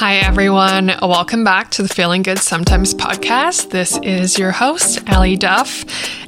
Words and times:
Hi, 0.00 0.14
everyone. 0.16 0.86
Welcome 1.02 1.44
back 1.44 1.72
to 1.72 1.82
the 1.82 1.88
Feeling 1.90 2.22
Good 2.22 2.38
Sometimes 2.38 2.94
podcast. 2.94 3.68
This 3.68 3.98
is 3.98 4.38
your 4.38 4.50
host, 4.50 4.98
Allie 5.06 5.36
Duff. 5.36 5.84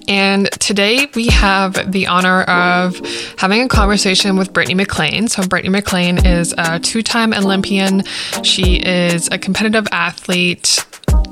And 0.07 0.51
today 0.61 1.09
we 1.15 1.29
have 1.29 1.91
the 1.91 2.07
honor 2.07 2.43
of 2.43 3.01
having 3.39 3.63
a 3.63 3.69
conversation 3.69 4.37
with 4.37 4.53
Brittany 4.53 4.75
MacLean. 4.75 5.27
So, 5.27 5.47
Brittany 5.47 5.71
MacLean 5.71 6.27
is 6.27 6.55
a 6.59 6.81
two 6.81 7.01
time 7.03 7.33
Olympian. 7.33 8.03
She 8.43 8.77
is 8.77 9.29
a 9.29 9.39
competitive 9.39 9.87
athlete, 9.91 10.85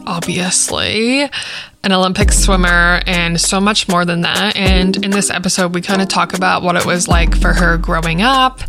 obviously 0.07 1.29
an 1.83 1.93
Olympic 1.93 2.31
swimmer, 2.31 3.01
and 3.07 3.41
so 3.41 3.61
much 3.61 3.89
more 3.89 4.05
than 4.05 4.21
that. 4.21 4.55
And 4.57 5.03
in 5.03 5.11
this 5.11 5.31
episode, 5.31 5.75
we 5.75 5.81
kind 5.81 6.03
of 6.03 6.09
talk 6.09 6.35
about 6.35 6.63
what 6.63 6.77
it 6.77 6.85
was 6.85 7.09
like 7.09 7.37
for 7.41 7.55
her 7.55 7.79
growing 7.79 8.21
up. 8.21 8.61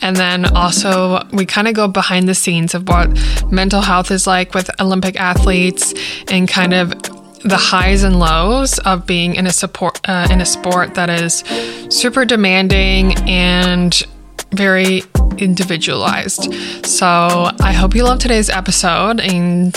And 0.00 0.16
then 0.16 0.44
also, 0.44 1.26
we 1.32 1.46
kind 1.46 1.66
of 1.66 1.74
go 1.74 1.88
behind 1.88 2.28
the 2.28 2.34
scenes 2.34 2.74
of 2.74 2.88
what 2.88 3.08
mental 3.50 3.80
health 3.80 4.10
is 4.10 4.26
like 4.26 4.54
with 4.54 4.70
Olympic 4.80 5.18
athletes 5.18 5.94
and 6.30 6.48
kind 6.48 6.72
of 6.72 6.92
the 7.42 7.56
highs 7.56 8.02
and 8.02 8.18
lows 8.18 8.78
of 8.80 9.06
being 9.06 9.34
in 9.34 9.46
a 9.46 9.52
support 9.52 9.98
uh, 10.08 10.28
in 10.30 10.40
a 10.40 10.46
sport 10.46 10.94
that 10.94 11.08
is 11.08 11.42
super 11.88 12.24
demanding 12.24 13.14
and 13.28 14.06
very 14.52 15.02
individualized. 15.38 16.52
So 16.84 17.06
I 17.60 17.72
hope 17.72 17.94
you 17.94 18.04
love 18.04 18.18
today's 18.18 18.50
episode 18.50 19.20
and 19.20 19.74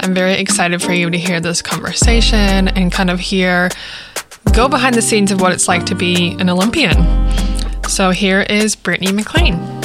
I'm 0.00 0.14
very 0.14 0.34
excited 0.34 0.82
for 0.82 0.92
you 0.92 1.10
to 1.10 1.18
hear 1.18 1.40
this 1.40 1.62
conversation 1.62 2.68
and 2.68 2.90
kind 2.90 3.10
of 3.10 3.20
hear 3.20 3.70
go 4.52 4.68
behind 4.68 4.94
the 4.94 5.02
scenes 5.02 5.30
of 5.30 5.40
what 5.40 5.52
it's 5.52 5.68
like 5.68 5.86
to 5.86 5.94
be 5.94 6.32
an 6.38 6.50
Olympian. 6.50 6.96
So 7.88 8.10
here 8.10 8.42
is 8.42 8.74
Brittany 8.76 9.12
MacLean. 9.12 9.81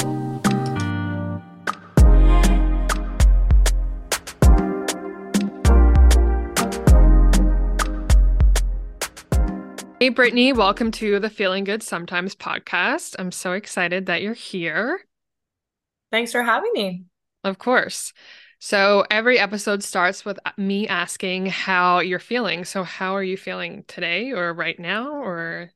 Hey, 10.00 10.10
Brittany, 10.10 10.52
welcome 10.52 10.92
to 10.92 11.18
the 11.18 11.28
Feeling 11.28 11.64
Good 11.64 11.82
Sometimes 11.82 12.36
podcast. 12.36 13.16
I'm 13.18 13.32
so 13.32 13.50
excited 13.50 14.06
that 14.06 14.22
you're 14.22 14.32
here. 14.32 15.00
Thanks 16.12 16.30
for 16.30 16.40
having 16.40 16.70
me. 16.72 17.02
Of 17.42 17.58
course. 17.58 18.12
So 18.60 19.04
every 19.10 19.40
episode 19.40 19.82
starts 19.82 20.24
with 20.24 20.38
me 20.56 20.86
asking 20.86 21.46
how 21.46 21.98
you're 21.98 22.20
feeling. 22.20 22.64
So 22.64 22.84
how 22.84 23.16
are 23.16 23.24
you 23.24 23.36
feeling 23.36 23.82
today 23.88 24.30
or 24.30 24.54
right 24.54 24.78
now 24.78 25.14
or 25.14 25.72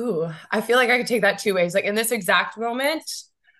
Ooh, 0.00 0.30
I 0.52 0.60
feel 0.60 0.76
like 0.76 0.90
I 0.90 0.98
could 0.98 1.08
take 1.08 1.22
that 1.22 1.40
two 1.40 1.54
ways. 1.54 1.74
Like 1.74 1.84
in 1.84 1.96
this 1.96 2.12
exact 2.12 2.56
moment, 2.56 3.02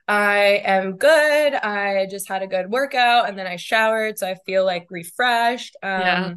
I 0.07 0.63
am 0.65 0.99
good. 0.99 1.53
I 1.53 2.07
just 2.09 2.29
had 2.29 2.43
a 2.43 2.47
good 2.47 2.71
workout 2.71 3.29
and 3.29 3.37
then 3.37 3.49
I 3.49 3.57
showered, 3.57 4.21
so 4.21 4.29
I 4.29 4.37
feel 4.47 4.65
like 4.65 4.87
refreshed. 4.89 5.77
Um 5.83 6.01
yeah. 6.01 6.35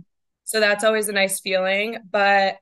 So 0.54 0.60
that's 0.60 0.84
always 0.84 1.10
a 1.10 1.14
nice 1.14 1.40
feeling, 1.40 1.98
but 2.12 2.58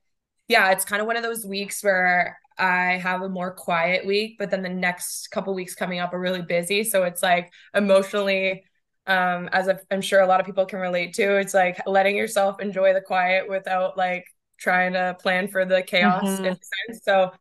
yeah, 0.48 0.72
it's 0.72 0.86
kind 0.86 1.02
of 1.02 1.08
one 1.08 1.18
of 1.18 1.24
those 1.24 1.46
weeks 1.46 1.84
where 1.84 2.40
I 2.58 2.98
have 3.04 3.22
a 3.22 3.28
more 3.28 3.54
quiet 3.54 4.06
week, 4.06 4.38
but 4.40 4.50
then 4.50 4.62
the 4.62 4.70
next 4.70 5.28
couple 5.28 5.54
weeks 5.54 5.76
coming 5.76 6.00
up 6.00 6.14
are 6.14 6.20
really 6.20 6.42
busy. 6.42 6.86
So 6.86 7.04
it's 7.04 7.22
like 7.22 7.52
emotionally, 7.74 8.64
um, 9.08 9.50
as 9.52 9.70
I'm 9.92 10.00
sure 10.00 10.22
a 10.22 10.26
lot 10.26 10.40
of 10.40 10.46
people 10.46 10.66
can 10.66 10.80
relate 10.80 11.16
to, 11.16 11.36
it's 11.36 11.54
like 11.54 11.86
letting 11.86 12.16
yourself 12.16 12.62
enjoy 12.62 12.94
the 12.94 13.02
quiet 13.02 13.50
without 13.50 13.98
like 13.98 14.24
trying 14.58 14.94
to 14.94 15.18
plan 15.20 15.50
for 15.50 15.66
the 15.66 15.82
chaos 15.82 16.24
mm-hmm. 16.24 16.46
in 16.46 16.54
a 16.54 16.60
sense. 16.88 17.04
So 17.04 17.32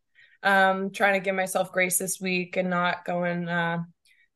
um 0.42 0.90
trying 0.90 1.12
to 1.12 1.20
give 1.20 1.36
myself 1.36 1.70
grace 1.70 1.98
this 1.98 2.20
week 2.20 2.56
and 2.56 2.70
not 2.70 3.04
going 3.04 3.46
uh 3.46 3.84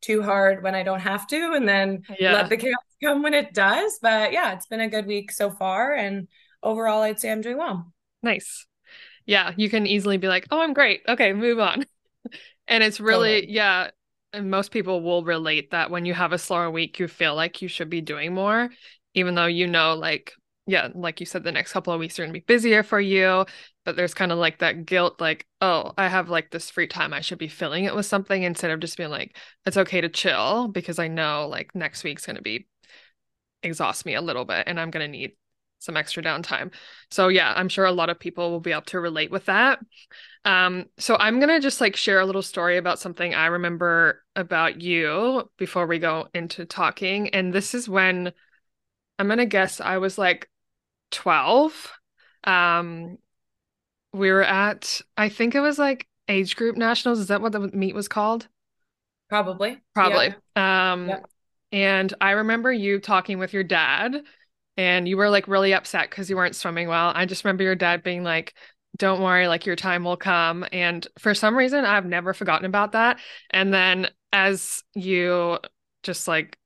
too 0.01 0.23
hard 0.23 0.63
when 0.63 0.75
I 0.75 0.83
don't 0.83 1.01
have 1.01 1.27
to 1.29 1.55
and 1.55 1.67
then 1.67 2.03
yeah. 2.21 2.35
let 2.35 2.51
the 2.51 2.59
chaos 2.59 2.77
come 3.05 3.23
when 3.23 3.35
it 3.35 3.53
does. 3.55 3.99
But 4.01 4.33
yeah, 4.33 4.55
it's 4.55 4.67
been 4.67 4.81
a 4.81 4.89
good 4.89 5.07
week 5.07 5.31
so 5.33 5.51
far 5.51 5.95
and 5.95 6.29
overall 6.63 7.03
I'd 7.03 7.21
say 7.21 7.31
I'm 7.31 7.41
doing 7.41 7.59
well. 7.59 7.93
Nice 8.23 8.67
yeah, 9.27 9.53
you 9.57 9.71
can 9.71 9.87
easily 9.87 10.17
be 10.17 10.29
like, 10.29 10.47
oh, 10.51 10.61
I'm 10.61 10.75
great. 10.75 11.03
Okay, 11.09 11.33
move 11.33 11.59
on. 11.59 11.85
and 12.69 12.85
it's 12.85 13.01
really, 13.01 13.41
totally. 13.41 13.55
yeah. 13.55 13.91
And 14.33 14.51
most 14.51 14.71
people 14.71 15.01
will 15.01 15.23
relate 15.23 15.71
that 15.71 15.91
when 15.91 16.05
you 16.05 16.15
have 16.15 16.33
a 16.33 16.39
slower 16.39 16.71
week, 16.71 16.99
you 16.99 17.09
feel 17.09 17.35
like 17.35 17.63
you 17.63 17.69
should 17.69 17.89
be 17.89 18.01
doing 18.01 18.35
more, 18.35 18.69
even 19.15 19.35
though 19.35 19.47
you 19.47 19.67
know, 19.67 19.95
like, 19.95 20.33
yeah, 20.67 20.89
like 20.95 21.21
you 21.21 21.27
said, 21.27 21.45
the 21.45 21.53
next 21.53 21.73
couple 21.73 21.93
of 21.93 22.01
weeks 22.01 22.19
are 22.19 22.23
going 22.23 22.33
to 22.33 22.41
be 22.41 22.45
busier 22.45 22.83
for 22.83 23.01
you. 23.01 23.47
But 23.85 23.97
there's 23.97 24.15
kind 24.15 24.33
of 24.33 24.39
like 24.39 24.59
that 24.59 24.87
guilt, 24.87 25.21
like, 25.21 25.47
oh, 25.61 25.93
I 25.97 26.09
have 26.09 26.31
like 26.31 26.51
this 26.51 26.71
free 26.71 26.89
time. 26.89 27.13
I 27.13 27.21
should 27.21 27.39
be 27.39 27.49
filling 27.49 27.85
it 27.85 27.95
with 27.95 28.07
something 28.07 28.43
instead 28.43 28.71
of 28.71 28.81
just 28.81 28.97
being 28.97 29.11
like, 29.11 29.37
it's 29.67 29.77
okay 29.77 30.01
to 30.01 30.09
chill 30.09 30.69
because 30.69 30.99
I 30.99 31.07
know 31.09 31.47
like 31.49 31.75
next 31.75 32.03
week's 32.03 32.27
going 32.27 32.37
to 32.37 32.43
be 32.43 32.67
exhaust 33.65 34.07
me 34.07 34.15
a 34.15 34.21
little 34.21 34.45
bit 34.45 34.65
and 34.67 34.79
I'm 34.79 34.91
going 34.91 35.05
to 35.05 35.11
need 35.11 35.33
some 35.85 35.97
extra 35.97 36.23
downtime. 36.23 36.73
So 37.11 37.29
yeah, 37.29 37.53
I'm 37.55 37.69
sure 37.69 37.85
a 37.85 37.93
lot 37.93 38.11
of 38.11 38.19
people 38.19 38.51
will 38.51 38.61
be 38.61 38.73
able 38.73 38.83
to 38.83 39.01
relate 39.01 39.31
with 39.31 39.45
that. 39.47 39.81
Um, 40.45 40.87
so 40.99 41.17
I'm 41.17 41.41
gonna 41.41 41.61
just 41.61 41.81
like 41.81 41.97
share 41.97 42.21
a 42.21 42.27
little 42.27 42.43
story 42.43 42.77
about 42.77 42.99
something 42.99 43.35
I 43.35 43.47
remember 43.47 44.23
about 44.35 44.81
you 44.81 45.51
before 45.59 45.87
we 45.87 45.99
go 45.99 46.29
into 46.35 46.65
talking. 46.65 47.29
And 47.31 47.53
this 47.53 47.75
is 47.75 47.89
when 47.89 48.33
I'm 49.19 49.29
gonna 49.29 49.47
guess 49.47 49.81
I 49.81 49.99
was 49.99 50.19
like 50.19 50.51
12. 51.13 51.93
Um, 52.45 53.19
we 54.13 54.31
were 54.31 54.43
at 54.43 55.01
I 55.17 55.29
think 55.29 55.55
it 55.55 55.61
was 55.61 55.79
like 55.79 56.07
age 56.29 56.57
group 56.57 56.77
nationals. 56.77 57.19
Is 57.19 57.29
that 57.29 57.41
what 57.41 57.53
the 57.53 57.61
meet 57.61 57.95
was 57.95 58.09
called? 58.09 58.49
Probably. 59.29 59.81
Probably. 59.95 60.35
Yeah. 60.57 60.93
Um, 60.93 61.09
yeah. 61.09 61.21
And 61.75 62.15
I 62.21 62.31
remember 62.31 62.73
you 62.73 63.01
talking 63.01 63.41
with 63.41 63.53
your 63.53 63.65
dad 63.65 64.23
and 64.77 65.09
you 65.09 65.17
were 65.17 65.29
like 65.29 65.49
really 65.49 65.75
upset 65.75 66.09
because 66.09 66.31
you 66.31 66.37
weren't 66.37 66.55
swimming 66.55 66.87
well. 66.87 67.11
I 67.13 67.27
just 67.27 67.45
remember 67.45 67.65
your 67.65 67.75
dad 67.75 68.05
being 68.05 68.23
like, 68.23 68.55
don't 68.97 69.21
worry, 69.21 69.49
like 69.49 69.67
your 69.67 69.75
time 69.75 70.05
will 70.05 70.17
come. 70.17 70.65
And 70.71 71.05
for 71.19 71.35
some 71.35 71.57
reason, 71.57 71.85
I've 71.85 72.07
never 72.07 72.33
forgotten 72.33 72.65
about 72.65 72.93
that. 72.93 73.19
And 73.51 73.75
then 73.75 74.09
as 74.33 74.85
you 74.95 75.59
just 76.05 76.29
like 76.29 76.57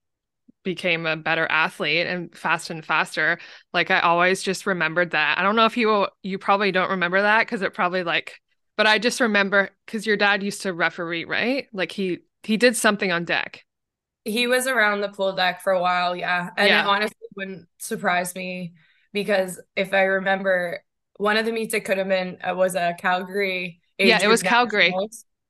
became 0.62 1.06
a 1.06 1.16
better 1.16 1.46
athlete 1.46 2.06
and 2.06 2.36
fast 2.36 2.68
and 2.68 2.84
faster, 2.84 3.38
like 3.72 3.90
I 3.90 4.00
always 4.00 4.42
just 4.42 4.66
remembered 4.66 5.12
that. 5.12 5.38
I 5.38 5.42
don't 5.42 5.56
know 5.56 5.64
if 5.64 5.78
you 5.78 6.06
you 6.22 6.38
probably 6.38 6.70
don't 6.70 6.90
remember 6.90 7.22
that 7.22 7.46
because 7.46 7.62
it 7.62 7.72
probably 7.72 8.04
like, 8.04 8.42
but 8.76 8.86
I 8.86 8.98
just 8.98 9.20
remember 9.20 9.70
because 9.86 10.06
your 10.06 10.18
dad 10.18 10.42
used 10.42 10.60
to 10.62 10.74
referee, 10.74 11.24
right? 11.24 11.66
Like 11.72 11.92
he 11.92 12.18
he 12.42 12.58
did 12.58 12.76
something 12.76 13.10
on 13.10 13.24
deck. 13.24 13.64
He 14.28 14.46
was 14.46 14.66
around 14.66 15.00
the 15.00 15.08
pool 15.08 15.32
deck 15.32 15.62
for 15.62 15.72
a 15.72 15.80
while, 15.80 16.14
yeah. 16.14 16.50
And 16.56 16.68
yeah. 16.68 16.82
it 16.82 16.86
honestly 16.86 17.16
wouldn't 17.36 17.68
surprise 17.78 18.34
me 18.34 18.74
because 19.12 19.60
if 19.76 19.94
I 19.94 20.02
remember, 20.02 20.82
one 21.16 21.36
of 21.36 21.46
the 21.46 21.52
meets 21.52 21.74
it 21.74 21.84
could 21.84 21.98
have 21.98 22.08
been 22.08 22.38
uh, 22.42 22.54
was 22.54 22.74
a 22.74 22.94
Calgary. 22.98 23.80
Yeah, 23.98 24.20
it 24.22 24.28
was 24.28 24.42
Calgary. 24.42 24.94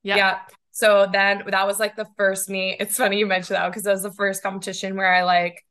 Yeah. 0.03 0.15
yeah. 0.15 0.39
So 0.71 1.07
then 1.11 1.43
that 1.47 1.67
was 1.67 1.79
like 1.79 1.95
the 1.95 2.07
first 2.17 2.49
meet. 2.49 2.77
It's 2.79 2.97
funny 2.97 3.19
you 3.19 3.27
mentioned 3.27 3.57
that 3.57 3.67
because 3.67 3.83
that 3.83 3.91
was 3.91 4.03
the 4.03 4.13
first 4.13 4.41
competition 4.41 4.95
where 4.95 5.13
I 5.13 5.23
like, 5.23 5.65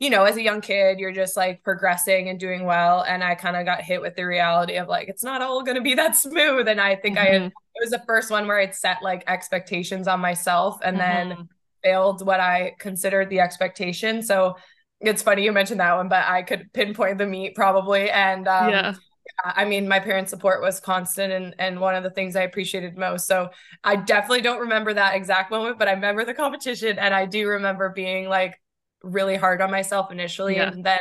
you 0.00 0.10
know, 0.10 0.24
as 0.24 0.36
a 0.36 0.42
young 0.42 0.60
kid, 0.60 0.98
you're 0.98 1.12
just 1.12 1.36
like 1.36 1.62
progressing 1.62 2.28
and 2.28 2.40
doing 2.40 2.64
well. 2.64 3.02
And 3.02 3.22
I 3.22 3.34
kind 3.34 3.56
of 3.56 3.64
got 3.64 3.82
hit 3.82 4.00
with 4.00 4.16
the 4.16 4.24
reality 4.24 4.76
of 4.76 4.88
like, 4.88 5.08
it's 5.08 5.22
not 5.22 5.42
all 5.42 5.62
going 5.62 5.76
to 5.76 5.82
be 5.82 5.94
that 5.94 6.16
smooth. 6.16 6.66
And 6.66 6.80
I 6.80 6.96
think 6.96 7.18
mm-hmm. 7.18 7.26
I 7.26 7.30
had, 7.30 7.42
it 7.42 7.80
was 7.80 7.90
the 7.90 8.02
first 8.06 8.30
one 8.30 8.46
where 8.46 8.58
I'd 8.58 8.74
set 8.74 9.02
like 9.02 9.22
expectations 9.26 10.08
on 10.08 10.20
myself 10.20 10.78
and 10.82 10.96
mm-hmm. 10.96 11.28
then 11.28 11.48
failed 11.84 12.26
what 12.26 12.40
I 12.40 12.72
considered 12.80 13.30
the 13.30 13.40
expectation. 13.40 14.22
So 14.22 14.56
it's 15.00 15.22
funny 15.22 15.44
you 15.44 15.52
mentioned 15.52 15.80
that 15.80 15.94
one, 15.94 16.08
but 16.08 16.24
I 16.26 16.42
could 16.42 16.72
pinpoint 16.72 17.18
the 17.18 17.26
meet 17.26 17.54
probably. 17.54 18.10
And 18.10 18.48
um, 18.48 18.70
yeah. 18.70 18.94
I 19.44 19.64
mean, 19.64 19.86
my 19.86 20.00
parents' 20.00 20.30
support 20.30 20.62
was 20.62 20.80
constant 20.80 21.32
and, 21.32 21.54
and 21.58 21.80
one 21.80 21.94
of 21.94 22.02
the 22.02 22.10
things 22.10 22.36
I 22.36 22.42
appreciated 22.42 22.96
most. 22.96 23.26
So 23.26 23.50
I 23.82 23.96
definitely 23.96 24.40
don't 24.40 24.60
remember 24.60 24.94
that 24.94 25.14
exact 25.14 25.50
moment, 25.50 25.78
but 25.78 25.88
I 25.88 25.92
remember 25.92 26.24
the 26.24 26.34
competition 26.34 26.98
and 26.98 27.14
I 27.14 27.26
do 27.26 27.48
remember 27.48 27.90
being 27.90 28.28
like 28.28 28.60
really 29.02 29.36
hard 29.36 29.60
on 29.60 29.70
myself 29.70 30.10
initially. 30.10 30.56
Yeah. 30.56 30.70
And 30.70 30.84
then 30.84 31.00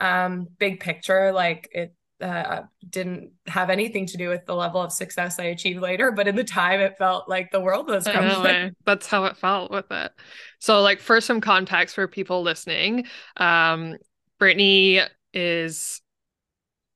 um 0.00 0.48
big 0.58 0.80
picture, 0.80 1.32
like 1.32 1.68
it 1.72 1.94
uh, 2.20 2.62
didn't 2.88 3.32
have 3.46 3.70
anything 3.70 4.06
to 4.06 4.16
do 4.16 4.28
with 4.28 4.44
the 4.46 4.54
level 4.54 4.80
of 4.80 4.92
success 4.92 5.38
I 5.38 5.44
achieved 5.44 5.80
later, 5.80 6.12
but 6.12 6.28
in 6.28 6.36
the 6.36 6.44
time 6.44 6.80
it 6.80 6.96
felt 6.98 7.28
like 7.28 7.50
the 7.50 7.60
world 7.60 7.88
was 7.88 8.04
coming. 8.04 8.74
That's 8.86 9.06
how 9.06 9.24
it 9.24 9.36
felt 9.36 9.70
with 9.70 9.90
it. 9.90 10.12
So, 10.58 10.82
like, 10.82 11.00
for 11.00 11.20
some 11.20 11.40
context 11.40 11.94
for 11.94 12.06
people 12.08 12.42
listening, 12.42 13.06
um, 13.36 13.96
Brittany 14.38 15.00
is, 15.32 16.00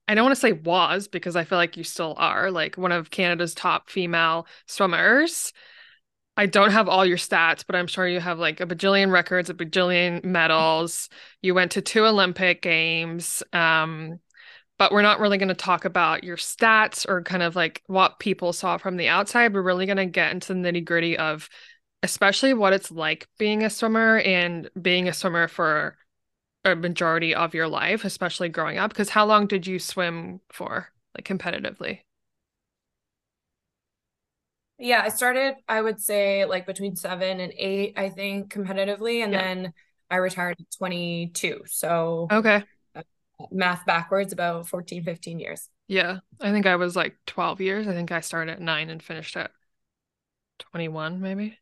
I 0.09 0.15
don't 0.15 0.25
want 0.25 0.35
to 0.35 0.41
say 0.41 0.53
was 0.53 1.09
because 1.09 1.37
I 1.37 1.45
feel 1.45 1.59
like 1.59 1.77
you 1.77 1.85
still 1.85 2.15
are, 2.17 2.51
like 2.51 2.77
one 2.77 2.93
of 2.93 3.11
Canada's 3.11 3.55
top 3.55 3.91
female 3.91 4.47
swimmers. 4.67 5.53
I 6.37 6.47
don't 6.47 6.73
have 6.73 6.89
all 6.89 7.07
your 7.07 7.17
stats, 7.17 7.65
but 7.65 7.77
I'm 7.77 7.87
sure 7.87 8.09
you 8.09 8.19
have 8.19 8.41
like 8.41 8.61
a 8.61 8.67
bajillion 8.67 9.13
records, 9.13 9.51
a 9.51 9.55
bajillion 9.55 10.25
medals. 10.25 11.09
You 11.43 11.55
went 11.55 11.73
to 11.73 11.81
two 11.81 12.05
Olympic 12.05 12.61
games. 12.61 13.43
Um, 13.53 14.19
but 14.79 14.93
we're 14.93 15.03
not 15.03 15.21
really 15.21 15.39
going 15.39 15.49
to 15.49 15.55
talk 15.55 15.85
about 15.85 16.25
your 16.25 16.37
stats 16.37 17.09
or 17.09 17.23
kind 17.23 17.43
of 17.43 17.55
like 17.57 17.83
what 17.87 18.19
people 18.19 18.53
saw 18.53 18.77
from 18.77 18.97
the 18.97 19.09
outside. 19.09 19.55
We're 19.55 19.63
really 19.63 19.87
going 19.87 19.99
to 19.99 20.07
get 20.07 20.33
into 20.33 20.53
the 20.53 20.61
nitty 20.61 20.85
gritty 20.85 21.17
of 21.17 21.49
especially 22.03 22.53
what 22.53 22.73
it's 22.73 22.91
like 22.91 23.29
being 23.39 23.63
a 23.63 23.71
swimmer 23.71 24.19
and 24.19 24.69
being 24.81 25.09
a 25.09 25.13
swimmer 25.13 25.49
for 25.49 25.97
a 26.65 26.75
majority 26.75 27.35
of 27.35 27.55
your 27.55 27.69
life, 27.69 28.05
especially 28.05 28.49
growing 28.49 28.79
up? 28.79 28.91
Because 28.91 29.11
how 29.11 29.27
long 29.27 29.47
did 29.47 29.67
you 29.67 29.79
swim 29.79 30.41
for, 30.51 30.89
like 31.17 31.27
competitively? 31.27 32.01
Yeah, 34.79 35.03
I 35.05 35.09
started, 35.11 35.55
I 35.69 35.81
would 35.81 36.01
say, 36.01 36.45
like 36.47 36.67
between 36.67 36.97
seven 36.97 37.41
and 37.41 37.53
eight, 37.57 37.95
I 37.97 38.09
think, 38.09 38.53
competitively. 38.53 39.23
And 39.23 39.33
yeah. 39.33 39.43
then 39.43 39.73
I 40.11 40.17
retired 40.17 40.57
at 40.59 40.67
22. 40.77 41.63
So, 41.67 42.27
okay. 42.31 42.65
Math 43.51 43.85
backwards, 43.87 44.33
about 44.33 44.69
14, 44.69 45.03
15 45.03 45.39
years. 45.39 45.69
Yeah. 45.89 46.19
I 46.41 46.51
think 46.51 46.67
I 46.67 46.77
was 46.77 46.97
like 46.97 47.17
12 47.27 47.61
years. 47.61 47.89
I 47.89 47.93
think 47.93 48.13
I 48.13 48.21
started 48.21 48.53
at 48.53 48.61
nine 48.61 48.91
and 48.91 49.03
finished 49.03 49.37
at 49.37 49.51
21, 50.59 51.21
maybe. 51.21 51.59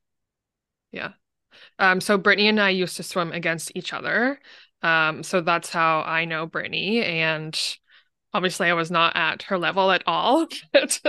Yeah. 0.93 1.13
Um, 1.79 2.01
so 2.01 2.19
Brittany 2.19 2.49
and 2.49 2.61
I 2.61 2.71
used 2.71 2.97
to 2.97 3.03
swim 3.03 3.33
against 3.33 3.73
each 3.75 3.93
other. 3.93 4.39
Um, 4.83 5.23
so 5.23 5.41
that's 5.41 5.71
how 5.71 6.01
I 6.03 6.25
know 6.25 6.47
Brittany. 6.47 7.03
And 7.03 7.59
obviously 8.35 8.69
I 8.69 8.75
was 8.75 8.91
not 8.91 9.15
at 9.17 9.43
her 9.45 9.59
level 9.59 9.91
at 9.91 10.03
all. 10.07 10.47
But 10.73 11.01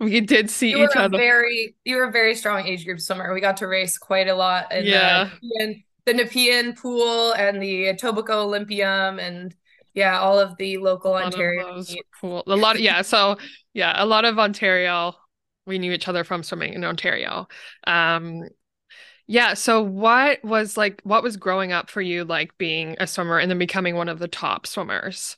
we 0.00 0.20
did 0.20 0.50
see 0.50 0.70
you 0.70 0.84
each 0.84 0.96
other. 0.96 1.16
Very, 1.16 1.76
you 1.84 1.96
were 1.96 2.04
a 2.04 2.12
very 2.12 2.34
strong 2.34 2.66
age 2.66 2.84
group 2.84 3.00
swimmer. 3.00 3.32
We 3.32 3.40
got 3.40 3.58
to 3.58 3.66
race 3.66 3.98
quite 3.98 4.28
a 4.28 4.34
lot 4.34 4.72
in 4.72 4.84
yeah. 4.84 5.30
the, 5.40 5.82
the 6.06 6.14
Nepean 6.14 6.74
pool 6.74 7.32
and 7.32 7.62
the 7.62 7.84
Etobicoke 7.84 8.28
Olympium 8.28 9.20
and 9.20 9.54
yeah, 9.94 10.18
all 10.18 10.38
of 10.38 10.56
the 10.56 10.78
local 10.78 11.14
Ontario. 11.14 11.82
Cool. 12.20 12.42
A 12.46 12.56
lot 12.56 12.76
of, 12.76 12.82
yeah, 12.82 13.02
so 13.02 13.36
yeah, 13.72 13.92
a 13.96 14.06
lot 14.06 14.24
of 14.24 14.38
Ontario. 14.38 15.14
We 15.64 15.78
knew 15.78 15.92
each 15.92 16.08
other 16.08 16.24
from 16.24 16.42
swimming 16.42 16.74
in 16.74 16.84
Ontario. 16.84 17.46
Um 17.86 18.48
yeah, 19.28 19.54
so 19.54 19.80
what 19.82 20.44
was 20.44 20.76
like 20.76 21.00
what 21.04 21.22
was 21.22 21.36
growing 21.36 21.72
up 21.72 21.88
for 21.88 22.02
you 22.02 22.24
like 22.24 22.58
being 22.58 22.96
a 22.98 23.06
swimmer 23.06 23.38
and 23.38 23.50
then 23.50 23.58
becoming 23.58 23.94
one 23.94 24.08
of 24.08 24.18
the 24.18 24.28
top 24.28 24.66
swimmers? 24.66 25.36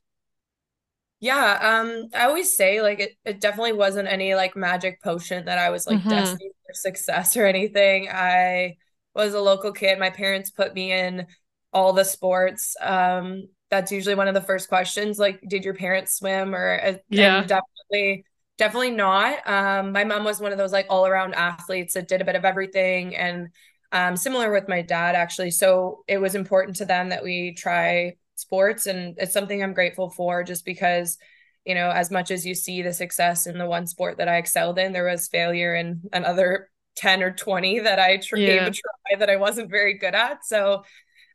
Yeah, 1.21 1.81
um, 1.81 2.09
I 2.15 2.27
always 2.27 2.56
say 2.56 2.83
like 2.83 3.01
it, 3.01 3.12
it 3.25 3.41
definitely 3.41 3.73
wasn't 3.73 4.09
any 4.09 4.35
like 4.35 4.56
magic 4.56 5.03
potion 5.03 5.47
that 5.47 5.59
I 5.59 5.71
was 5.71 5.87
like 5.87 5.99
mm-hmm. 5.99 6.11
destined 6.11 6.53
for 6.67 6.75
success 6.75 7.37
or 7.37 7.47
anything. 7.47 8.09
I 8.11 8.77
was 9.15 9.33
a 9.33 9.41
local 9.41 9.73
kid. 9.73 9.99
My 9.99 10.11
parents 10.11 10.51
put 10.51 10.75
me 10.75 10.93
in 10.93 11.27
all 11.73 11.93
the 11.93 12.05
sports. 12.05 12.77
Um, 12.81 13.49
that's 13.70 13.93
usually 13.93 14.14
one 14.14 14.28
of 14.28 14.34
the 14.34 14.40
first 14.40 14.69
questions. 14.69 15.19
Like, 15.19 15.40
did 15.49 15.64
your 15.64 15.75
parents 15.75 16.16
swim? 16.16 16.55
Or 16.55 16.81
uh, 16.81 16.94
yeah, 17.08 17.44
definitely, 17.44 18.25
definitely 18.58 18.90
not. 18.90 19.46
Um, 19.49 19.93
my 19.93 20.05
mom 20.05 20.25
was 20.25 20.40
one 20.40 20.52
of 20.52 20.58
those 20.58 20.72
like 20.72 20.87
all 20.90 21.06
around 21.06 21.34
athletes 21.34 21.94
that 21.94 22.08
did 22.08 22.20
a 22.20 22.25
bit 22.25 22.37
of 22.37 22.44
everything, 22.44 23.16
and 23.16 23.49
um, 23.93 24.16
similar 24.16 24.52
with 24.52 24.69
my 24.69 24.82
dad 24.82 25.14
actually. 25.14 25.50
So 25.50 26.05
it 26.08 26.19
was 26.19 26.34
important 26.34 26.76
to 26.76 26.84
them 26.84 27.11
that 27.11 27.25
we 27.25 27.55
try 27.55 28.16
sports 28.37 28.87
and 28.87 29.14
it's 29.19 29.32
something 29.32 29.62
i'm 29.62 29.72
grateful 29.72 30.10
for 30.10 30.43
just 30.43 30.64
because 30.64 31.19
you 31.64 31.75
know 31.75 31.90
as 31.90 32.10
much 32.10 32.31
as 32.31 32.44
you 32.44 32.55
see 32.55 32.82
the 32.82 32.93
success 32.93 33.46
in 33.46 33.58
the 33.58 33.67
one 33.67 33.87
sport 33.87 34.19
that 34.19 34.28
i 34.28 34.37
excelled 34.37 34.78
in 34.78 34.93
there 34.93 35.08
was 35.08 35.28
failure 35.28 35.75
in 35.75 36.02
another 36.12 36.70
10 36.96 37.25
or 37.25 37.32
20 37.32 37.81
that 37.81 37.99
i 37.99 38.19
tr- 38.19 38.37
yeah. 38.37 38.46
gave 38.46 38.62
a 38.62 38.70
try 38.70 39.19
that 39.19 39.31
i 39.31 39.34
wasn't 39.34 39.69
very 39.69 39.99
good 39.99 40.14
at 40.14 40.44
so 40.44 40.84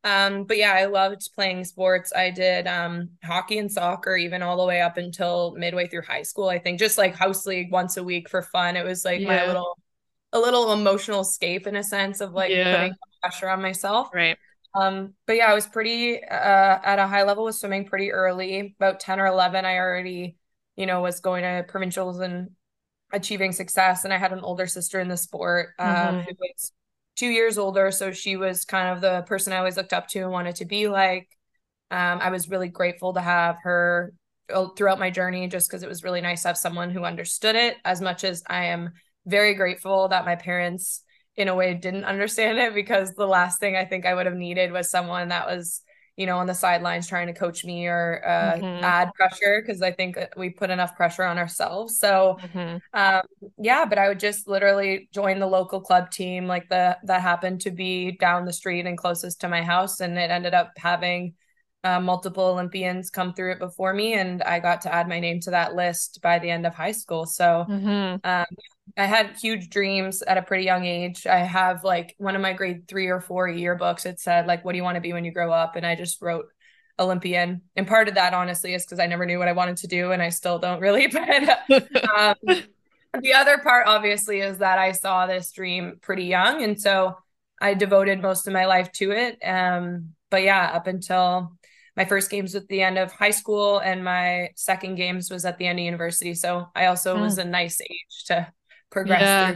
um 0.04 0.46
but 0.46 0.58
yeah 0.58 0.74
i 0.74 0.86
loved 0.86 1.30
playing 1.36 1.64
sports 1.64 2.14
i 2.16 2.30
did 2.30 2.68
um 2.68 3.10
hockey 3.24 3.58
and 3.58 3.72
soccer 3.72 4.16
even 4.16 4.42
all 4.42 4.58
the 4.58 4.66
way 4.66 4.82
up 4.82 4.98
until 4.98 5.54
midway 5.58 5.88
through 5.88 6.02
high 6.02 6.24
school 6.24 6.48
i 6.48 6.58
think 6.58 6.80
just 6.80 6.98
like 6.98 7.16
house 7.16 7.46
league 7.46 7.72
once 7.72 7.98
a 7.98 8.04
week 8.04 8.30
for 8.30 8.42
fun 8.42 8.78
it 8.78 8.86
was 8.86 9.04
like 9.04 9.20
yeah. 9.20 9.28
my 9.28 9.48
little 9.48 9.78
a 10.32 10.40
little 10.40 10.72
emotional 10.72 11.22
escape 11.22 11.68
in 11.68 11.76
a 11.76 11.84
sense 11.84 12.22
of 12.22 12.34
like 12.34 12.52
yeah. 12.52 12.76
putting 12.76 12.94
pressure 13.22 13.50
on 13.50 13.62
myself 13.62 14.10
right 14.14 14.38
um, 14.74 15.14
but 15.26 15.36
yeah, 15.36 15.48
I 15.48 15.54
was 15.54 15.68
pretty 15.68 16.24
uh, 16.24 16.80
at 16.84 17.00
a 17.00 17.08
high 17.08 17.24
level 17.24 17.46
with 17.46 17.56
swimming 17.56 17.86
pretty 17.86 18.12
early. 18.12 18.76
About 18.80 19.00
10 19.00 19.20
or 19.20 19.26
11, 19.26 19.66
I 19.66 19.78
already, 19.78 20.38
you 20.76 20.86
know, 20.86 21.02
was 21.02 21.20
going 21.20 21.44
to 21.44 21.66
provincials 21.68 22.20
and 22.20 22.52
achieving 23.12 23.52
success. 23.52 24.04
And 24.04 24.14
I 24.14 24.18
had 24.18 24.32
an 24.32 24.42
older 24.42 24.68
sister 24.68 25.00
in 25.00 25.08
the 25.08 25.18
sport 25.18 25.70
um, 25.80 25.88
mm-hmm. 25.88 26.20
who 26.20 26.36
was 26.40 26.72
two 27.20 27.28
years 27.28 27.58
older. 27.58 27.92
So 27.92 28.12
she 28.14 28.38
was 28.38 28.64
kind 28.64 28.88
of 28.96 29.02
the 29.02 29.24
person 29.24 29.52
I 29.52 29.58
always 29.58 29.76
looked 29.76 29.94
up 29.94 30.08
to 30.10 30.20
and 30.20 30.32
wanted 30.32 30.56
to 30.58 30.66
be 30.66 30.88
like. 30.88 31.28
Um, 31.92 32.20
I 32.22 32.30
was 32.30 32.50
really 32.50 32.70
grateful 32.70 33.14
to 33.14 33.22
have 33.22 33.58
her 33.64 34.14
uh, 34.54 34.68
throughout 34.78 35.00
my 35.00 35.10
journey 35.10 35.48
just 35.48 35.68
because 35.68 35.84
it 35.84 35.90
was 35.90 36.04
really 36.04 36.22
nice 36.22 36.44
to 36.44 36.50
have 36.50 36.58
someone 36.58 36.92
who 36.92 37.04
understood 37.04 37.56
it 37.56 37.78
as 37.84 38.00
much 38.00 38.24
as 38.24 38.44
I 38.48 38.66
am 38.66 38.94
very 39.26 39.54
grateful 39.56 40.08
that 40.08 40.24
my 40.26 40.36
parents 40.36 41.04
in 41.36 41.48
a 41.48 41.56
way 41.56 41.74
didn't 41.74 42.06
understand 42.06 42.58
it 42.60 42.74
because 42.74 43.14
the 43.14 43.28
last 43.28 43.60
thing 43.60 43.76
I 43.76 43.86
think 43.86 44.06
I 44.06 44.14
would 44.14 44.28
have 44.28 44.36
needed 44.36 44.72
was 44.72 44.90
someone 44.90 45.30
that 45.30 45.48
was, 45.48 45.82
you 46.20 46.26
know, 46.26 46.38
on 46.38 46.48
the 46.48 46.54
sidelines 46.54 47.08
trying 47.08 47.28
to 47.28 47.34
coach 47.34 47.64
me 47.64 47.88
or 47.88 48.22
uh, 48.26 48.58
mm-hmm. 48.58 48.84
add 48.84 49.10
pressure 49.14 49.64
because 49.66 49.82
I 49.82 49.94
think 49.94 50.18
we 50.36 50.50
put 50.50 50.70
enough 50.70 50.98
pressure 50.98 51.24
on 51.24 51.38
ourselves. 51.38 51.98
So, 51.98 52.38
mm-hmm. 52.42 52.78
um, 52.94 53.22
yeah, 53.58 53.86
but 53.86 53.98
I 53.98 54.10
would 54.10 54.20
just 54.20 54.46
literally 54.46 55.08
join 55.14 55.40
the 55.40 55.48
local 55.48 55.80
club 55.80 56.12
team, 56.12 56.46
like 56.46 56.68
the 56.68 56.98
that 57.06 57.22
happened 57.22 57.62
to 57.62 57.72
be 57.72 58.18
down 58.18 58.44
the 58.44 58.52
street 58.52 58.86
and 58.86 58.98
closest 58.98 59.40
to 59.42 59.48
my 59.48 59.64
house, 59.64 60.02
and 60.02 60.18
it 60.18 60.30
ended 60.30 60.54
up 60.54 60.74
having. 60.78 61.36
Uh, 61.82 61.98
multiple 61.98 62.44
Olympians 62.44 63.10
come 63.10 63.34
through 63.34 63.54
it 63.54 63.60
before 63.60 63.94
me, 63.94 64.14
and 64.14 64.44
I 64.44 64.60
got 64.60 64.82
to 64.82 64.94
add 64.94 65.08
my 65.08 65.22
name 65.22 65.40
to 65.40 65.52
that 65.52 65.76
list 65.76 66.20
by 66.22 66.38
the 66.38 66.50
end 66.50 66.66
of 66.66 66.76
high 66.76 66.92
school. 66.92 67.26
So, 67.26 67.66
mm-hmm. 67.70 68.18
um, 68.30 68.46
I 68.98 69.06
had 69.06 69.38
huge 69.42 69.70
dreams 69.70 70.22
at 70.22 70.38
a 70.38 70.42
pretty 70.42 70.64
young 70.64 70.86
age. 70.86 71.28
I 71.28 71.40
have 71.40 71.84
like 71.84 72.16
one 72.18 72.36
of 72.36 72.42
my 72.42 72.54
grade 72.54 72.88
three 72.88 73.08
or 73.08 73.22
four 73.22 73.48
yearbooks. 73.48 74.06
It 74.06 74.20
said 74.20 74.48
like, 74.48 74.64
"What 74.64 74.74
do 74.74 74.78
you 74.78 74.84
want 74.84 74.96
to 74.96 75.02
be 75.02 75.14
when 75.14 75.26
you 75.26 75.32
grow 75.32 75.52
up?" 75.52 75.76
And 75.76 75.86
I 75.86 75.96
just 75.96 76.22
wrote 76.22 76.46
Olympian. 77.00 77.62
And 77.76 77.88
part 77.88 78.08
of 78.08 78.16
that, 78.16 78.34
honestly, 78.34 78.74
is 78.74 78.86
because 78.86 79.00
I 79.00 79.08
never 79.08 79.26
knew 79.26 79.40
what 79.40 79.48
I 79.48 79.54
wanted 79.54 79.78
to 79.78 79.88
do, 79.88 80.12
and 80.12 80.22
I 80.22 80.30
still 80.30 80.60
don't 80.60 80.82
really. 80.82 81.08
But 81.70 82.06
um, 82.18 82.36
the 83.22 83.34
other 83.34 83.58
part, 83.60 83.88
obviously, 83.88 84.42
is 84.42 84.60
that 84.60 84.78
I 84.78 84.92
saw 84.92 85.26
this 85.26 85.52
dream 85.52 86.00
pretty 86.02 86.26
young, 86.26 86.64
and 86.64 86.80
so 86.80 87.18
I 87.62 87.74
devoted 87.74 88.22
most 88.22 88.48
of 88.48 88.54
my 88.54 88.66
life 88.66 88.92
to 88.94 89.12
it. 89.12 89.38
Um, 89.44 90.14
but 90.30 90.44
yeah, 90.44 90.72
up 90.74 90.88
until 90.88 91.54
my 91.96 92.06
first 92.06 92.30
games 92.30 92.56
at 92.56 92.68
the 92.68 92.82
end 92.82 92.98
of 92.98 93.12
high 93.12 93.32
school, 93.32 93.80
and 93.80 94.04
my 94.04 94.50
second 94.56 94.96
games 94.96 95.32
was 95.32 95.46
at 95.46 95.58
the 95.58 95.68
end 95.68 95.80
of 95.80 95.86
university. 95.86 96.34
So 96.34 96.68
I 96.76 96.86
also 96.86 97.16
mm. 97.16 97.22
was 97.22 97.38
a 97.38 97.46
nice 97.46 97.82
age 97.82 98.26
to 98.28 98.48
progress 98.90 99.22
yeah. 99.22 99.56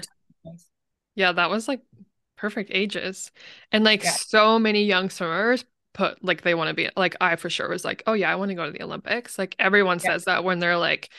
Yeah, 1.15 1.31
that 1.33 1.49
was 1.49 1.67
like 1.67 1.81
perfect 2.37 2.71
ages. 2.73 3.31
And 3.71 3.83
like 3.83 4.03
yeah. 4.03 4.11
so 4.11 4.59
many 4.59 4.83
young 4.83 5.09
swimmers 5.09 5.63
put 5.93 6.23
like 6.23 6.41
they 6.41 6.55
want 6.55 6.69
to 6.69 6.73
be 6.73 6.89
like 6.95 7.15
I 7.21 7.35
for 7.35 7.49
sure 7.49 7.69
was 7.69 7.85
like, 7.85 8.03
oh 8.07 8.13
yeah, 8.13 8.31
I 8.31 8.35
want 8.35 8.49
to 8.49 8.55
go 8.55 8.65
to 8.65 8.71
the 8.71 8.83
Olympics. 8.83 9.37
Like 9.37 9.55
everyone 9.59 9.99
yeah. 10.03 10.11
says 10.11 10.25
that 10.25 10.43
when 10.43 10.59
they're 10.59 10.77
like, 10.77 11.09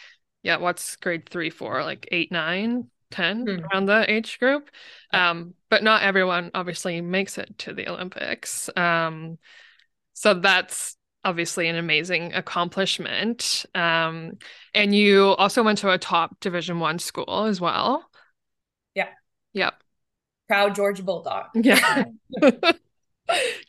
yeah, 0.42 0.56
what's 0.56 0.96
grade 0.96 1.28
three, 1.28 1.50
four, 1.50 1.82
like 1.82 2.08
eight, 2.10 2.32
nine, 2.32 2.90
10 3.10 3.46
mm-hmm. 3.46 3.64
around 3.64 3.86
the 3.86 4.10
age 4.10 4.38
group. 4.38 4.70
Um, 5.12 5.54
but 5.70 5.82
not 5.82 6.02
everyone 6.02 6.50
obviously 6.54 7.00
makes 7.00 7.38
it 7.38 7.56
to 7.58 7.72
the 7.72 7.88
Olympics. 7.88 8.68
Um, 8.76 9.38
so 10.12 10.34
that's 10.34 10.96
obviously 11.24 11.68
an 11.68 11.76
amazing 11.76 12.32
accomplishment. 12.34 13.64
Um, 13.74 14.38
and 14.74 14.94
you 14.94 15.28
also 15.38 15.62
went 15.62 15.78
to 15.78 15.90
a 15.90 15.98
top 15.98 16.38
Division 16.40 16.80
One 16.80 16.98
school 16.98 17.44
as 17.44 17.60
well. 17.60 18.08
Yeah. 18.94 19.08
Yep. 19.52 19.74
Proud 20.48 20.74
Georgia 20.74 21.02
Bulldog. 21.02 21.46
Yeah. 21.54 22.04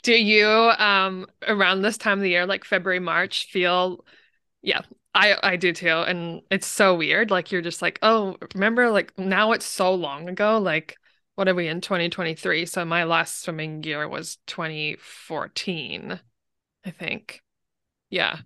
Do 0.03 0.13
you 0.13 0.47
um 0.47 1.27
around 1.47 1.81
this 1.81 1.97
time 1.97 2.19
of 2.19 2.23
the 2.23 2.29
year, 2.29 2.45
like 2.45 2.65
February, 2.65 2.99
March, 2.99 3.45
feel 3.51 4.05
yeah, 4.61 4.81
I 5.13 5.37
I 5.41 5.55
do 5.55 5.71
too. 5.71 5.87
And 5.87 6.41
it's 6.51 6.67
so 6.67 6.95
weird. 6.95 7.31
Like 7.31 7.51
you're 7.51 7.61
just 7.61 7.81
like, 7.81 7.99
oh, 8.01 8.35
remember 8.53 8.89
like 8.91 9.17
now 9.17 9.53
it's 9.53 9.65
so 9.65 9.93
long 9.95 10.27
ago. 10.29 10.59
Like 10.59 10.97
what 11.35 11.47
are 11.49 11.55
we 11.55 11.67
in 11.67 11.81
2023? 11.81 12.65
So 12.65 12.85
my 12.85 13.03
last 13.03 13.41
swimming 13.43 13.83
year 13.83 14.07
was 14.07 14.37
2014, 14.47 16.19
I 16.85 16.91
think. 16.91 17.41
Yeah. 18.09 18.39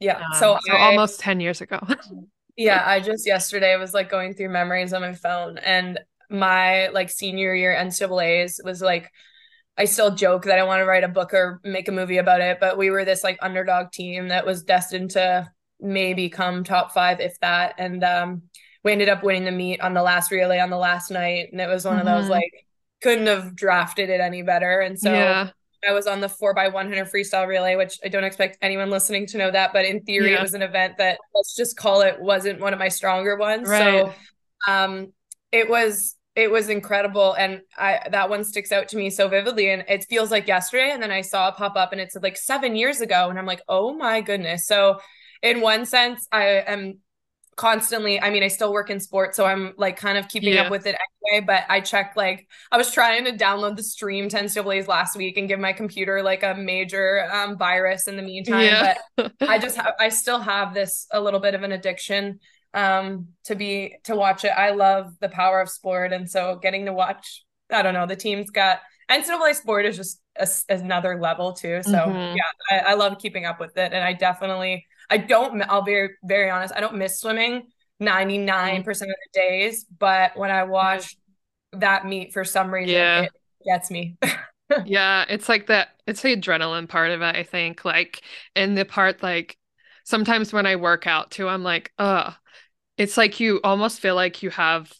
Yeah. 0.00 0.18
Um, 0.18 0.22
so, 0.34 0.58
so 0.66 0.72
I, 0.72 0.90
almost 0.90 1.20
10 1.20 1.40
years 1.40 1.60
ago. 1.60 1.80
yeah. 2.56 2.82
I 2.86 3.00
just 3.00 3.26
yesterday 3.26 3.76
was 3.76 3.94
like 3.94 4.10
going 4.10 4.34
through 4.34 4.50
memories 4.50 4.92
on 4.92 5.02
my 5.02 5.14
phone 5.14 5.58
and 5.58 5.98
my 6.28 6.88
like 6.88 7.10
senior 7.10 7.54
year 7.54 7.74
NCAAs 7.74 8.64
was 8.64 8.80
like, 8.80 9.10
I 9.78 9.84
still 9.84 10.14
joke 10.14 10.44
that 10.44 10.58
I 10.58 10.64
want 10.64 10.80
to 10.80 10.86
write 10.86 11.04
a 11.04 11.08
book 11.08 11.34
or 11.34 11.60
make 11.62 11.88
a 11.88 11.92
movie 11.92 12.16
about 12.16 12.40
it, 12.40 12.58
but 12.60 12.78
we 12.78 12.90
were 12.90 13.04
this 13.04 13.22
like 13.22 13.38
underdog 13.42 13.92
team 13.92 14.28
that 14.28 14.46
was 14.46 14.62
destined 14.62 15.10
to 15.12 15.50
maybe 15.80 16.30
come 16.30 16.64
top 16.64 16.92
five, 16.92 17.20
if 17.20 17.38
that. 17.40 17.74
And 17.76 18.02
um, 18.02 18.42
we 18.82 18.92
ended 18.92 19.10
up 19.10 19.22
winning 19.22 19.44
the 19.44 19.52
meet 19.52 19.80
on 19.82 19.92
the 19.92 20.02
last 20.02 20.30
relay 20.30 20.58
on 20.60 20.70
the 20.70 20.78
last 20.78 21.10
night. 21.10 21.48
And 21.52 21.60
it 21.60 21.68
was 21.68 21.84
one 21.84 21.98
mm-hmm. 21.98 22.08
of 22.08 22.14
those 22.14 22.24
mm-hmm. 22.24 22.32
like, 22.32 22.52
couldn't 23.02 23.26
have 23.26 23.54
drafted 23.54 24.08
it 24.08 24.20
any 24.20 24.42
better. 24.42 24.80
And 24.80 24.98
so 24.98 25.12
yeah. 25.12 25.50
I 25.88 25.92
was 25.92 26.06
on 26.06 26.20
the 26.20 26.28
four 26.28 26.54
by 26.54 26.68
100 26.68 27.10
freestyle 27.10 27.46
relay, 27.46 27.76
which 27.76 27.98
I 28.04 28.08
don't 28.08 28.24
expect 28.24 28.58
anyone 28.62 28.90
listening 28.90 29.26
to 29.28 29.38
know 29.38 29.50
that, 29.50 29.72
but 29.72 29.84
in 29.84 30.02
theory, 30.02 30.32
yeah. 30.32 30.38
it 30.38 30.42
was 30.42 30.54
an 30.54 30.62
event 30.62 30.98
that 30.98 31.18
let's 31.34 31.54
just 31.54 31.76
call 31.76 32.02
it 32.02 32.20
wasn't 32.20 32.60
one 32.60 32.72
of 32.72 32.78
my 32.78 32.88
stronger 32.88 33.36
ones. 33.36 33.68
Right. 33.68 34.06
So, 34.06 34.14
um, 34.72 35.12
it 35.52 35.68
was 35.68 36.16
it 36.34 36.50
was 36.50 36.68
incredible 36.68 37.32
and 37.34 37.62
i 37.78 38.00
that 38.10 38.28
one 38.28 38.44
sticks 38.44 38.70
out 38.70 38.88
to 38.88 38.96
me 38.96 39.08
so 39.08 39.26
vividly 39.26 39.70
and 39.70 39.84
it 39.88 40.04
feels 40.04 40.30
like 40.30 40.46
yesterday 40.46 40.90
and 40.92 41.02
then 41.02 41.10
i 41.10 41.22
saw 41.22 41.48
it 41.48 41.56
pop 41.56 41.76
up 41.76 41.92
and 41.92 42.00
it 42.00 42.12
said 42.12 42.22
like 42.22 42.36
seven 42.36 42.76
years 42.76 43.00
ago 43.00 43.30
and 43.30 43.38
i'm 43.38 43.46
like 43.46 43.62
oh 43.68 43.94
my 43.94 44.20
goodness 44.20 44.66
so 44.66 45.00
in 45.42 45.60
one 45.60 45.86
sense 45.86 46.28
i 46.30 46.44
am 46.44 46.98
constantly 47.56 48.20
i 48.20 48.30
mean 48.30 48.42
i 48.42 48.48
still 48.48 48.72
work 48.72 48.90
in 48.90 49.00
sports 49.00 49.36
so 49.36 49.44
i'm 49.44 49.72
like 49.76 49.96
kind 49.96 50.18
of 50.18 50.28
keeping 50.28 50.52
yeah. 50.52 50.62
up 50.62 50.70
with 50.70 50.86
it 50.86 50.96
anyway 51.24 51.44
but 51.44 51.64
i 51.70 51.80
check 51.80 52.12
like 52.14 52.46
i 52.70 52.76
was 52.76 52.90
trying 52.90 53.24
to 53.24 53.32
download 53.32 53.76
the 53.76 53.82
stream 53.82 54.28
10 54.28 54.44
ncaa's 54.44 54.86
last 54.86 55.16
week 55.16 55.38
and 55.38 55.48
give 55.48 55.58
my 55.58 55.72
computer 55.72 56.22
like 56.22 56.42
a 56.42 56.54
major 56.54 57.26
um, 57.32 57.56
virus 57.56 58.08
in 58.08 58.16
the 58.16 58.22
meantime 58.22 58.64
yeah. 58.64 58.94
but 59.16 59.32
i 59.40 59.58
just 59.60 59.76
have 59.76 59.94
i 59.98 60.08
still 60.08 60.38
have 60.38 60.74
this 60.74 61.06
a 61.12 61.20
little 61.20 61.40
bit 61.40 61.54
of 61.54 61.62
an 61.62 61.72
addiction 61.72 62.38
um, 62.76 63.28
to 63.44 63.54
be 63.54 63.96
to 64.04 64.14
watch 64.14 64.44
it. 64.44 64.50
I 64.50 64.70
love 64.70 65.14
the 65.18 65.30
power 65.30 65.60
of 65.60 65.70
sport, 65.70 66.12
and 66.12 66.30
so 66.30 66.60
getting 66.62 66.84
to 66.84 66.92
watch, 66.92 67.44
I 67.72 67.82
don't 67.82 67.94
know, 67.94 68.06
the 68.06 68.16
team's 68.16 68.50
got 68.50 68.80
NCAA 69.10 69.54
sport 69.54 69.86
is 69.86 69.96
just 69.96 70.20
a, 70.36 70.48
another 70.68 71.20
level 71.20 71.52
too. 71.52 71.82
So 71.82 71.92
mm-hmm. 71.92 72.36
yeah, 72.36 72.42
I, 72.70 72.92
I, 72.92 72.94
love 72.94 73.18
keeping 73.18 73.44
up 73.44 73.60
with 73.60 73.76
it, 73.76 73.92
and 73.92 74.02
I 74.02 74.12
definitely 74.12 74.86
I 75.08 75.18
don't. 75.18 75.62
I'll 75.62 75.82
be 75.82 76.08
very, 76.24 76.50
honest. 76.50 76.74
I 76.74 76.80
don't 76.80 76.96
miss 76.96 77.20
swimming 77.20 77.68
ninety 78.00 78.38
nine 78.38 78.82
percent 78.82 79.10
of 79.10 79.16
the 79.32 79.40
days, 79.40 79.84
but 79.84 80.36
when 80.36 80.50
I 80.50 80.64
watch 80.64 81.16
that 81.72 82.06
meet 82.06 82.32
for 82.32 82.44
some 82.44 82.72
reason, 82.72 82.94
yeah. 82.94 83.22
it 83.22 83.32
gets 83.64 83.90
me. 83.90 84.16
yeah, 84.84 85.24
it's 85.28 85.48
like 85.48 85.68
that. 85.68 85.88
It's 86.06 86.22
the 86.22 86.36
adrenaline 86.36 86.88
part 86.88 87.10
of 87.10 87.22
it. 87.22 87.36
I 87.36 87.42
think 87.44 87.84
like, 87.84 88.22
and 88.54 88.76
the 88.76 88.84
part 88.84 89.22
like 89.22 89.56
sometimes 90.04 90.52
when 90.52 90.66
I 90.66 90.76
work 90.76 91.06
out 91.06 91.30
too, 91.30 91.48
I'm 91.48 91.62
like, 91.62 91.92
ugh 91.98 92.34
it's 92.96 93.16
like 93.16 93.40
you 93.40 93.60
almost 93.62 94.00
feel 94.00 94.14
like 94.14 94.42
you 94.42 94.50
have 94.50 94.92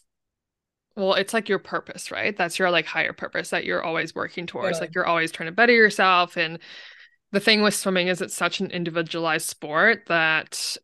well 0.97 1.13
it's 1.13 1.33
like 1.33 1.47
your 1.47 1.59
purpose 1.59 2.11
right 2.11 2.35
that's 2.35 2.59
your 2.59 2.71
like 2.71 2.85
higher 2.85 3.13
purpose 3.13 3.51
that 3.51 3.63
you're 3.63 3.83
always 3.83 4.13
working 4.13 4.45
towards 4.45 4.77
yeah. 4.77 4.81
like 4.81 4.95
you're 4.95 5.05
always 5.05 5.31
trying 5.31 5.47
to 5.47 5.53
better 5.53 5.73
yourself 5.73 6.35
and 6.35 6.59
the 7.31 7.39
thing 7.39 7.61
with 7.61 7.75
swimming 7.75 8.07
is 8.07 8.21
it's 8.21 8.35
such 8.35 8.59
an 8.59 8.71
individualized 8.71 9.47
sport 9.47 10.03
that 10.07 10.75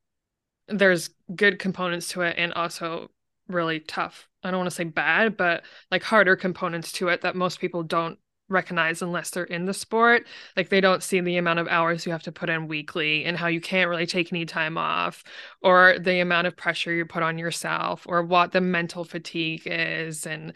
there's 0.68 1.10
good 1.36 1.60
components 1.60 2.10
to 2.10 2.22
it 2.22 2.36
and 2.38 2.54
also 2.54 3.10
really 3.50 3.80
tough 3.80 4.30
i 4.44 4.52
don't 4.52 4.60
want 4.60 4.70
to 4.70 4.76
say 4.76 4.84
bad 4.84 5.36
but 5.36 5.64
like 5.92 6.04
harder 6.04 6.36
components 6.36 6.92
to 6.92 7.08
it 7.10 7.22
that 7.22 7.36
most 7.36 7.60
people 7.60 7.84
don't 7.84 8.20
recognize 8.54 9.02
unless 9.02 9.32
they're 9.32 9.44
in 9.44 9.66
the 9.66 9.74
sport. 9.74 10.26
Like 10.56 10.70
they 10.70 10.82
don't 10.82 11.04
see 11.04 11.20
the 11.20 11.38
amount 11.38 11.60
of 11.60 11.68
hours 11.68 12.06
you 12.06 12.12
have 12.12 12.24
to 12.24 12.32
put 12.32 12.50
in 12.50 12.68
weekly 12.68 13.26
and 13.26 13.38
how 13.38 13.48
you 13.48 13.60
can't 13.60 13.90
really 13.90 14.06
take 14.06 14.32
any 14.32 14.46
time 14.46 14.78
off 14.78 15.24
or 15.62 15.98
the 16.00 16.20
amount 16.20 16.48
of 16.48 16.56
pressure 16.56 16.94
you 16.94 17.06
put 17.06 17.24
on 17.24 17.38
yourself 17.38 18.06
or 18.08 18.24
what 18.24 18.52
the 18.52 18.62
mental 18.62 19.04
fatigue 19.04 19.64
is 19.66 20.26
and 20.26 20.54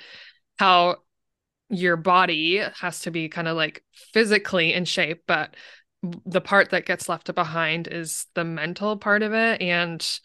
how 0.57 0.97
your 1.69 1.97
body 1.97 2.63
has 2.79 3.01
to 3.01 3.11
be 3.11 3.27
kind 3.27 3.47
of 3.47 3.57
like 3.57 3.83
physically 4.13 4.73
in 4.73 4.85
shape, 4.85 5.23
but 5.27 5.55
the 6.25 6.41
part 6.41 6.69
that 6.69 6.85
gets 6.85 7.09
left 7.09 7.33
behind 7.33 7.87
is 7.87 8.27
the 8.35 8.43
mental 8.45 8.97
part 8.97 9.23
of 9.23 9.33
it 9.33 9.61
and 9.61 10.19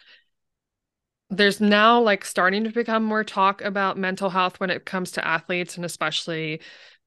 there's 1.33 1.61
now 1.61 1.99
like 1.99 2.26
starting 2.26 2.64
to 2.64 2.71
become 2.71 3.02
more 3.02 3.25
talk 3.25 3.62
about 3.62 3.97
mental 3.97 4.29
health 4.29 4.61
when 4.61 4.69
it 4.69 4.85
comes 4.85 5.12
to 5.12 5.26
athletes 5.26 5.76
and 5.76 5.85
especially 5.85 6.61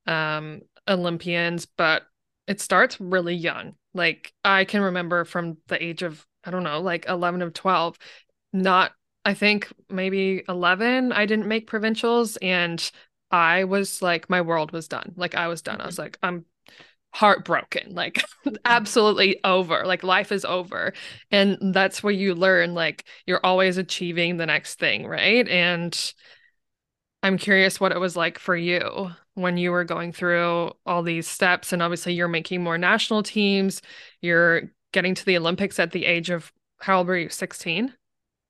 um, 0.07 0.61
Olympians, 0.87 1.65
but 1.65 2.03
it 2.47 2.61
starts 2.61 2.99
really 2.99 3.35
young. 3.35 3.75
Like 3.93 4.33
I 4.43 4.65
can 4.65 4.81
remember 4.81 5.25
from 5.25 5.57
the 5.67 5.81
age 5.83 6.03
of, 6.03 6.25
I 6.43 6.51
don't 6.51 6.63
know, 6.63 6.81
like 6.81 7.05
11 7.07 7.41
of 7.41 7.53
12, 7.53 7.97
not, 8.53 8.91
I 9.23 9.33
think 9.33 9.71
maybe 9.89 10.43
11, 10.47 11.11
I 11.11 11.25
didn't 11.25 11.47
make 11.47 11.67
provincials 11.67 12.37
and 12.37 12.91
I 13.31 13.63
was 13.63 14.01
like, 14.01 14.29
my 14.29 14.41
world 14.41 14.71
was 14.71 14.87
done. 14.87 15.13
Like 15.15 15.35
I 15.35 15.47
was 15.47 15.61
done. 15.61 15.81
I 15.81 15.85
was 15.85 15.97
like, 15.97 16.17
I'm 16.21 16.45
heartbroken 17.13 17.95
like 17.95 18.25
absolutely 18.65 19.39
over 19.45 19.85
like 19.85 20.03
life 20.03 20.33
is 20.33 20.43
over 20.43 20.91
and 21.31 21.73
that's 21.73 22.03
where 22.03 22.11
you 22.11 22.35
learn 22.35 22.73
like 22.73 23.05
you're 23.25 23.39
always 23.45 23.77
achieving 23.77 24.35
the 24.35 24.45
next 24.45 24.79
thing 24.79 25.07
right 25.07 25.47
and 25.47 26.13
i'm 27.23 27.37
curious 27.37 27.79
what 27.79 27.93
it 27.93 27.99
was 27.99 28.17
like 28.17 28.37
for 28.37 28.55
you 28.55 29.09
when 29.35 29.57
you 29.57 29.71
were 29.71 29.83
going 29.83 30.11
through 30.11 30.71
all 30.85 31.03
these 31.03 31.27
steps 31.27 31.71
and 31.71 31.81
obviously 31.81 32.13
you're 32.13 32.27
making 32.27 32.63
more 32.63 32.77
national 32.77 33.21
teams 33.21 33.81
you're 34.21 34.63
getting 34.91 35.13
to 35.13 35.25
the 35.25 35.37
olympics 35.37 35.79
at 35.79 35.91
the 35.91 36.05
age 36.05 36.29
of 36.29 36.51
how 36.79 36.97
old 36.97 37.07
were 37.07 37.17
you 37.17 37.29
16 37.29 37.93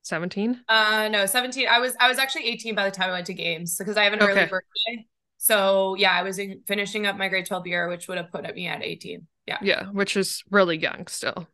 17 0.04 0.62
uh 0.70 1.10
no 1.12 1.26
17 1.26 1.68
i 1.68 1.80
was 1.80 1.96
i 2.00 2.08
was 2.08 2.20
actually 2.20 2.46
18 2.46 2.76
by 2.76 2.86
the 2.86 2.96
time 2.96 3.10
i 3.10 3.14
went 3.14 3.26
to 3.26 3.34
games 3.34 3.76
because 3.78 3.98
i 3.98 4.04
have 4.04 4.14
an 4.14 4.22
okay. 4.22 4.32
early 4.32 4.46
birthday 4.46 5.06
so 5.38 5.96
yeah 5.96 6.12
i 6.12 6.22
was 6.22 6.38
in, 6.38 6.62
finishing 6.68 7.08
up 7.08 7.18
my 7.18 7.28
grade 7.28 7.46
12 7.46 7.68
year 7.68 7.90
which 7.90 8.08
would 8.08 8.18
have 8.18 8.32
put 8.32 8.44
me 8.56 8.68
at 8.68 8.84
18 8.84 9.28
yeah 9.48 9.58
yeah 9.62 9.86
which 9.88 10.16
is 10.16 10.44
really 10.52 10.78
young 10.78 11.08
still 11.08 11.48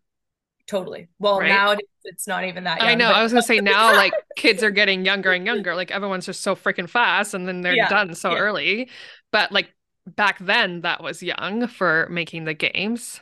totally 0.68 1.08
well 1.20 1.40
right? 1.40 1.48
now 1.48 1.76
it's 2.04 2.28
not 2.28 2.46
even 2.46 2.66
that 2.66 2.80
young, 2.80 2.90
i 2.90 2.96
know 2.96 3.10
but- 3.10 3.16
i 3.16 3.24
was 3.24 3.32
gonna 3.32 3.42
say 3.42 3.60
now 3.60 3.94
like 3.96 4.14
kids 4.36 4.64
are 4.64 4.72
getting 4.72 5.06
younger 5.06 5.32
and 5.32 5.46
younger 5.46 5.76
like 5.76 5.92
everyone's 5.92 6.26
just 6.26 6.42
so 6.42 6.56
freaking 6.56 6.90
fast 6.90 7.34
and 7.34 7.48
then 7.48 7.62
they're 7.62 7.74
yeah. 7.74 7.90
done 7.90 8.14
so 8.14 8.32
yeah. 8.32 8.38
early 8.38 8.90
but 9.32 9.52
like 9.52 9.74
back 10.06 10.40
then 10.40 10.82
that 10.82 11.04
was 11.04 11.24
young 11.24 11.68
for 11.68 12.08
making 12.10 12.46
the 12.46 12.54
games. 12.54 13.22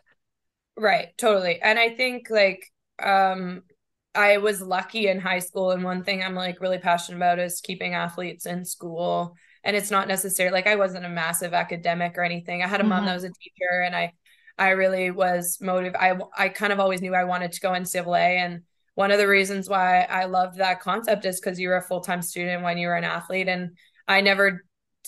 Right 0.77 1.09
totally. 1.17 1.59
And 1.61 1.77
i 1.77 1.89
think 1.89 2.29
like 2.29 2.65
um 3.01 3.63
i 4.15 4.37
was 4.37 4.61
lucky 4.61 5.07
in 5.07 5.19
high 5.19 5.39
school 5.39 5.71
and 5.71 5.83
one 5.83 6.03
thing 6.03 6.23
i'm 6.23 6.35
like 6.35 6.61
really 6.61 6.77
passionate 6.77 7.17
about 7.17 7.39
is 7.39 7.61
keeping 7.61 7.93
athletes 7.93 8.45
in 8.45 8.65
school. 8.65 9.35
And 9.63 9.75
it's 9.75 9.91
not 9.91 10.07
necessarily 10.07 10.53
like 10.53 10.67
i 10.67 10.75
wasn't 10.75 11.05
a 11.05 11.09
massive 11.09 11.53
academic 11.53 12.17
or 12.17 12.23
anything. 12.23 12.63
I 12.63 12.67
had 12.67 12.79
a 12.79 12.83
mm-hmm. 12.83 12.89
mom 12.89 13.05
that 13.05 13.13
was 13.13 13.23
a 13.23 13.31
teacher 13.31 13.81
and 13.85 13.95
i 13.95 14.13
i 14.57 14.69
really 14.69 15.11
was 15.11 15.57
motivated 15.61 15.95
i 15.97 16.17
i 16.37 16.49
kind 16.49 16.73
of 16.73 16.79
always 16.79 17.01
knew 17.01 17.13
i 17.13 17.23
wanted 17.23 17.51
to 17.51 17.61
go 17.61 17.73
in 17.73 17.85
civil 17.85 18.15
a. 18.15 18.37
And 18.37 18.63
one 18.95 19.11
of 19.11 19.17
the 19.17 19.27
reasons 19.27 19.69
why 19.69 20.03
i 20.03 20.25
loved 20.25 20.57
that 20.57 20.81
concept 20.81 21.25
is 21.25 21.39
because 21.39 21.59
you 21.59 21.69
were 21.69 21.77
a 21.77 21.81
full-time 21.81 22.21
student 22.21 22.63
when 22.63 22.77
you 22.77 22.87
were 22.87 22.95
an 22.95 23.03
athlete 23.03 23.47
and 23.47 23.77
i 24.07 24.21
never 24.21 24.63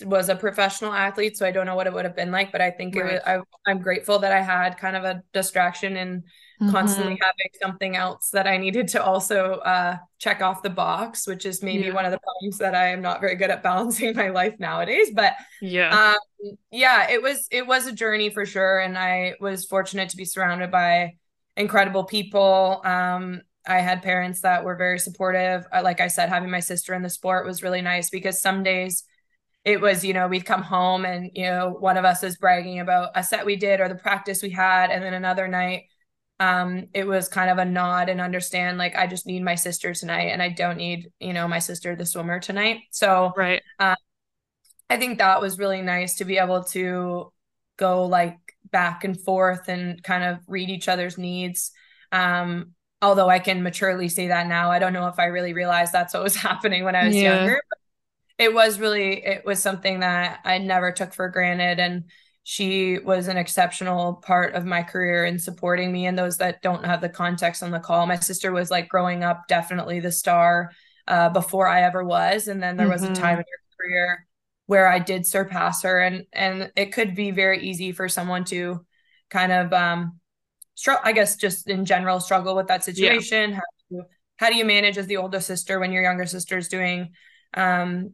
was 0.06 0.30
a 0.30 0.36
professional 0.36 0.94
athlete, 0.94 1.38
so 1.38 1.46
I 1.46 1.52
don't 1.52 1.66
know 1.66 1.76
what 1.76 1.88
it 1.88 1.94
would 1.94 2.06
have 2.06 2.16
been 2.16 2.32
like, 2.32 2.52
but 2.52 2.62
I 2.62 2.72
think 2.72 2.96
right. 2.96 3.06
it 3.06 3.14
was, 3.14 3.22
I, 3.26 3.70
I'm 3.70 3.80
grateful 3.80 4.20
that 4.20 4.32
I 4.32 4.42
had 4.42 4.78
kind 4.78 4.96
of 4.96 5.04
a 5.04 5.24
distraction 5.34 5.98
and 5.98 6.24
mm-hmm. 6.62 6.72
constantly 6.72 7.20
having 7.22 7.52
something 7.62 7.96
else 7.96 8.30
that 8.32 8.48
I 8.48 8.58
needed 8.58 8.88
to 8.90 9.04
also 9.04 9.56
uh, 9.56 9.98
check 10.20 10.42
off 10.42 10.64
the 10.64 10.70
box, 10.70 11.28
which 11.28 11.46
is 11.46 11.64
maybe 11.64 11.86
yeah. 11.86 11.94
one 11.94 12.06
of 12.06 12.12
the 12.12 12.20
problems 12.20 12.58
that 12.60 12.76
I 12.76 12.88
am 12.90 13.02
not 13.02 13.22
very 13.22 13.36
good 13.36 13.50
at 13.50 13.64
balancing 13.64 14.16
my 14.16 14.30
life 14.30 14.56
nowadays. 14.60 15.12
But 15.14 15.34
yeah, 15.62 16.14
um, 16.14 16.58
yeah, 16.72 17.10
it 17.10 17.22
was 17.22 17.48
it 17.52 17.66
was 17.66 17.88
a 17.88 17.92
journey 17.92 18.30
for 18.30 18.46
sure, 18.46 18.80
and 18.80 18.98
I 18.98 19.36
was 19.40 19.66
fortunate 19.66 20.10
to 20.10 20.18
be 20.18 20.26
surrounded 20.26 20.72
by 20.72 21.16
incredible 21.58 22.04
people. 22.04 22.82
Um, 22.84 23.42
I 23.68 23.80
had 23.80 24.02
parents 24.02 24.42
that 24.42 24.64
were 24.64 24.76
very 24.76 24.98
supportive. 25.00 25.66
Like 25.72 26.00
I 26.00 26.08
said, 26.08 26.30
having 26.30 26.50
my 26.50 26.62
sister 26.62 26.94
in 26.94 27.04
the 27.04 27.10
sport 27.10 27.46
was 27.46 27.62
really 27.62 27.82
nice 27.82 28.10
because 28.10 28.42
some 28.42 28.64
days 28.64 29.04
it 29.64 29.80
was, 29.80 30.04
you 30.04 30.14
know, 30.14 30.28
we'd 30.28 30.46
come 30.46 30.64
home 30.64 31.06
and, 31.06 31.30
you 31.36 31.44
know, 31.44 31.76
one 31.80 31.98
of 31.98 32.06
us 32.06 32.24
is 32.24 32.38
bragging 32.38 32.80
about 32.80 33.12
a 33.16 33.24
set 33.24 33.46
we 33.46 33.56
did 33.56 33.80
or 33.80 33.88
the 33.88 33.96
practice 33.96 34.42
we 34.42 34.50
had. 34.50 34.90
And 34.90 35.04
then 35.04 35.14
another 35.14 35.48
night, 35.48 35.84
um, 36.40 36.88
it 36.96 37.06
was 37.06 37.28
kind 37.28 37.52
of 37.52 37.60
a 37.60 37.66
nod 37.66 38.10
and 38.10 38.20
understand 38.20 38.80
like 38.80 38.96
I 38.96 39.06
just 39.06 39.28
need 39.28 39.44
my 39.44 39.54
sister 39.54 39.94
tonight 39.94 40.30
and 40.32 40.42
I 40.42 40.50
don't 40.50 40.78
need, 40.78 41.12
you 41.20 41.34
know, 41.34 41.48
my 41.48 41.60
sister, 41.60 41.96
the 41.96 42.08
swimmer 42.08 42.40
tonight. 42.40 42.80
So, 42.90 43.32
right. 43.38 43.62
Um, 43.78 43.96
I 44.90 44.98
think 44.98 45.20
that 45.20 45.40
was 45.40 45.60
really 45.60 45.84
nice 45.84 46.16
to 46.16 46.26
be 46.26 46.40
able 46.40 46.64
to 46.66 47.32
go 47.78 48.06
like 48.06 48.38
back 48.72 49.04
and 49.04 49.20
forth 49.20 49.68
and 49.68 50.02
kind 50.02 50.24
of 50.24 50.40
read 50.48 50.70
each 50.72 50.88
other's 50.88 51.20
needs. 51.20 51.72
Um, 52.12 52.72
although 53.02 53.30
I 53.30 53.40
can 53.40 53.62
maturely 53.62 54.10
say 54.10 54.28
that 54.28 54.48
now, 54.48 54.72
I 54.72 54.80
don't 54.80 54.94
know 54.94 55.08
if 55.08 55.20
I 55.20 55.26
really 55.26 55.54
realized 55.54 55.94
that's 55.94 56.14
what 56.16 56.24
was 56.24 56.36
happening 56.48 56.84
when 56.84 56.96
I 56.96 57.06
was 57.06 57.16
yeah. 57.16 57.36
younger. 57.36 57.62
But 57.70 57.80
it 58.42 58.52
was 58.52 58.80
really 58.80 59.24
it 59.24 59.46
was 59.46 59.62
something 59.62 60.00
that 60.00 60.40
I 60.44 60.58
never 60.58 60.92
took 60.92 61.14
for 61.14 61.30
granted 61.30 61.80
and 61.80 62.06
she 62.42 62.98
was 62.98 63.28
an 63.28 63.38
exceptional 63.38 64.16
part 64.16 64.56
of 64.56 64.66
my 64.66 64.82
career 64.82 65.26
in 65.26 65.38
supporting 65.38 65.92
me 65.92 66.08
and 66.08 66.18
those 66.18 66.38
that 66.38 66.64
don't 66.64 66.84
have 66.84 67.02
the 67.02 67.08
context 67.08 67.62
on 67.62 67.70
the 67.70 67.80
call 67.80 68.08
my 68.08 68.16
sister 68.16 68.52
was 68.52 68.72
like 68.72 68.90
growing 68.90 69.24
up 69.24 69.48
definitely 69.48 70.00
the 70.00 70.12
star 70.12 70.72
uh, 71.08 71.30
before 71.30 71.68
I 71.68 71.84
ever 71.84 72.04
was 72.04 72.48
and 72.48 72.64
then 72.64 72.78
there 72.78 72.90
was 72.90 73.04
mm-hmm. 73.04 73.14
a 73.14 73.16
time 73.16 73.38
in 73.38 73.44
her 73.44 73.78
career 73.78 74.28
where 74.66 74.88
I 74.88 74.98
did 74.98 75.28
surpass 75.28 75.84
her 75.84 76.00
and 76.00 76.26
and 76.34 76.72
it 76.76 76.94
could 76.94 77.14
be 77.14 77.30
very 77.30 77.62
easy 77.62 77.92
for 77.92 78.10
someone 78.10 78.44
to 78.46 78.84
kind 79.30 79.52
of 79.52 79.72
um 79.72 80.20
struggle 80.74 81.04
I 81.06 81.12
guess 81.12 81.36
just 81.36 81.70
in 81.70 81.86
general 81.86 82.20
struggle 82.20 82.56
with 82.56 82.70
that 82.70 82.84
situation 82.84 83.52
yeah. 83.52 83.56
how, 83.58 83.62
do 83.62 83.96
you, 83.96 84.04
how 84.38 84.50
do 84.50 84.56
you 84.56 84.66
manage 84.66 84.98
as 84.98 85.06
the 85.06 85.18
older 85.18 85.42
sister 85.42 85.80
when 85.80 85.92
your 85.92 86.02
younger 86.02 86.26
sister 86.26 86.58
is 86.58 86.70
doing 86.70 87.12
um 87.54 88.14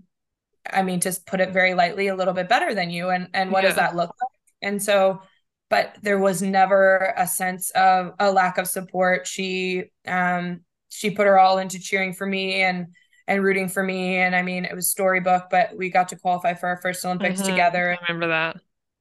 I 0.71 0.83
mean, 0.83 0.99
to 1.01 1.17
put 1.25 1.39
it 1.39 1.51
very 1.51 1.73
lightly, 1.73 2.07
a 2.07 2.15
little 2.15 2.33
bit 2.33 2.49
better 2.49 2.73
than 2.73 2.89
you. 2.89 3.09
And 3.09 3.29
and 3.33 3.51
what 3.51 3.63
yeah. 3.63 3.69
does 3.69 3.77
that 3.77 3.95
look 3.95 4.09
like? 4.09 4.39
And 4.61 4.81
so, 4.81 5.21
but 5.69 5.97
there 6.01 6.19
was 6.19 6.41
never 6.41 7.13
a 7.17 7.27
sense 7.27 7.69
of 7.71 8.13
a 8.19 8.31
lack 8.31 8.57
of 8.57 8.67
support. 8.67 9.27
She 9.27 9.85
um 10.05 10.61
she 10.89 11.11
put 11.11 11.27
her 11.27 11.39
all 11.39 11.57
into 11.57 11.79
cheering 11.79 12.13
for 12.13 12.25
me 12.25 12.61
and 12.61 12.87
and 13.27 13.43
rooting 13.43 13.67
for 13.67 13.83
me. 13.83 14.17
And 14.17 14.35
I 14.35 14.41
mean, 14.41 14.65
it 14.65 14.73
was 14.73 14.89
storybook, 14.89 15.47
but 15.51 15.75
we 15.75 15.89
got 15.89 16.09
to 16.09 16.15
qualify 16.15 16.53
for 16.53 16.69
our 16.69 16.77
first 16.77 17.03
Olympics 17.05 17.41
mm-hmm. 17.41 17.51
together. 17.51 17.91
I 17.91 18.05
remember 18.07 18.27
that. 18.27 18.57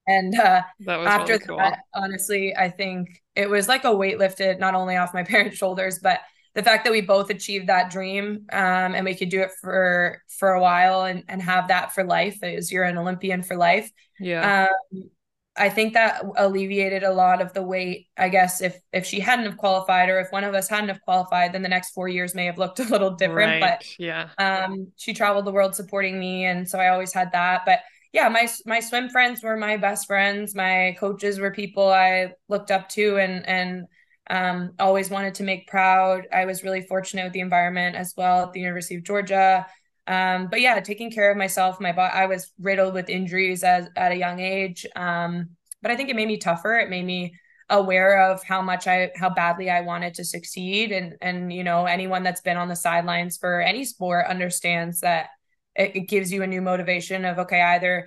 And 0.08 0.38
uh, 0.38 0.62
that 0.80 0.96
was 0.99 1.06
after 1.08 1.32
really 1.35 1.44
cool. 1.46 1.56
that, 1.58 1.80
honestly, 1.94 2.54
I 2.56 2.70
think 2.70 3.23
it 3.35 3.50
was 3.50 3.66
like 3.66 3.85
a 3.85 3.94
weight 3.94 4.18
lifted 4.18 4.61
not 4.61 4.75
only 4.75 4.96
off 4.96 5.14
my 5.14 5.23
parents' 5.25 5.56
shoulders, 5.56 5.99
but 6.00 6.20
the 6.56 6.62
fact 6.62 6.84
that 6.84 6.90
we 6.90 7.02
both 7.02 7.28
achieved 7.28 7.68
that 7.68 7.90
dream 7.90 8.46
um, 8.50 8.94
and 8.94 9.04
we 9.04 9.14
could 9.14 9.28
do 9.28 9.42
it 9.42 9.50
for 9.60 10.22
for 10.38 10.54
a 10.54 10.60
while 10.60 11.02
and, 11.04 11.22
and 11.28 11.42
have 11.42 11.68
that 11.68 11.92
for 11.92 12.02
life 12.02 12.42
is 12.42 12.72
you're 12.72 12.82
an 12.82 12.96
Olympian 12.96 13.42
for 13.42 13.56
life. 13.56 13.92
Yeah. 14.18 14.66
Um, 14.94 15.10
I 15.58 15.68
think 15.68 15.92
that 15.94 16.25
alleviated 16.36 17.02
a 17.02 17.12
lot 17.12 17.42
of 17.42 17.52
the 17.52 17.62
weight. 17.62 18.08
I 18.16 18.30
guess 18.30 18.62
if 18.62 18.78
if 18.90 19.04
she 19.04 19.20
hadn't 19.20 19.44
have 19.44 19.58
qualified 19.58 20.08
or 20.08 20.18
if 20.18 20.32
one 20.32 20.44
of 20.44 20.54
us 20.54 20.66
hadn't 20.66 20.88
have 20.88 21.02
qualified, 21.02 21.52
then 21.52 21.60
the 21.60 21.68
next 21.68 21.90
four 21.90 22.08
years 22.08 22.34
may 22.34 22.46
have 22.46 22.58
looked 22.58 22.80
a 22.80 22.84
little 22.84 23.10
different. 23.10 23.62
Right. 23.62 23.78
But 23.78 23.86
yeah, 23.98 24.30
um, 24.38 24.92
she 24.96 25.12
traveled 25.12 25.44
the 25.44 25.52
world 25.52 25.75
supporting 25.75 26.18
me, 26.18 26.46
and 26.46 26.66
so 26.66 26.78
I 26.78 26.88
always 26.88 27.12
had 27.12 27.32
that. 27.32 27.62
But 27.66 27.80
yeah, 28.14 28.30
my 28.30 28.48
my 28.64 28.80
swim 28.80 29.10
friends 29.10 29.42
were 29.42 29.58
my 29.58 29.76
best 29.76 30.06
friends. 30.06 30.54
My 30.54 30.96
coaches 30.98 31.38
were 31.38 31.50
people 31.50 31.86
I 31.86 32.32
looked 32.48 32.70
up 32.70 32.88
to, 32.90 33.18
and 33.18 33.46
and 33.46 33.86
um, 34.28 34.73
always 34.78 35.11
wanted 35.11 35.35
to 35.37 35.42
make 35.45 35.68
proud. 35.68 36.26
I 36.33 36.45
was 36.45 36.64
really 36.64 36.83
fortunate 36.83 37.25
with 37.25 37.33
the 37.33 37.40
environment 37.40 37.97
as 37.97 38.14
well 38.16 38.45
at 38.45 38.52
the 38.52 38.61
University 38.61 38.97
of 38.97 39.04
Georgia. 39.04 39.66
Um, 40.06 40.49
but 40.49 40.61
yeah, 40.61 40.78
taking 40.80 41.11
care 41.11 41.30
of 41.30 41.37
myself, 41.37 41.80
my 41.80 41.92
body, 41.92 42.12
I 42.14 42.26
was 42.26 42.52
riddled 42.61 42.95
with 42.95 43.09
injuries 43.09 43.64
as 43.64 43.88
at 43.97 44.12
a 44.12 44.16
young 44.16 44.40
age. 44.40 44.87
Um, 44.95 45.50
but 45.83 45.90
I 45.90 45.97
think 45.97 46.11
it 46.11 46.16
made 46.16 46.28
me 46.28 46.38
tougher. 46.38 46.76
It 46.78 46.90
made 46.90 47.04
me 47.04 47.35
aware 47.68 48.30
of 48.30 48.42
how 48.45 48.62
much 48.62 48.87
I, 48.87 49.11
how 49.16 49.30
badly 49.30 49.68
I 49.68 49.80
wanted 49.80 50.14
to 50.14 50.25
succeed. 50.25 50.92
And, 50.92 51.16
and, 51.21 51.52
you 51.52 51.64
know, 51.64 51.87
anyone 51.87 52.23
that's 52.23 52.40
been 52.40 52.56
on 52.56 52.68
the 52.68 52.76
sidelines 52.76 53.37
for 53.37 53.61
any 53.61 53.85
sport 53.85 54.26
understands 54.28 55.00
that 55.00 55.30
it, 55.75 55.97
it 55.97 56.09
gives 56.09 56.33
you 56.33 56.42
a 56.42 56.47
new 56.47 56.62
motivation 56.62 57.25
of, 57.25 57.38
okay, 57.40 57.61
either 57.61 58.06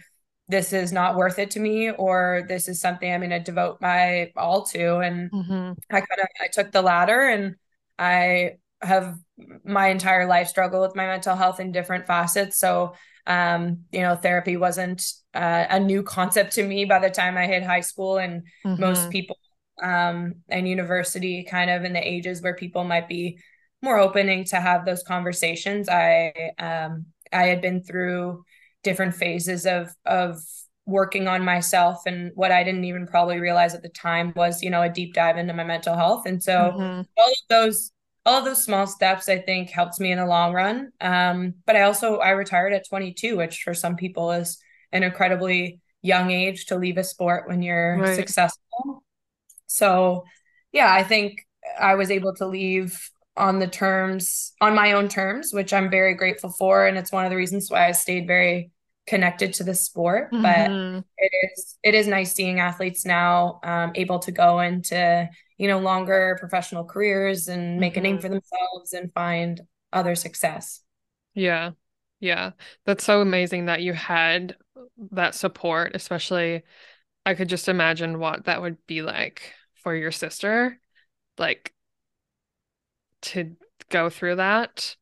this 0.49 0.73
is 0.73 0.91
not 0.91 1.15
worth 1.15 1.39
it 1.39 1.51
to 1.51 1.59
me 1.59 1.91
or 1.91 2.43
this 2.49 2.67
is 2.67 2.81
something 2.81 3.11
i'm 3.11 3.21
going 3.21 3.29
to 3.29 3.39
devote 3.39 3.77
my 3.79 4.31
all 4.35 4.65
to 4.65 4.97
and 4.97 5.31
mm-hmm. 5.31 5.71
i 5.91 6.01
kind 6.01 6.21
of 6.21 6.27
i 6.41 6.47
took 6.51 6.71
the 6.71 6.81
latter 6.81 7.27
and 7.27 7.55
i 7.97 8.51
have 8.81 9.17
my 9.63 9.87
entire 9.87 10.25
life 10.25 10.47
struggled 10.47 10.81
with 10.81 10.95
my 10.95 11.05
mental 11.05 11.35
health 11.35 11.59
in 11.59 11.71
different 11.71 12.07
facets 12.07 12.57
so 12.57 12.93
um, 13.27 13.83
you 13.91 14.01
know 14.01 14.15
therapy 14.15 14.57
wasn't 14.57 15.03
uh, 15.35 15.65
a 15.69 15.79
new 15.79 16.01
concept 16.01 16.53
to 16.53 16.63
me 16.63 16.85
by 16.85 16.99
the 16.99 17.09
time 17.09 17.37
i 17.37 17.45
hit 17.45 17.63
high 17.63 17.81
school 17.81 18.17
and 18.17 18.43
mm-hmm. 18.65 18.81
most 18.81 19.09
people 19.11 19.37
um, 19.81 20.35
and 20.49 20.67
university 20.67 21.43
kind 21.43 21.69
of 21.69 21.83
in 21.83 21.93
the 21.93 22.05
ages 22.05 22.41
where 22.41 22.55
people 22.55 22.83
might 22.83 23.07
be 23.07 23.37
more 23.81 23.99
opening 23.99 24.43
to 24.43 24.55
have 24.55 24.83
those 24.83 25.03
conversations 25.03 25.87
i 25.89 26.33
um, 26.57 27.05
i 27.31 27.43
had 27.43 27.61
been 27.61 27.83
through 27.83 28.43
different 28.83 29.15
phases 29.15 29.65
of 29.65 29.93
of 30.05 30.37
working 30.85 31.27
on 31.27 31.43
myself 31.43 32.01
and 32.05 32.31
what 32.33 32.51
I 32.51 32.63
didn't 32.63 32.85
even 32.85 33.05
probably 33.05 33.39
realize 33.39 33.75
at 33.75 33.83
the 33.83 33.89
time 33.89 34.33
was 34.35 34.63
you 34.63 34.69
know 34.69 34.81
a 34.81 34.89
deep 34.89 35.13
dive 35.13 35.37
into 35.37 35.53
my 35.53 35.63
mental 35.63 35.95
health 35.95 36.25
and 36.25 36.41
so 36.41 36.73
mm-hmm. 36.75 37.01
all 37.17 37.31
of 37.31 37.37
those 37.49 37.91
all 38.25 38.39
of 38.39 38.45
those 38.45 38.63
small 38.63 38.87
steps 38.87 39.29
I 39.29 39.39
think 39.39 39.69
helped 39.69 39.99
me 39.99 40.11
in 40.11 40.17
the 40.17 40.25
long 40.25 40.53
run 40.53 40.91
um, 40.99 41.55
but 41.65 41.75
I 41.75 41.83
also 41.83 42.17
I 42.17 42.31
retired 42.31 42.73
at 42.73 42.87
22 42.89 43.37
which 43.37 43.61
for 43.63 43.73
some 43.73 43.95
people 43.95 44.31
is 44.31 44.57
an 44.91 45.03
incredibly 45.03 45.79
young 46.01 46.31
age 46.31 46.65
to 46.67 46.77
leave 46.77 46.97
a 46.97 47.03
sport 47.03 47.47
when 47.47 47.61
you're 47.61 47.97
right. 47.97 48.15
successful 48.15 49.03
so 49.67 50.23
yeah 50.71 50.91
I 50.91 51.03
think 51.03 51.45
I 51.79 51.95
was 51.95 52.09
able 52.09 52.33
to 52.35 52.47
leave 52.47 53.09
on 53.37 53.59
the 53.59 53.67
terms 53.67 54.53
on 54.61 54.75
my 54.75 54.93
own 54.93 55.07
terms 55.07 55.53
which 55.53 55.73
i'm 55.73 55.89
very 55.89 56.13
grateful 56.13 56.49
for 56.49 56.85
and 56.85 56.97
it's 56.97 57.11
one 57.11 57.25
of 57.25 57.29
the 57.29 57.37
reasons 57.37 57.69
why 57.69 57.87
i 57.87 57.91
stayed 57.91 58.27
very 58.27 58.71
connected 59.07 59.53
to 59.53 59.63
the 59.63 59.73
sport 59.73 60.31
mm-hmm. 60.31 60.43
but 60.43 61.03
it 61.17 61.31
is 61.43 61.77
it 61.83 61.95
is 61.95 62.07
nice 62.07 62.33
seeing 62.33 62.59
athletes 62.59 63.05
now 63.05 63.59
um, 63.63 63.91
able 63.95 64.19
to 64.19 64.31
go 64.31 64.59
into 64.59 65.27
you 65.57 65.67
know 65.67 65.79
longer 65.79 66.37
professional 66.39 66.83
careers 66.83 67.47
and 67.47 67.79
make 67.79 67.93
mm-hmm. 67.93 67.99
a 67.99 68.03
name 68.03 68.15
mm-hmm. 68.17 68.21
for 68.21 68.29
themselves 68.29 68.93
and 68.93 69.11
find 69.13 69.61
other 69.91 70.13
success 70.13 70.81
yeah 71.33 71.71
yeah 72.19 72.51
that's 72.85 73.03
so 73.03 73.21
amazing 73.21 73.65
that 73.65 73.81
you 73.81 73.93
had 73.93 74.55
that 75.11 75.33
support 75.33 75.95
especially 75.95 76.61
i 77.25 77.33
could 77.33 77.49
just 77.49 77.67
imagine 77.67 78.19
what 78.19 78.45
that 78.45 78.61
would 78.61 78.77
be 78.85 79.01
like 79.01 79.53
for 79.81 79.95
your 79.95 80.11
sister 80.11 80.79
like 81.39 81.73
to 83.21 83.55
go 83.89 84.09
through 84.09 84.35
that 84.35 84.95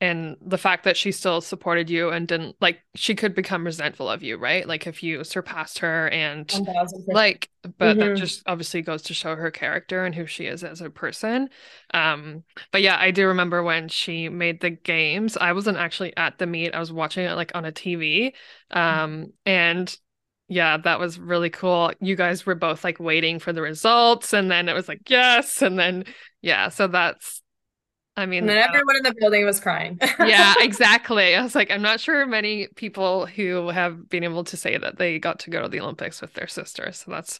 and 0.00 0.36
the 0.44 0.58
fact 0.58 0.84
that 0.84 0.96
she 0.96 1.10
still 1.10 1.40
supported 1.40 1.88
you 1.88 2.10
and 2.10 2.28
didn't 2.28 2.54
like 2.60 2.80
she 2.94 3.14
could 3.14 3.34
become 3.34 3.64
resentful 3.64 4.08
of 4.10 4.22
you 4.22 4.36
right 4.36 4.68
like 4.68 4.86
if 4.86 5.02
you 5.02 5.24
surpassed 5.24 5.78
her 5.78 6.08
and 6.10 6.50
1, 6.52 6.66
like 7.08 7.48
but 7.78 7.96
mm-hmm. 7.96 8.00
that 8.00 8.16
just 8.16 8.42
obviously 8.46 8.82
goes 8.82 9.02
to 9.02 9.14
show 9.14 9.34
her 9.34 9.50
character 9.50 10.04
and 10.04 10.14
who 10.14 10.26
she 10.26 10.44
is 10.44 10.62
as 10.62 10.82
a 10.82 10.90
person 10.90 11.48
um 11.94 12.44
but 12.72 12.82
yeah 12.82 12.98
i 13.00 13.10
do 13.10 13.26
remember 13.26 13.62
when 13.62 13.88
she 13.88 14.28
made 14.28 14.60
the 14.60 14.70
games 14.70 15.36
i 15.38 15.52
wasn't 15.52 15.78
actually 15.78 16.14
at 16.16 16.36
the 16.38 16.46
meet 16.46 16.74
i 16.74 16.78
was 16.78 16.92
watching 16.92 17.24
it 17.24 17.34
like 17.34 17.52
on 17.54 17.64
a 17.64 17.72
tv 17.72 18.32
um 18.72 18.82
mm-hmm. 18.82 19.24
and 19.46 19.96
yeah, 20.48 20.76
that 20.76 21.00
was 21.00 21.18
really 21.18 21.50
cool. 21.50 21.90
You 22.00 22.14
guys 22.14 22.46
were 22.46 22.54
both 22.54 22.84
like 22.84 23.00
waiting 23.00 23.40
for 23.40 23.52
the 23.52 23.62
results, 23.62 24.32
and 24.32 24.48
then 24.48 24.68
it 24.68 24.74
was 24.74 24.86
like, 24.86 25.10
yes. 25.10 25.60
And 25.60 25.76
then, 25.76 26.04
yeah, 26.40 26.68
so 26.68 26.86
that's 26.86 27.42
I 28.18 28.24
mean, 28.24 28.40
and 28.40 28.48
then 28.48 28.58
uh, 28.58 28.66
everyone 28.68 28.96
in 28.96 29.02
the 29.02 29.14
building 29.14 29.44
was 29.44 29.60
crying. 29.60 29.98
yeah, 30.20 30.54
exactly. 30.58 31.34
I 31.34 31.42
was 31.42 31.54
like, 31.54 31.70
I'm 31.70 31.82
not 31.82 32.00
sure 32.00 32.24
many 32.24 32.68
people 32.74 33.26
who 33.26 33.68
have 33.68 34.08
been 34.08 34.24
able 34.24 34.44
to 34.44 34.56
say 34.56 34.78
that 34.78 34.96
they 34.96 35.18
got 35.18 35.38
to 35.40 35.50
go 35.50 35.60
to 35.60 35.68
the 35.68 35.80
Olympics 35.80 36.22
with 36.22 36.32
their 36.32 36.46
sister. 36.46 36.92
So 36.92 37.10
that's 37.10 37.38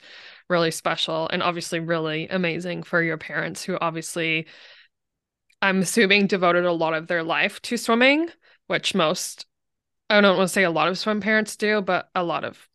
really 0.51 0.71
special 0.71 1.29
and 1.29 1.43
obviously 1.43 1.81
really 1.81 2.29
amazing 2.29 2.83
for 2.83 3.03
your 3.03 3.17
parents 3.17 3.65
who 3.65 3.79
obviously, 3.81 4.47
I'm 5.63 5.81
assuming, 5.81 6.27
devoted 6.27 6.67
a 6.67 6.73
lot 6.73 6.93
of 6.93 7.07
their 7.07 7.23
life 7.23 7.63
to 7.63 7.79
swimming, 7.79 8.29
which 8.67 8.95
most, 8.95 9.47
I 10.11 10.21
don't 10.21 10.37
want 10.37 10.49
to 10.49 10.53
say 10.53 10.65
a 10.65 10.71
lot 10.71 10.89
of 10.89 10.99
swim 10.99 11.23
parents 11.23 11.57
do, 11.57 11.81
but 11.81 12.11
a 12.15 12.23
lot 12.23 12.45
of 12.45 12.69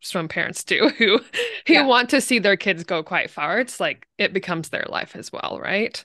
swim 0.00 0.28
parents 0.28 0.64
do 0.64 0.88
who 0.98 1.18
who 1.66 1.74
yeah. 1.74 1.84
want 1.84 2.08
to 2.08 2.22
see 2.22 2.38
their 2.38 2.56
kids 2.56 2.82
go 2.82 3.02
quite 3.02 3.28
far. 3.28 3.60
It's 3.60 3.78
like 3.78 4.06
it 4.16 4.32
becomes 4.32 4.70
their 4.70 4.86
life 4.88 5.14
as 5.14 5.30
well, 5.30 5.60
right? 5.62 6.02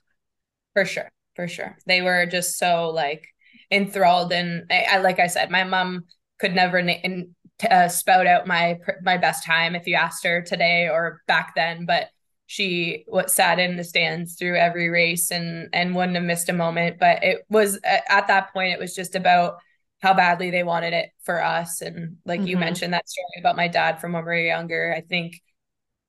For 0.75 0.85
sure. 0.85 1.11
For 1.35 1.47
sure. 1.47 1.77
They 1.87 2.03
were 2.03 2.27
just 2.27 2.57
so 2.59 2.89
like 2.89 3.27
enthralled. 3.71 4.31
And 4.31 4.65
I, 4.69 4.85
I 4.91 4.97
like 4.97 5.19
I 5.19 5.27
said, 5.27 5.49
my 5.49 5.63
mom 5.63 6.03
could 6.39 6.53
never 6.53 6.81
na- 6.81 7.23
uh, 7.69 7.87
spout 7.87 8.27
out 8.27 8.45
my 8.45 8.77
my 9.01 9.17
best 9.17 9.43
time 9.43 9.75
if 9.75 9.87
you 9.87 9.95
asked 9.95 10.23
her 10.25 10.41
today 10.41 10.87
or 10.89 11.21
back 11.27 11.55
then, 11.55 11.85
but 11.85 12.09
she 12.47 13.05
what 13.07 13.31
sat 13.31 13.57
in 13.57 13.75
the 13.75 13.83
stands 13.83 14.35
through 14.35 14.55
every 14.55 14.89
race 14.89 15.31
and 15.31 15.69
and 15.73 15.95
wouldn't 15.95 16.15
have 16.15 16.25
missed 16.25 16.49
a 16.49 16.53
moment. 16.53 16.99
But 16.99 17.23
it 17.23 17.45
was 17.49 17.79
at 17.83 18.27
that 18.27 18.53
point, 18.53 18.73
it 18.73 18.79
was 18.79 18.93
just 18.93 19.15
about 19.15 19.55
how 20.01 20.13
badly 20.13 20.51
they 20.51 20.63
wanted 20.63 20.93
it 20.93 21.09
for 21.23 21.41
us. 21.41 21.81
And 21.81 22.17
like 22.25 22.41
mm-hmm. 22.41 22.47
you 22.47 22.57
mentioned 22.57 22.93
that 22.93 23.09
story 23.09 23.39
about 23.39 23.55
my 23.55 23.67
dad 23.67 23.99
from 23.99 24.13
when 24.13 24.23
we 24.23 24.27
were 24.27 24.37
younger, 24.37 24.93
I 24.95 25.01
think 25.01 25.41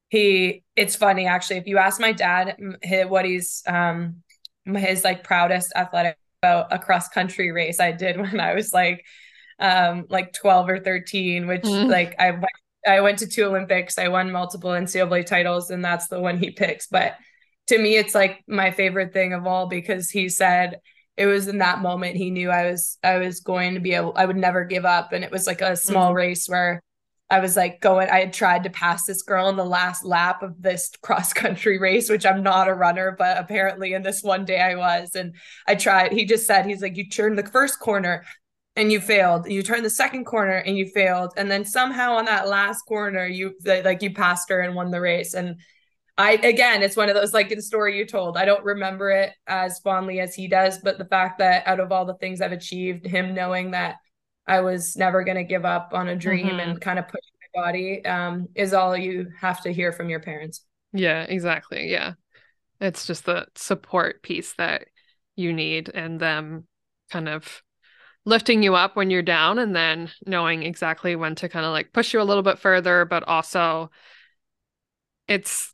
he 0.08 0.62
it's 0.76 0.94
funny 0.94 1.26
actually 1.26 1.56
if 1.56 1.66
you 1.66 1.78
ask 1.78 2.00
my 2.00 2.12
dad 2.12 2.56
what 3.08 3.24
he's 3.24 3.64
um 3.66 4.22
his 4.74 5.04
like 5.04 5.24
proudest 5.24 5.72
athletic 5.76 6.16
about 6.42 6.72
a 6.72 6.78
cross 6.78 7.08
country 7.08 7.52
race 7.52 7.80
I 7.80 7.92
did 7.92 8.16
when 8.20 8.40
I 8.40 8.54
was 8.54 8.72
like 8.72 9.04
um 9.58 10.04
like 10.10 10.32
12 10.32 10.68
or 10.68 10.80
13 10.80 11.46
which 11.46 11.62
mm. 11.62 11.88
like 11.88 12.14
I 12.18 12.32
went 12.32 12.44
I 12.86 13.00
went 13.00 13.18
to 13.20 13.26
two 13.26 13.44
Olympics 13.44 13.98
I 13.98 14.08
won 14.08 14.30
multiple 14.30 14.70
NCAA 14.70 15.26
titles 15.26 15.70
and 15.70 15.84
that's 15.84 16.08
the 16.08 16.20
one 16.20 16.38
he 16.38 16.50
picks 16.50 16.86
but 16.86 17.16
to 17.68 17.78
me 17.78 17.96
it's 17.96 18.14
like 18.14 18.44
my 18.46 18.70
favorite 18.70 19.12
thing 19.12 19.32
of 19.32 19.46
all 19.46 19.66
because 19.66 20.10
he 20.10 20.28
said 20.28 20.80
it 21.16 21.26
was 21.26 21.48
in 21.48 21.58
that 21.58 21.80
moment 21.80 22.16
he 22.16 22.30
knew 22.30 22.50
I 22.50 22.70
was 22.70 22.98
I 23.02 23.18
was 23.18 23.40
going 23.40 23.74
to 23.74 23.80
be 23.80 23.94
able 23.94 24.12
I 24.14 24.26
would 24.26 24.36
never 24.36 24.64
give 24.64 24.84
up 24.84 25.12
and 25.12 25.24
it 25.24 25.30
was 25.30 25.46
like 25.46 25.62
a 25.62 25.76
small 25.76 26.12
mm. 26.12 26.16
race 26.16 26.48
where 26.48 26.82
I 27.28 27.40
was 27.40 27.56
like 27.56 27.80
going, 27.80 28.08
I 28.08 28.20
had 28.20 28.32
tried 28.32 28.64
to 28.64 28.70
pass 28.70 29.04
this 29.04 29.22
girl 29.22 29.48
in 29.48 29.56
the 29.56 29.64
last 29.64 30.04
lap 30.04 30.42
of 30.42 30.62
this 30.62 30.90
cross 31.02 31.32
country 31.32 31.78
race, 31.78 32.08
which 32.08 32.24
I'm 32.24 32.42
not 32.42 32.68
a 32.68 32.74
runner, 32.74 33.14
but 33.18 33.38
apparently 33.38 33.94
in 33.94 34.02
this 34.02 34.22
one 34.22 34.44
day 34.44 34.60
I 34.60 34.76
was. 34.76 35.14
And 35.14 35.34
I 35.66 35.74
tried, 35.74 36.12
he 36.12 36.24
just 36.24 36.46
said, 36.46 36.66
he's 36.66 36.82
like, 36.82 36.96
you 36.96 37.08
turned 37.08 37.38
the 37.38 37.46
first 37.46 37.80
corner 37.80 38.24
and 38.76 38.92
you 38.92 39.00
failed. 39.00 39.50
You 39.50 39.62
turned 39.62 39.84
the 39.84 39.90
second 39.90 40.26
corner 40.26 40.58
and 40.58 40.76
you 40.76 40.86
failed. 40.86 41.32
And 41.36 41.50
then 41.50 41.64
somehow 41.64 42.16
on 42.16 42.26
that 42.26 42.48
last 42.48 42.82
corner, 42.82 43.26
you 43.26 43.54
like 43.64 44.02
you 44.02 44.12
passed 44.12 44.50
her 44.50 44.60
and 44.60 44.74
won 44.74 44.90
the 44.90 45.00
race. 45.00 45.34
And 45.34 45.56
I 46.18 46.32
again, 46.32 46.82
it's 46.82 46.96
one 46.96 47.08
of 47.08 47.14
those 47.14 47.34
like 47.34 47.48
the 47.48 47.60
story 47.60 47.98
you 47.98 48.06
told. 48.06 48.36
I 48.36 48.44
don't 48.44 48.64
remember 48.64 49.10
it 49.10 49.32
as 49.46 49.80
fondly 49.80 50.20
as 50.20 50.34
he 50.34 50.46
does, 50.46 50.78
but 50.78 50.98
the 50.98 51.04
fact 51.06 51.38
that 51.38 51.66
out 51.66 51.80
of 51.80 51.90
all 51.90 52.04
the 52.04 52.14
things 52.14 52.40
I've 52.40 52.52
achieved, 52.52 53.06
him 53.06 53.34
knowing 53.34 53.72
that 53.72 53.96
I 54.46 54.60
was 54.60 54.96
never 54.96 55.24
going 55.24 55.36
to 55.36 55.44
give 55.44 55.64
up 55.64 55.90
on 55.92 56.08
a 56.08 56.16
dream 56.16 56.46
mm-hmm. 56.46 56.60
and 56.60 56.80
kind 56.80 56.98
of 56.98 57.08
push 57.08 57.22
my 57.54 57.62
body 57.62 58.04
um, 58.04 58.48
is 58.54 58.72
all 58.72 58.96
you 58.96 59.28
have 59.40 59.62
to 59.62 59.72
hear 59.72 59.92
from 59.92 60.08
your 60.08 60.20
parents. 60.20 60.62
Yeah, 60.92 61.22
exactly. 61.22 61.90
Yeah. 61.90 62.14
It's 62.80 63.06
just 63.06 63.24
the 63.24 63.46
support 63.54 64.22
piece 64.22 64.52
that 64.54 64.86
you 65.34 65.52
need 65.52 65.90
and 65.92 66.20
them 66.20 66.66
kind 67.10 67.28
of 67.28 67.62
lifting 68.24 68.62
you 68.62 68.74
up 68.74 68.96
when 68.96 69.10
you're 69.10 69.22
down 69.22 69.58
and 69.58 69.74
then 69.74 70.10
knowing 70.26 70.62
exactly 70.62 71.14
when 71.16 71.34
to 71.36 71.48
kind 71.48 71.64
of 71.64 71.72
like 71.72 71.92
push 71.92 72.12
you 72.12 72.20
a 72.20 72.24
little 72.24 72.42
bit 72.42 72.58
further, 72.58 73.04
but 73.04 73.22
also 73.24 73.90
it's 75.28 75.72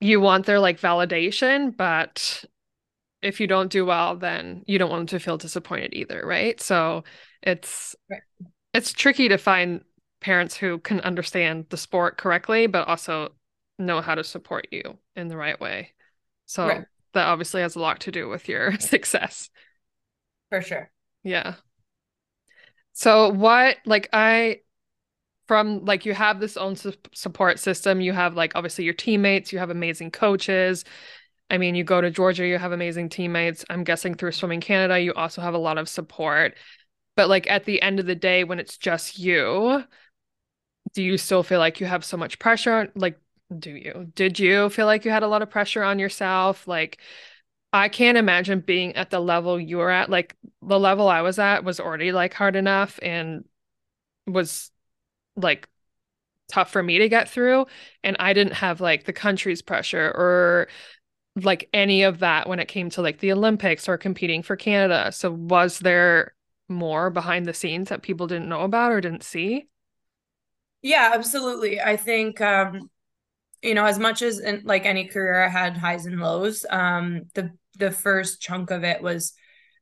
you 0.00 0.20
want 0.20 0.46
their 0.46 0.60
like 0.60 0.80
validation, 0.80 1.76
but 1.76 2.44
if 3.22 3.40
you 3.40 3.46
don't 3.46 3.70
do 3.70 3.84
well, 3.84 4.16
then 4.16 4.62
you 4.66 4.78
don't 4.78 4.90
want 4.90 5.10
them 5.10 5.18
to 5.18 5.22
feel 5.22 5.36
disappointed 5.36 5.92
either, 5.92 6.22
right? 6.24 6.60
So 6.60 7.04
it's 7.42 7.96
right. 8.10 8.22
it's 8.72 8.92
tricky 8.92 9.28
to 9.28 9.38
find 9.38 9.82
parents 10.20 10.56
who 10.56 10.78
can 10.78 11.00
understand 11.00 11.66
the 11.70 11.76
sport 11.76 12.18
correctly, 12.18 12.66
but 12.66 12.86
also 12.86 13.30
know 13.78 14.00
how 14.00 14.14
to 14.14 14.24
support 14.24 14.68
you 14.70 14.98
in 15.16 15.28
the 15.28 15.36
right 15.36 15.58
way. 15.60 15.92
So 16.46 16.66
right. 16.66 16.84
that 17.14 17.26
obviously 17.26 17.62
has 17.62 17.76
a 17.76 17.80
lot 17.80 18.00
to 18.00 18.12
do 18.12 18.28
with 18.28 18.48
your 18.48 18.72
success. 18.78 19.50
For 20.50 20.62
sure. 20.62 20.90
Yeah. 21.22 21.54
So 22.92 23.30
what 23.30 23.76
like 23.86 24.08
I 24.12 24.60
from 25.46 25.84
like 25.84 26.06
you 26.06 26.14
have 26.14 26.38
this 26.38 26.56
own 26.56 26.76
su- 26.76 26.92
support 27.12 27.58
system, 27.58 28.00
you 28.00 28.12
have 28.12 28.34
like 28.34 28.52
obviously 28.54 28.84
your 28.84 28.94
teammates, 28.94 29.52
you 29.52 29.58
have 29.58 29.70
amazing 29.70 30.10
coaches. 30.10 30.84
I 31.50 31.58
mean, 31.58 31.74
you 31.74 31.82
go 31.82 32.00
to 32.00 32.10
Georgia, 32.10 32.46
you 32.46 32.58
have 32.58 32.70
amazing 32.70 33.08
teammates. 33.08 33.64
I'm 33.68 33.82
guessing 33.82 34.14
through 34.14 34.32
Swimming 34.32 34.60
Canada, 34.60 35.00
you 35.00 35.12
also 35.14 35.42
have 35.42 35.54
a 35.54 35.58
lot 35.58 35.78
of 35.78 35.88
support. 35.88 36.54
But 37.16 37.28
like 37.28 37.50
at 37.50 37.64
the 37.64 37.82
end 37.82 38.00
of 38.00 38.06
the 38.06 38.14
day 38.14 38.44
when 38.44 38.58
it's 38.58 38.78
just 38.78 39.18
you, 39.18 39.84
do 40.94 41.02
you 41.02 41.18
still 41.18 41.42
feel 41.42 41.58
like 41.58 41.80
you 41.80 41.86
have 41.86 42.04
so 42.04 42.16
much 42.16 42.38
pressure 42.38 42.90
like 42.94 43.18
do 43.58 43.70
you 43.70 44.10
did 44.14 44.38
you 44.38 44.70
feel 44.70 44.86
like 44.86 45.04
you 45.04 45.10
had 45.10 45.22
a 45.22 45.28
lot 45.28 45.42
of 45.42 45.50
pressure 45.50 45.82
on 45.82 45.98
yourself 45.98 46.66
like 46.66 46.98
I 47.72 47.88
can't 47.88 48.18
imagine 48.18 48.60
being 48.60 48.96
at 48.96 49.10
the 49.10 49.20
level 49.20 49.60
you 49.60 49.78
were 49.78 49.90
at. 49.90 50.10
Like 50.10 50.36
the 50.62 50.78
level 50.78 51.08
I 51.08 51.22
was 51.22 51.38
at 51.38 51.64
was 51.64 51.78
already 51.78 52.12
like 52.12 52.34
hard 52.34 52.56
enough 52.56 52.98
and 53.00 53.44
was 54.26 54.70
like 55.36 55.68
tough 56.50 56.70
for 56.72 56.82
me 56.82 56.98
to 56.98 57.08
get 57.08 57.28
through. 57.28 57.66
And 58.02 58.16
I 58.18 58.32
didn't 58.32 58.54
have 58.54 58.80
like 58.80 59.04
the 59.04 59.12
country's 59.12 59.62
pressure 59.62 60.12
or 60.16 60.68
like 61.36 61.68
any 61.72 62.02
of 62.02 62.18
that 62.20 62.48
when 62.48 62.58
it 62.58 62.68
came 62.68 62.90
to 62.90 63.02
like 63.02 63.20
the 63.20 63.32
Olympics 63.32 63.88
or 63.88 63.96
competing 63.96 64.42
for 64.42 64.56
Canada. 64.56 65.12
So 65.12 65.30
was 65.30 65.78
there 65.78 66.34
more 66.70 67.10
behind 67.10 67.46
the 67.46 67.54
scenes 67.54 67.88
that 67.88 68.02
people 68.02 68.26
didn't 68.26 68.48
know 68.48 68.62
about 68.62 68.92
or 68.92 69.00
didn't 69.00 69.24
see? 69.24 69.68
Yeah, 70.82 71.10
absolutely. 71.14 71.80
I 71.80 71.96
think 71.96 72.40
um 72.40 72.90
you 73.62 73.74
know, 73.74 73.84
as 73.84 73.98
much 73.98 74.22
as 74.22 74.38
in 74.38 74.62
like 74.64 74.86
any 74.86 75.06
career 75.06 75.44
I 75.44 75.48
had 75.48 75.76
highs 75.76 76.06
and 76.06 76.20
lows, 76.20 76.64
um 76.70 77.22
the 77.34 77.50
the 77.78 77.90
first 77.90 78.40
chunk 78.40 78.70
of 78.70 78.84
it 78.84 79.02
was 79.02 79.34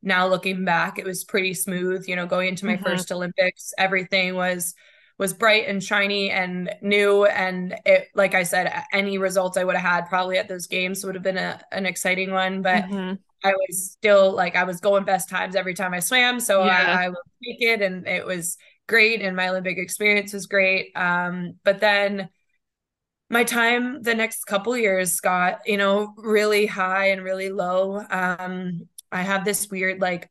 now 0.03 0.27
looking 0.29 0.65
back, 0.65 0.99
it 0.99 1.05
was 1.05 1.25
pretty 1.25 1.55
smooth. 1.55 2.07
You 2.09 2.17
know, 2.17 2.27
going 2.27 2.49
into 2.49 2.67
my 2.67 2.75
mm-hmm. 2.75 2.85
first 2.85 3.13
Olympics, 3.13 3.73
everything 3.79 4.35
was 4.35 4.75
was 5.19 5.35
bright 5.35 5.67
and 5.67 5.83
shiny 5.83 6.31
and 6.31 6.71
new. 6.81 7.25
And 7.27 7.75
it, 7.85 8.09
like 8.15 8.35
I 8.35 8.45
said, 8.45 8.85
any 8.93 9.19
results 9.19 9.57
I 9.57 9.65
would 9.65 9.77
have 9.77 9.91
had 9.91 10.09
probably 10.09 10.39
at 10.39 10.49
those 10.49 10.67
games 10.69 11.05
would 11.05 11.17
have 11.17 11.25
been 11.25 11.39
a, 11.39 11.61
an 11.73 11.87
exciting 11.87 12.31
one. 12.31 12.63
But 12.63 12.85
mm-hmm. 12.85 13.15
I 13.45 13.53
was 13.53 13.91
still 13.93 14.33
like 14.33 14.57
I 14.57 14.65
was 14.65 14.81
going 14.81 15.05
best 15.05 15.29
times 15.29 15.57
every 15.57 15.75
time 15.75 15.93
I 15.93 16.01
swam, 16.01 16.41
so 16.41 16.65
yeah. 16.65 16.97
I, 16.99 17.05
I 17.05 17.09
would 17.09 17.19
take 17.45 17.63
it, 17.63 17.83
and 17.83 18.07
it 18.07 18.25
was 18.27 18.57
great. 18.89 19.23
And 19.23 19.37
my 19.37 19.49
Olympic 19.49 19.79
experience 19.79 20.33
was 20.33 20.47
great. 20.47 20.91
Um, 20.97 21.55
but 21.65 21.81
then 21.81 22.31
my 23.31 23.45
time 23.45 24.03
the 24.03 24.15
next 24.15 24.45
couple 24.45 24.77
years 24.77 25.21
got 25.21 25.61
you 25.67 25.77
know 25.77 26.15
really 26.17 26.67
high 26.67 27.11
and 27.11 27.23
really 27.23 27.51
low 27.51 28.03
um 28.11 28.89
i 29.13 29.23
have 29.23 29.45
this 29.45 29.69
weird 29.71 30.01
like 30.01 30.31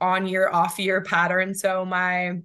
on 0.00 0.26
year 0.26 0.48
off 0.48 0.78
year 0.78 1.00
pattern 1.02 1.54
so 1.54 1.84
my 1.84 2.38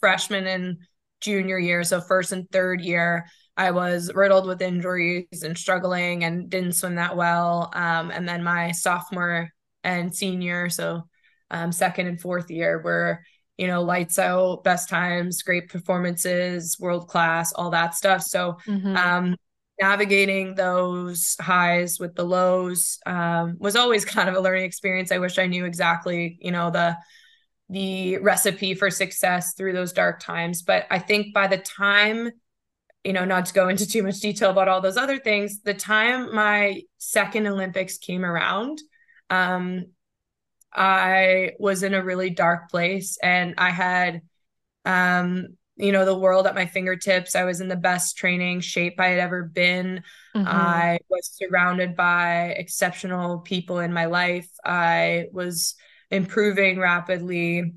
freshman 0.00 0.46
and 0.46 0.78
junior 1.20 1.58
year 1.58 1.84
so 1.84 2.00
first 2.00 2.32
and 2.32 2.48
third 2.50 2.80
year 2.80 3.26
i 3.56 3.70
was 3.70 4.10
riddled 4.14 4.46
with 4.46 4.62
injuries 4.62 5.42
and 5.42 5.56
struggling 5.58 6.24
and 6.24 6.50
didn't 6.50 6.72
swim 6.72 6.94
that 6.96 7.16
well 7.16 7.70
um 7.74 8.10
and 8.10 8.28
then 8.28 8.42
my 8.42 8.70
sophomore 8.72 9.50
and 9.84 10.14
senior 10.14 10.68
so 10.68 11.02
um 11.50 11.72
second 11.72 12.06
and 12.06 12.20
fourth 12.20 12.50
year 12.50 12.80
were 12.82 13.20
you 13.58 13.66
know, 13.66 13.82
lights 13.82 14.18
out, 14.20 14.62
best 14.62 14.88
times, 14.88 15.42
great 15.42 15.68
performances, 15.68 16.78
world 16.78 17.08
class, 17.08 17.52
all 17.52 17.70
that 17.70 17.94
stuff. 17.94 18.22
So, 18.22 18.56
mm-hmm. 18.66 18.96
um, 18.96 19.36
navigating 19.80 20.54
those 20.54 21.36
highs 21.40 21.98
with 22.00 22.14
the 22.14 22.24
lows 22.24 22.98
um, 23.04 23.56
was 23.58 23.76
always 23.76 24.04
kind 24.04 24.28
of 24.28 24.36
a 24.36 24.40
learning 24.40 24.64
experience. 24.64 25.10
I 25.10 25.18
wish 25.18 25.38
I 25.38 25.46
knew 25.46 25.64
exactly, 25.64 26.38
you 26.40 26.52
know, 26.52 26.70
the 26.70 26.96
the 27.70 28.18
recipe 28.18 28.74
for 28.74 28.90
success 28.90 29.54
through 29.54 29.72
those 29.72 29.92
dark 29.92 30.20
times. 30.20 30.62
But 30.62 30.86
I 30.90 30.98
think 30.98 31.34
by 31.34 31.46
the 31.46 31.58
time, 31.58 32.30
you 33.04 33.12
know, 33.12 33.24
not 33.24 33.46
to 33.46 33.54
go 33.54 33.68
into 33.68 33.86
too 33.88 34.02
much 34.02 34.20
detail 34.20 34.50
about 34.50 34.68
all 34.68 34.80
those 34.80 34.96
other 34.96 35.18
things, 35.18 35.60
the 35.62 35.74
time 35.74 36.34
my 36.34 36.82
second 36.98 37.46
Olympics 37.46 37.98
came 37.98 38.24
around, 38.24 38.80
um, 39.30 39.86
I 40.72 41.52
was 41.58 41.82
in 41.82 41.94
a 41.94 42.04
really 42.04 42.30
dark 42.30 42.70
place 42.70 43.18
and 43.22 43.54
I 43.56 43.70
had 43.70 44.22
um 44.84 45.48
you 45.76 45.92
know 45.92 46.04
the 46.04 46.18
world 46.18 46.46
at 46.46 46.54
my 46.54 46.66
fingertips. 46.66 47.36
I 47.36 47.44
was 47.44 47.60
in 47.60 47.68
the 47.68 47.76
best 47.76 48.16
training 48.16 48.60
shape 48.60 48.98
I 48.98 49.08
had 49.08 49.20
ever 49.20 49.44
been. 49.44 50.02
Mm-hmm. 50.34 50.46
I 50.46 50.98
was 51.08 51.30
surrounded 51.32 51.94
by 51.94 52.54
exceptional 52.58 53.38
people 53.38 53.78
in 53.78 53.92
my 53.92 54.06
life. 54.06 54.48
I 54.64 55.26
was 55.32 55.76
improving 56.10 56.78
rapidly. 56.78 57.74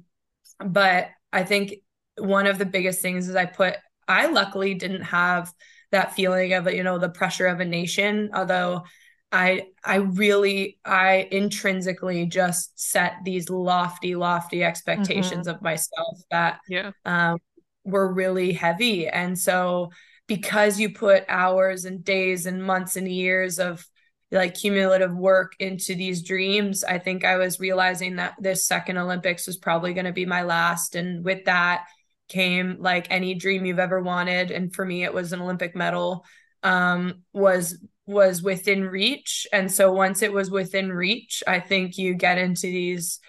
But 0.59 1.09
I 1.33 1.43
think 1.43 1.75
one 2.17 2.47
of 2.47 2.57
the 2.57 2.65
biggest 2.65 3.01
things 3.01 3.27
is 3.27 3.35
I 3.35 3.45
put 3.45 3.75
I 4.07 4.27
luckily 4.27 4.73
didn't 4.73 5.03
have 5.03 5.51
that 5.91 6.13
feeling 6.13 6.53
of 6.53 6.71
you 6.71 6.83
know 6.83 6.97
the 6.97 7.09
pressure 7.09 7.47
of 7.47 7.59
a 7.59 7.65
nation 7.65 8.31
although 8.33 8.83
I 9.31 9.67
I 9.83 9.95
really 9.95 10.77
I 10.83 11.27
intrinsically 11.31 12.25
just 12.25 12.79
set 12.79 13.13
these 13.23 13.49
lofty 13.49 14.15
lofty 14.15 14.63
expectations 14.63 15.47
mm-hmm. 15.47 15.55
of 15.55 15.61
myself 15.61 16.19
that 16.31 16.59
yeah 16.67 16.91
um, 17.05 17.37
were 17.83 18.11
really 18.11 18.51
heavy 18.51 19.07
and 19.07 19.37
so 19.37 19.91
because 20.27 20.79
you 20.79 20.93
put 20.93 21.23
hours 21.27 21.85
and 21.85 22.03
days 22.03 22.45
and 22.45 22.63
months 22.63 22.95
and 22.95 23.07
years 23.07 23.59
of 23.59 23.85
like 24.31 24.53
cumulative 24.53 25.15
work 25.15 25.53
into 25.59 25.95
these 25.95 26.23
dreams 26.23 26.83
I 26.83 26.99
think 26.99 27.25
I 27.25 27.37
was 27.37 27.59
realizing 27.59 28.15
that 28.17 28.35
this 28.39 28.65
second 28.65 28.97
Olympics 28.97 29.47
was 29.47 29.57
probably 29.57 29.93
going 29.93 30.05
to 30.05 30.13
be 30.13 30.25
my 30.25 30.43
last 30.43 30.95
and 30.95 31.23
with 31.23 31.45
that 31.45 31.85
came 32.29 32.77
like 32.79 33.07
any 33.09 33.33
dream 33.35 33.65
you've 33.65 33.79
ever 33.79 34.01
wanted 34.01 34.51
and 34.51 34.73
for 34.73 34.85
me 34.85 35.03
it 35.03 35.13
was 35.13 35.33
an 35.33 35.41
Olympic 35.41 35.75
medal 35.75 36.25
um 36.63 37.23
was 37.33 37.77
was 38.11 38.41
within 38.43 38.83
reach. 38.83 39.47
And 39.51 39.71
so 39.71 39.91
once 39.91 40.21
it 40.21 40.33
was 40.33 40.51
within 40.51 40.91
reach, 40.91 41.43
I 41.47 41.59
think 41.59 41.97
you 41.97 42.13
get 42.13 42.37
into 42.37 42.67
these 42.67 43.19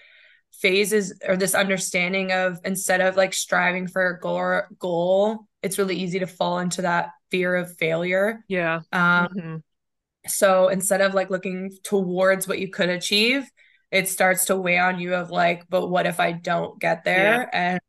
phases 0.53 1.19
or 1.27 1.37
this 1.37 1.55
understanding 1.55 2.33
of 2.33 2.59
instead 2.65 3.01
of 3.01 3.17
like 3.17 3.33
striving 3.33 3.87
for 3.87 4.07
a 4.07 4.21
goal, 4.21 4.63
goal 4.79 5.47
it's 5.63 5.79
really 5.79 5.97
easy 5.97 6.19
to 6.19 6.27
fall 6.27 6.59
into 6.59 6.83
that 6.83 7.11
fear 7.31 7.55
of 7.55 7.77
failure. 7.77 8.45
Yeah. 8.49 8.81
Um, 8.93 9.29
mm-hmm. 9.29 9.57
So 10.27 10.69
instead 10.69 11.01
of 11.01 11.15
like 11.15 11.31
looking 11.31 11.73
towards 11.83 12.47
what 12.47 12.59
you 12.59 12.69
could 12.69 12.89
achieve, 12.89 13.51
it 13.91 14.09
starts 14.09 14.47
to 14.47 14.57
weigh 14.57 14.79
on 14.79 14.99
you 14.99 15.15
of 15.15 15.31
like, 15.31 15.69
but 15.69 15.89
what 15.89 16.07
if 16.07 16.21
I 16.21 16.33
don't 16.33 16.79
get 16.81 17.05
there? 17.05 17.49
Yeah. 17.53 17.73
And 17.73 17.81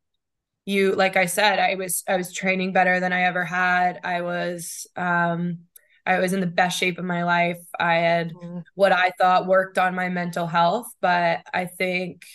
you, 0.66 0.94
like 0.96 1.16
I 1.16 1.26
said, 1.26 1.60
I 1.60 1.76
was 1.76 2.04
I 2.08 2.18
was 2.18 2.34
training 2.34 2.74
better 2.74 3.00
than 3.00 3.14
I 3.14 3.24
ever 3.24 3.44
had. 3.44 4.00
I 4.04 4.22
was 4.22 4.88
um 4.96 5.60
I 6.06 6.20
was 6.20 6.34
in 6.34 6.42
the 6.42 6.48
best 6.48 6.78
shape 6.78 6.98
of 6.98 7.06
my 7.06 7.24
life. 7.24 7.60
I 7.80 7.96
had 7.96 8.34
mm-hmm. 8.34 8.60
what 8.76 8.92
I 8.92 9.12
thought 9.18 9.48
worked 9.48 9.78
on 9.78 9.96
my 9.96 10.10
mental 10.10 10.48
health, 10.48 10.88
but 11.02 11.42
I 11.54 11.66
think 11.66 12.26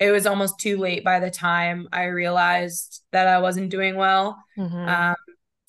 it 0.00 0.10
was 0.10 0.26
almost 0.26 0.58
too 0.58 0.76
late 0.78 1.04
by 1.04 1.20
the 1.20 1.30
time 1.30 1.88
I 1.92 2.04
realized 2.04 3.02
that 3.12 3.28
I 3.28 3.38
wasn't 3.38 3.70
doing 3.70 3.96
well. 3.96 4.36
Mm-hmm. 4.58 4.88
Um, 4.88 5.16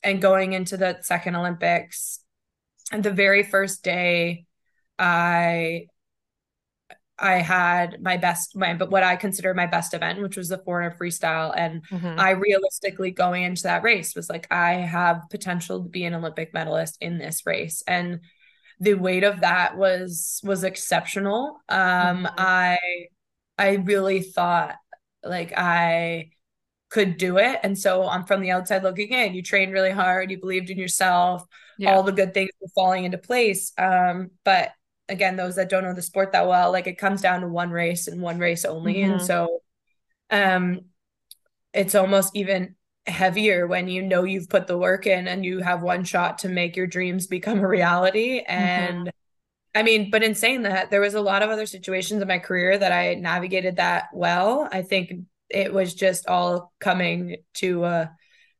and 0.03 0.21
going 0.21 0.53
into 0.53 0.77
the 0.77 0.97
second 1.01 1.35
Olympics, 1.35 2.19
and 2.91 3.03
the 3.03 3.11
very 3.11 3.43
first 3.43 3.83
day, 3.83 4.45
I 4.97 5.87
I 7.17 7.35
had 7.35 8.01
my 8.01 8.17
best, 8.17 8.55
my 8.55 8.73
but 8.73 8.91
what 8.91 9.03
I 9.03 9.15
consider 9.15 9.53
my 9.53 9.67
best 9.67 9.93
event, 9.93 10.21
which 10.21 10.35
was 10.35 10.49
the 10.49 10.57
400 10.57 10.97
freestyle, 10.97 11.53
and 11.55 11.87
mm-hmm. 11.87 12.19
I 12.19 12.31
realistically 12.31 13.11
going 13.11 13.43
into 13.43 13.63
that 13.63 13.83
race 13.83 14.15
was 14.15 14.29
like 14.29 14.47
I 14.51 14.73
have 14.73 15.23
potential 15.29 15.83
to 15.83 15.89
be 15.89 16.03
an 16.03 16.13
Olympic 16.13 16.53
medalist 16.53 16.97
in 16.99 17.17
this 17.17 17.45
race, 17.45 17.83
and 17.87 18.19
the 18.79 18.95
weight 18.95 19.23
of 19.23 19.41
that 19.41 19.77
was 19.77 20.41
was 20.43 20.63
exceptional. 20.63 21.57
Um, 21.69 22.25
mm-hmm. 22.25 22.35
I 22.37 22.77
I 23.57 23.75
really 23.75 24.21
thought 24.21 24.75
like 25.23 25.53
I 25.55 26.31
could 26.89 27.17
do 27.17 27.37
it, 27.37 27.59
and 27.63 27.77
so 27.77 28.07
I'm 28.07 28.25
from 28.25 28.41
the 28.41 28.51
outside 28.51 28.83
looking 28.83 29.09
in. 29.09 29.33
You 29.33 29.41
trained 29.41 29.71
really 29.71 29.91
hard, 29.91 30.31
you 30.31 30.39
believed 30.39 30.69
in 30.69 30.77
yourself, 30.77 31.45
yeah. 31.77 31.93
all 31.93 32.03
the 32.03 32.11
good 32.11 32.33
things 32.33 32.49
were 32.61 32.67
falling 32.75 33.05
into 33.05 33.17
place. 33.17 33.71
Um, 33.77 34.31
but 34.43 34.71
again, 35.09 35.35
those 35.35 35.55
that 35.55 35.69
don't 35.69 35.83
know 35.83 35.93
the 35.93 36.01
sport 36.01 36.31
that 36.31 36.47
well, 36.47 36.71
like 36.71 36.88
it 36.88 36.97
comes 36.97 37.21
down 37.21 37.41
to 37.41 37.47
one 37.47 37.69
race 37.69 38.07
and 38.07 38.21
one 38.21 38.39
race 38.39 38.65
only. 38.65 38.95
Mhm. 38.95 39.11
And 39.11 39.21
so 39.21 39.61
um 40.31 40.81
it's 41.73 41.93
almost 41.93 42.35
even 42.35 42.75
heavier 43.05 43.67
when 43.67 43.88
you 43.88 44.01
know 44.01 44.23
you've 44.23 44.49
put 44.49 44.65
the 44.65 44.77
work 44.77 45.05
in 45.05 45.27
and 45.27 45.45
you 45.45 45.59
have 45.59 45.83
one 45.83 46.03
shot 46.03 46.39
to 46.39 46.49
make 46.49 46.75
your 46.75 46.88
dreams 46.88 47.27
become 47.27 47.59
a 47.59 47.67
reality. 47.67 48.41
And 48.47 49.11
I 49.75 49.83
mean, 49.83 50.09
but 50.09 50.23
in 50.23 50.35
saying 50.35 50.63
that, 50.63 50.89
there 50.89 51.01
was 51.01 51.13
a 51.13 51.21
lot 51.21 51.43
of 51.43 51.49
other 51.49 51.65
situations 51.65 52.21
in 52.21 52.27
my 52.27 52.39
career 52.39 52.77
that 52.77 52.91
I 52.91 53.15
navigated 53.15 53.75
that 53.75 54.05
well. 54.13 54.67
I 54.71 54.81
think 54.81 55.13
it 55.49 55.73
was 55.73 55.93
just 55.93 56.27
all 56.27 56.73
coming 56.79 57.38
to 57.55 57.83
a 57.83 58.15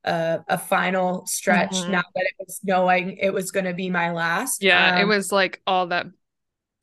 a, 0.06 0.40
a 0.48 0.58
final 0.58 1.26
stretch 1.26 1.72
Mhm. 1.74 1.90
now 1.90 2.04
that 2.16 2.24
it 2.26 2.36
was 2.40 2.60
knowing 2.64 3.18
it 3.18 3.34
was 3.34 3.52
going 3.52 3.66
to 3.66 3.74
be 3.74 3.90
my 3.90 4.12
last. 4.12 4.64
Yeah, 4.64 4.98
it 5.00 5.04
Um, 5.04 5.10
was 5.10 5.32
like 5.32 5.62
all 5.68 5.88
that 5.88 6.08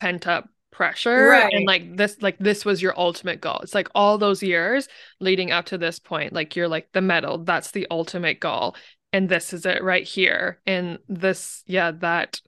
pent 0.00 0.26
up 0.26 0.48
pressure 0.70 1.28
Right. 1.28 1.52
and 1.52 1.66
like 1.66 1.96
this 1.96 2.16
like 2.22 2.38
this 2.38 2.64
was 2.64 2.80
your 2.82 2.98
ultimate 2.98 3.40
goal. 3.40 3.60
It's 3.62 3.74
like 3.74 3.88
all 3.94 4.18
those 4.18 4.42
years 4.42 4.88
leading 5.20 5.52
up 5.52 5.66
to 5.66 5.78
this 5.78 5.98
point, 5.98 6.32
like 6.32 6.56
you're 6.56 6.68
like 6.68 6.88
the 6.92 7.00
medal, 7.02 7.38
that's 7.44 7.70
the 7.72 7.86
ultimate 7.90 8.40
goal. 8.40 8.74
And 9.12 9.28
this 9.28 9.52
is 9.52 9.66
it 9.66 9.82
right 9.82 10.04
here. 10.04 10.60
And 10.66 10.98
this, 11.08 11.62
yeah, 11.66 11.90
that 12.00 12.40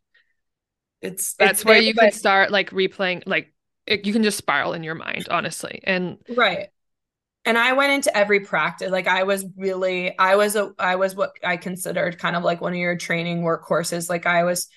it's 1.02 1.34
that's 1.34 1.60
it's 1.60 1.64
where 1.64 1.74
there, 1.74 1.82
you 1.82 1.94
but- 1.94 2.00
can 2.02 2.12
start 2.12 2.50
like 2.50 2.70
replaying 2.70 3.22
like 3.26 3.52
it, 3.86 4.06
you 4.06 4.14
can 4.14 4.22
just 4.22 4.38
spiral 4.38 4.72
in 4.72 4.82
your 4.82 4.94
mind, 4.94 5.28
honestly. 5.30 5.80
And 5.84 6.16
Right. 6.28 6.68
And 7.46 7.58
I 7.58 7.74
went 7.74 7.92
into 7.92 8.16
every 8.16 8.40
practice. 8.40 8.90
Like 8.90 9.06
I 9.06 9.24
was 9.24 9.44
really, 9.56 10.18
I 10.18 10.36
was 10.36 10.56
a, 10.56 10.72
I 10.78 10.96
was 10.96 11.14
what 11.14 11.32
I 11.44 11.56
considered 11.58 12.18
kind 12.18 12.36
of 12.36 12.42
like 12.42 12.60
one 12.60 12.72
of 12.72 12.78
your 12.78 12.96
training 12.96 13.42
workhorses. 13.42 14.08
Like 14.08 14.26
I 14.26 14.44
was, 14.44 14.68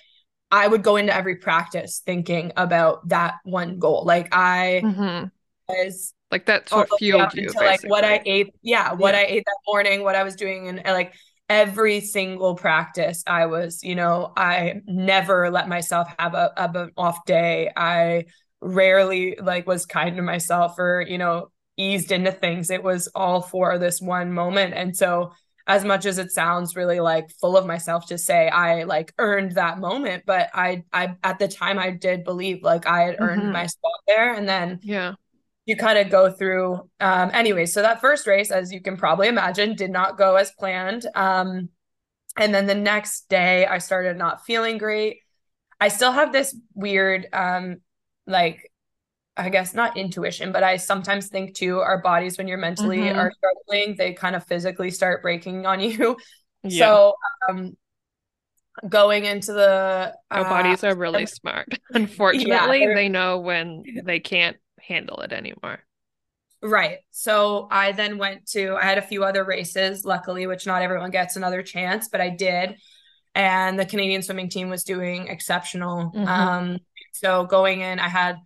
I 0.50 0.68
would 0.68 0.82
go 0.82 0.96
into 0.96 1.14
every 1.14 1.36
practice 1.36 2.02
thinking 2.04 2.52
about 2.56 3.08
that 3.08 3.36
one 3.44 3.78
goal. 3.78 4.04
Like 4.06 4.28
I 4.32 4.88
Mhm. 4.88 5.30
was 5.68 6.14
like 6.30 6.46
that's 6.46 6.74
what 6.74 6.90
fueled 6.92 7.34
you 7.34 7.52
into, 7.54 7.62
like 7.62 7.82
what 7.84 8.04
I 8.04 8.22
ate. 8.26 8.48
Yeah, 8.62 8.92
what 8.92 9.14
Yeah. 9.14 9.20
I 9.20 9.24
ate 9.24 9.44
that 9.46 9.58
morning, 9.66 10.02
what 10.02 10.14
I 10.14 10.22
was 10.24 10.36
doing, 10.36 10.68
and, 10.68 10.78
and, 10.84 10.94
like 10.94 11.14
every 11.48 12.00
single 12.00 12.54
practice, 12.54 13.22
I 13.26 13.46
was, 13.46 13.82
you 13.82 13.94
know, 13.94 14.32
I 14.36 14.82
never 14.86 15.50
let 15.50 15.68
myself 15.68 16.08
have 16.18 16.34
a 16.34 16.52
have 16.56 16.76
an 16.76 16.92
off 16.96 17.24
day. 17.26 17.70
I 17.76 18.26
rarely 18.60 19.36
like 19.42 19.66
was 19.66 19.86
kind 19.86 20.16
to 20.16 20.22
myself 20.22 20.78
or 20.78 21.04
you 21.06 21.18
know 21.18 21.50
eased 21.78 22.12
into 22.12 22.32
things. 22.32 22.70
It 22.70 22.82
was 22.82 23.08
all 23.14 23.40
for 23.40 23.78
this 23.78 24.00
one 24.00 24.32
moment, 24.32 24.74
and 24.74 24.96
so 24.96 25.32
as 25.66 25.84
much 25.84 26.06
as 26.06 26.18
it 26.18 26.30
sounds 26.32 26.76
really 26.76 27.00
like 27.00 27.30
full 27.40 27.56
of 27.56 27.66
myself 27.66 28.06
to 28.06 28.18
say 28.18 28.48
I 28.48 28.84
like 28.84 29.12
earned 29.18 29.52
that 29.52 29.78
moment, 29.78 30.24
but 30.26 30.50
I 30.54 30.84
I 30.92 31.16
at 31.24 31.38
the 31.38 31.48
time 31.48 31.78
I 31.78 31.90
did 31.90 32.24
believe 32.24 32.62
like 32.62 32.86
I 32.86 33.02
had 33.04 33.16
earned 33.20 33.42
Mhm. 33.42 33.52
my 33.52 33.66
spot 33.66 34.00
there, 34.06 34.34
and 34.34 34.48
then 34.48 34.80
Yeah. 34.82 35.14
you 35.66 35.76
kind 35.76 35.98
of 35.98 36.10
go 36.10 36.30
through 36.30 36.88
um 37.00 37.30
anyway 37.34 37.66
so 37.66 37.82
that 37.82 38.00
first 38.00 38.26
race 38.26 38.50
as 38.50 38.72
you 38.72 38.80
can 38.80 38.96
probably 38.96 39.28
imagine 39.28 39.74
did 39.76 39.90
not 39.90 40.16
go 40.16 40.36
as 40.36 40.50
planned 40.52 41.06
um 41.14 41.68
and 42.38 42.54
then 42.54 42.66
the 42.66 42.74
next 42.74 43.28
day 43.28 43.66
i 43.66 43.78
started 43.78 44.16
not 44.16 44.44
feeling 44.46 44.78
great 44.78 45.18
i 45.80 45.88
still 45.88 46.12
have 46.12 46.32
this 46.32 46.56
weird 46.74 47.26
um 47.32 47.78
like 48.26 48.70
i 49.38 49.48
guess 49.48 49.72
not 49.74 49.96
intuition 49.96 50.52
but 50.52 50.62
i 50.62 50.76
sometimes 50.76 51.28
think 51.28 51.54
too 51.54 51.78
our 51.78 52.02
bodies 52.02 52.36
when 52.36 52.48
you're 52.48 52.58
mentally 52.58 52.98
Mhm. 52.98 53.16
are 53.16 53.32
struggling 53.32 53.96
they 53.96 54.12
kind 54.12 54.36
of 54.36 54.44
physically 54.44 54.90
start 54.90 55.22
breaking 55.22 55.64
on 55.66 55.80
you 55.80 56.16
Yeah. 56.64 56.86
so 56.86 57.14
um 57.48 57.76
going 58.88 59.24
into 59.24 59.52
the 59.52 60.14
Our 60.30 60.44
uh, 60.44 60.48
bodies 60.48 60.84
are 60.84 60.94
really 60.94 61.26
smart. 61.40 61.68
Unfortunately, 61.94 62.80
they're- 62.80 62.94
they 62.94 63.08
know 63.08 63.38
when 63.38 63.82
they 64.04 64.20
can't 64.20 64.56
handle 64.80 65.20
it 65.20 65.32
anymore. 65.32 65.80
Right. 66.62 66.98
So 67.10 67.68
I 67.70 67.92
then 67.92 68.18
went 68.18 68.46
to, 68.50 68.74
I 68.76 68.84
had 68.84 68.98
a 68.98 69.02
few 69.02 69.24
other 69.24 69.44
races, 69.44 70.04
luckily, 70.04 70.46
which 70.46 70.66
not 70.66 70.82
everyone 70.82 71.10
gets 71.10 71.36
another 71.36 71.62
chance, 71.62 72.08
but 72.08 72.20
I 72.20 72.30
did. 72.30 72.76
And 73.34 73.78
the 73.78 73.86
Canadian 73.86 74.22
swimming 74.22 74.48
team 74.48 74.68
was 74.68 74.82
doing 74.84 75.28
exceptional. 75.28 76.10
Mhm. 76.14 76.26
Um, 76.26 76.78
so 77.12 77.44
going 77.46 77.80
in, 77.80 77.98
I 78.00 78.08
had 78.08 78.36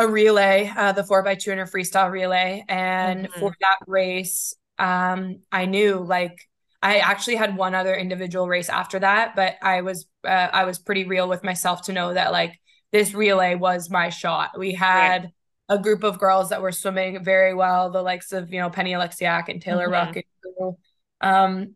a 0.00 0.08
relay, 0.08 0.72
uh, 0.76 0.92
the 0.92 1.04
four 1.04 1.22
by 1.22 1.34
two 1.34 1.50
hundred 1.50 1.70
freestyle 1.70 2.10
relay. 2.10 2.64
And 2.68 3.28
Mhm. 3.28 3.38
for 3.38 3.54
that 3.60 3.78
race, 3.86 4.54
um, 4.78 5.40
I 5.52 5.66
knew 5.66 5.96
like 6.00 6.38
I 6.82 6.98
actually 6.98 7.36
had 7.36 7.56
one 7.56 7.74
other 7.74 7.94
individual 7.94 8.48
race 8.48 8.68
after 8.68 8.98
that, 9.00 9.36
but 9.36 9.56
I 9.62 9.82
was 9.82 10.06
uh, 10.24 10.28
I 10.52 10.64
was 10.64 10.78
pretty 10.78 11.04
real 11.04 11.28
with 11.28 11.44
myself 11.44 11.82
to 11.82 11.92
know 11.92 12.14
that 12.14 12.32
like 12.32 12.58
this 12.92 13.14
relay 13.14 13.54
was 13.54 13.90
my 13.90 14.08
shot. 14.10 14.58
We 14.58 14.72
had 14.74 15.30
a 15.68 15.78
group 15.78 16.02
of 16.02 16.18
girls 16.18 16.50
that 16.50 16.62
were 16.62 16.72
swimming 16.72 17.22
very 17.22 17.54
well, 17.54 17.90
the 17.90 18.02
likes 18.02 18.32
of 18.32 18.52
you 18.52 18.60
know 18.60 18.70
Penny 18.70 18.92
Oleksiak 18.92 19.48
and 19.48 19.60
Taylor 19.62 19.88
Mhm. 19.88 19.92
Ruck, 19.92 20.16
and 20.16 20.24
who, 20.42 20.78
um, 21.20 21.74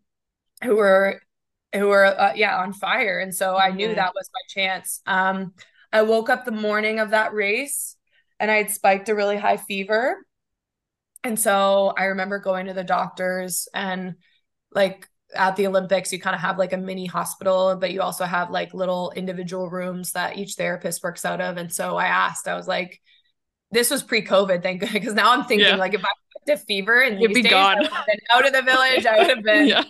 who 0.63 0.77
were 0.77 1.21
who 1.75 1.89
were 1.89 2.05
uh, 2.07 2.33
yeah 2.35 2.59
on 2.59 2.73
fire, 2.73 3.19
and 3.19 3.35
so 3.35 3.57
I 3.57 3.71
knew 3.71 3.89
Mhm. 3.89 3.97
that 3.97 4.15
was 4.15 4.31
my 4.33 4.41
chance. 4.63 5.03
Um, 5.07 5.55
I 5.93 6.03
woke 6.03 6.29
up 6.31 6.45
the 6.45 6.53
morning 6.53 6.99
of 7.01 7.11
that 7.11 7.33
race, 7.35 7.94
and 8.41 8.51
I 8.51 8.57
had 8.57 8.71
spiked 8.71 9.09
a 9.09 9.15
really 9.15 9.37
high 9.37 9.57
fever, 9.57 10.17
and 11.23 11.39
so 11.39 11.95
I 11.97 12.05
remember 12.07 12.39
going 12.39 12.67
to 12.67 12.75
the 12.75 12.85
doctors 12.85 13.69
and 13.75 14.17
like 14.73 15.09
at 15.35 15.57
the 15.57 15.67
Olympics, 15.67 16.13
you 16.13 16.21
kind 16.21 16.35
of 16.35 16.43
have 16.43 16.59
like 16.59 16.73
a 16.73 16.77
mini 16.77 17.07
hospital, 17.07 17.77
but 17.77 17.93
you 17.93 18.03
also 18.03 18.25
have 18.25 18.51
like 18.51 18.75
little 18.75 19.13
individual 19.17 19.71
rooms 19.71 20.13
that 20.13 20.37
each 20.39 20.55
therapist 20.55 21.03
works 21.03 21.25
out 21.25 21.41
of. 21.41 21.57
And 21.57 21.73
so 21.73 21.97
I 21.97 22.07
asked, 22.07 22.47
I 22.47 22.55
was 22.57 22.69
like, 22.69 23.01
this 23.71 23.91
was 23.91 24.03
pre-COVID, 24.03 24.63
thank 24.63 24.81
goodness. 24.81 24.93
Because 24.93 25.15
now 25.15 25.33
I'm 25.33 25.45
thinking 25.45 25.77
Yeah. 25.77 25.77
like 25.77 25.95
if 25.95 26.05
I 26.05 26.09
a 26.49 26.57
fever 26.57 27.03
and 27.03 27.21
You'd 27.21 27.35
be 27.35 27.43
gone. 27.43 27.77
Have 27.77 28.07
been 28.07 28.19
out 28.33 28.47
of 28.47 28.53
the 28.53 28.63
village, 28.63 29.07
I 29.07 29.19
would 29.19 29.31
have 29.31 29.43
been. 29.43 29.69
yeah. 29.69 29.85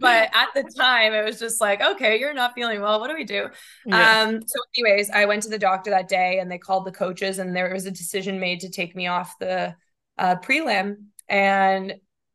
But 0.00 0.30
at 0.32 0.48
the 0.54 0.62
time, 0.78 1.12
it 1.12 1.24
was 1.24 1.38
just 1.38 1.60
like, 1.60 1.82
okay, 1.82 2.18
you're 2.18 2.32
not 2.32 2.54
feeling 2.54 2.80
well. 2.80 3.00
What 3.00 3.08
do 3.08 3.14
we 3.14 3.24
do? 3.24 3.48
yeah. 3.84 4.16
Um, 4.22 4.40
so 4.46 4.58
anyways, 4.78 5.10
I 5.10 5.26
went 5.26 5.42
to 5.42 5.48
the 5.50 5.58
doctor 5.58 5.90
that 5.90 6.08
day 6.08 6.38
and 6.38 6.50
they 6.50 6.58
called 6.58 6.86
the 6.86 6.92
coaches 6.92 7.38
and 7.38 7.54
there 7.54 7.72
was 7.72 7.86
a 7.86 7.90
decision 7.90 8.40
made 8.40 8.60
to 8.60 8.70
take 8.70 8.96
me 8.96 9.08
off 9.08 9.38
the 9.38 9.74
uh 10.18 10.36
prelim. 10.36 10.96
And 11.28 11.94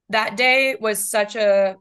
that 0.10 0.38
day 0.38 0.76
was 0.80 1.10
such 1.10 1.36
a 1.36 1.78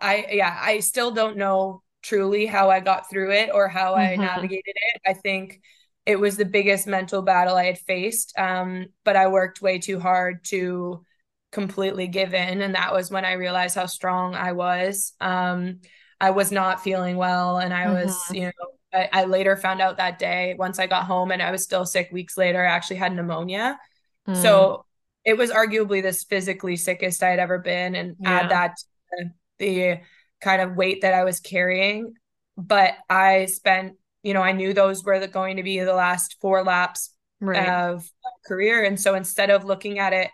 I 0.00 0.26
yeah, 0.32 0.56
I 0.60 0.80
still 0.80 1.10
don't 1.10 1.36
know 1.36 1.82
truly 2.02 2.46
how 2.46 2.70
I 2.70 2.80
got 2.80 3.08
through 3.10 3.32
it 3.32 3.50
or 3.52 3.68
how 3.68 3.94
I 3.94 4.16
Mhm. 4.16 4.20
navigated 4.20 4.74
it. 4.76 5.00
I 5.06 5.14
think 5.14 5.60
it 6.06 6.16
was 6.16 6.36
the 6.36 6.44
biggest 6.44 6.86
mental 6.86 7.22
battle 7.22 7.56
I 7.56 7.64
had 7.64 7.78
faced. 7.78 8.34
Um, 8.38 8.86
but 9.04 9.16
I 9.16 9.28
worked 9.28 9.62
way 9.62 9.78
too 9.78 9.98
hard 10.00 10.44
to 10.46 11.04
completely 11.52 12.08
give 12.08 12.34
in. 12.34 12.60
And 12.62 12.74
that 12.74 12.92
was 12.92 13.10
when 13.10 13.24
I 13.24 13.32
realized 13.34 13.74
how 13.74 13.86
strong 13.86 14.34
I 14.34 14.52
was. 14.52 15.14
Um, 15.20 15.80
I 16.20 16.30
was 16.30 16.52
not 16.52 16.82
feeling 16.82 17.16
well. 17.16 17.58
And 17.58 17.72
I 17.72 17.90
was, 17.90 18.28
Mhm. 18.28 18.34
you 18.34 18.42
know, 18.46 18.52
I, 18.92 19.08
I 19.12 19.24
later 19.24 19.56
found 19.56 19.80
out 19.80 19.96
that 19.96 20.18
day 20.18 20.54
once 20.58 20.78
I 20.78 20.86
got 20.86 21.04
home 21.04 21.30
and 21.30 21.42
I 21.42 21.50
was 21.50 21.62
still 21.62 21.86
sick 21.86 22.10
weeks 22.12 22.36
later, 22.36 22.62
I 22.64 22.70
actually 22.70 22.96
had 22.96 23.14
pneumonia. 23.14 23.78
Mm. 24.26 24.42
So 24.42 24.84
it 25.24 25.36
was 25.38 25.50
arguably 25.50 26.02
this 26.02 26.24
physically 26.24 26.76
sickest 26.76 27.22
I 27.22 27.30
had 27.30 27.38
ever 27.38 27.58
been. 27.58 27.94
And 27.94 28.16
Yeah. 28.20 28.42
add 28.42 28.50
that 28.50 28.76
to 29.18 29.30
the 29.58 30.00
kind 30.40 30.60
of 30.60 30.76
weight 30.76 31.02
that 31.02 31.14
I 31.14 31.24
was 31.24 31.40
carrying. 31.40 32.14
But 32.56 32.94
I 33.08 33.46
spent, 33.46 33.96
you 34.24 34.34
know, 34.34 34.42
I 34.42 34.52
knew 34.52 34.72
those 34.72 35.04
were 35.04 35.20
the, 35.20 35.28
going 35.28 35.58
to 35.58 35.62
be 35.62 35.78
the 35.78 35.94
last 35.94 36.36
four 36.40 36.64
laps 36.64 37.10
right. 37.40 37.68
of 37.68 38.10
career. 38.46 38.82
And 38.84 38.98
so 38.98 39.14
instead 39.14 39.50
of 39.50 39.64
looking 39.64 39.98
at 40.00 40.12
it 40.12 40.30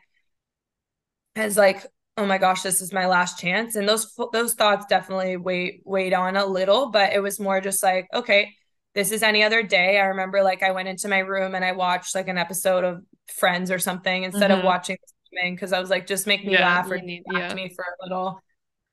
as 1.37 1.57
like, 1.57 1.85
oh 2.17 2.27
my 2.27 2.39
gosh, 2.39 2.63
this 2.63 2.81
is 2.81 2.93
my 2.93 3.07
last 3.07 3.39
chance. 3.39 3.77
And 3.77 3.89
those 3.89 4.15
those 4.33 4.55
thoughts 4.55 4.87
definitely 4.87 5.37
weighed 5.37 5.83
weighed 5.85 6.15
on 6.15 6.37
a 6.37 6.47
little, 6.47 6.91
but 6.91 7.13
it 7.13 7.21
was 7.21 7.41
more 7.41 7.61
just 7.61 7.83
like, 7.83 8.09
okay, 8.15 8.55
this 8.95 9.13
is 9.13 9.23
any 9.23 9.43
other 9.43 9.63
day. 9.63 9.99
I 9.99 10.07
remember 10.07 10.43
like 10.43 10.63
I 10.63 10.73
went 10.73 10.89
into 10.89 11.09
my 11.09 11.19
room 11.19 11.55
and 11.55 11.65
I 11.65 11.73
watched 11.73 12.15
like 12.15 12.29
an 12.29 12.39
episode 12.39 12.85
of 12.85 13.03
Friends 13.29 13.71
or 13.71 13.79
something 13.79 14.25
instead 14.25 14.51
Mhm. 14.51 14.59
of 14.59 14.65
watching 14.65 14.97
because 15.33 15.73
I 15.73 15.79
was 15.79 15.89
like, 15.91 16.07
just 16.07 16.27
make 16.27 16.45
me 16.45 16.55
Yeah, 16.55 16.67
laugh 16.67 16.91
or 16.91 16.99
need- 16.99 17.23
yeah. 17.33 17.55
me 17.55 17.69
for 17.75 17.85
a 17.85 18.05
little. 18.05 18.41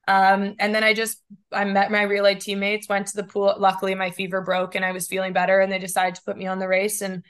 Um, 0.08 0.56
and 0.60 0.74
then 0.74 0.84
I 0.84 0.94
just 0.94 1.22
I 1.52 1.66
met 1.66 1.92
my 1.92 2.04
relay 2.04 2.36
teammates, 2.36 2.88
went 2.88 3.08
to 3.08 3.18
the 3.18 3.24
pool. 3.26 3.56
Luckily, 3.60 3.96
my 3.96 4.12
fever 4.12 4.42
broke 4.42 4.76
and 4.76 4.86
I 4.86 4.92
was 4.94 5.08
feeling 5.08 5.34
better, 5.34 5.60
and 5.60 5.72
they 5.72 5.80
decided 5.80 6.16
to 6.16 6.22
put 6.26 6.38
me 6.38 6.48
on 6.48 6.60
the 6.60 6.68
race. 6.68 7.02
And 7.02 7.24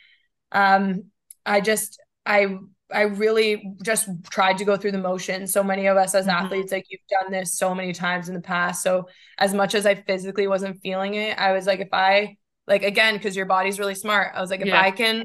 um, 0.52 1.06
I 1.46 1.62
just 1.62 2.00
I 2.26 2.58
I 2.92 3.04
really 3.04 3.74
just 3.84 4.08
tried 4.30 4.60
to 4.60 4.66
go 4.66 4.78
through 4.78 4.94
the 4.94 4.98
motions. 5.00 5.52
So 5.52 5.64
many 5.64 5.88
of 5.88 5.98
us 5.98 6.16
as 6.16 6.28
Mhm. 6.28 6.30
athletes, 6.30 6.72
like 6.72 6.86
you've 6.90 7.02
done 7.10 7.32
this 7.32 7.58
so 7.58 7.76
many 7.76 7.94
times 7.94 8.30
in 8.30 8.36
the 8.36 8.42
past. 8.42 8.84
So 8.84 9.08
as 9.38 9.54
much 9.54 9.76
as 9.76 9.86
I 9.86 9.96
physically 9.96 10.48
wasn't 10.48 10.82
feeling 10.82 11.16
it, 11.16 11.38
I 11.38 11.52
was 11.54 11.66
like, 11.68 11.80
if 11.82 11.90
I 11.94 12.38
like 12.68 12.84
again, 12.84 13.16
because 13.16 13.36
your 13.36 13.46
body's 13.46 13.80
really 13.80 13.96
smart. 13.96 14.34
I 14.36 14.42
was 14.42 14.50
like, 14.52 14.62
if 14.62 14.68
Yeah. 14.68 14.82
I 14.82 14.92
can 14.92 15.24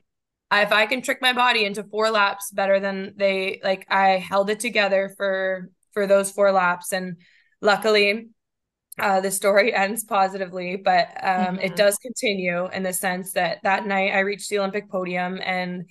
if 0.53 0.73
I 0.73 0.87
can 0.87 1.03
trick 1.03 1.19
my 1.23 1.33
body 1.33 1.65
into 1.65 1.85
four 1.85 2.11
laps 2.11 2.51
better 2.51 2.79
than 2.81 3.15
they 3.17 3.61
like 3.65 3.87
I 3.91 4.19
held 4.19 4.51
it 4.51 4.61
together 4.61 5.13
for 5.17 5.71
for 5.93 6.07
those 6.07 6.31
four 6.31 6.53
laps 6.53 6.93
and 6.93 7.17
luckily 7.63 8.29
uh, 8.99 9.21
the 9.21 9.31
story 9.31 9.75
ends 9.75 10.05
positively, 10.05 10.77
but 10.77 11.09
um, 11.23 11.57
mm-hmm. 11.57 11.59
it 11.61 11.77
does 11.77 11.97
continue 11.97 12.69
in 12.69 12.83
the 12.83 12.93
sense 12.93 13.33
that 13.33 13.59
that 13.63 13.87
night 13.87 14.13
I 14.13 14.21
reached 14.21 14.51
the 14.51 14.59
Olympic 14.59 14.91
podium. 14.91 15.41
And, 15.43 15.89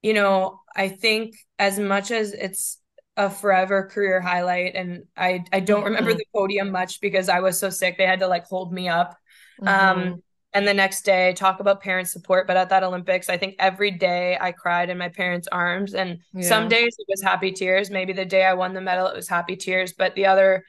you 0.00 0.14
know, 0.14 0.60
I 0.74 0.88
think 0.88 1.34
as 1.58 1.78
much 1.78 2.10
as 2.10 2.32
it's 2.32 2.78
a 3.16 3.28
forever 3.28 3.90
career 3.92 4.22
highlight, 4.22 4.74
and 4.74 5.04
I, 5.16 5.44
I 5.52 5.60
don't 5.60 5.80
mm-hmm. 5.80 5.86
remember 5.86 6.14
the 6.14 6.24
podium 6.34 6.70
much 6.70 7.02
because 7.02 7.28
I 7.28 7.40
was 7.40 7.58
so 7.58 7.68
sick, 7.68 7.98
they 7.98 8.06
had 8.06 8.20
to 8.20 8.28
like 8.28 8.46
hold 8.46 8.72
me 8.72 8.88
up. 8.88 9.16
Um, 9.60 9.66
mm-hmm. 9.66 10.12
Um, 10.12 10.22
and 10.52 10.66
the 10.66 10.74
next 10.74 11.02
day, 11.02 11.32
talk 11.34 11.60
about 11.60 11.80
parent 11.82 12.08
support. 12.08 12.46
But 12.46 12.56
at 12.56 12.70
that 12.70 12.82
Olympics, 12.82 13.28
I 13.28 13.36
think 13.36 13.54
every 13.58 13.90
day 13.90 14.36
I 14.40 14.50
cried 14.50 14.90
in 14.90 14.98
my 14.98 15.08
parents' 15.08 15.46
arms. 15.52 15.94
And 15.94 16.18
yeah. 16.32 16.48
some 16.48 16.68
days 16.68 16.96
it 16.98 17.06
was 17.08 17.22
happy 17.22 17.52
tears. 17.52 17.90
Maybe 17.90 18.12
the 18.12 18.24
day 18.24 18.44
I 18.44 18.54
won 18.54 18.74
the 18.74 18.80
medal, 18.80 19.06
it 19.06 19.14
was 19.14 19.28
happy 19.28 19.54
tears. 19.54 19.92
But 19.92 20.14
the 20.16 20.26
other, 20.26 20.64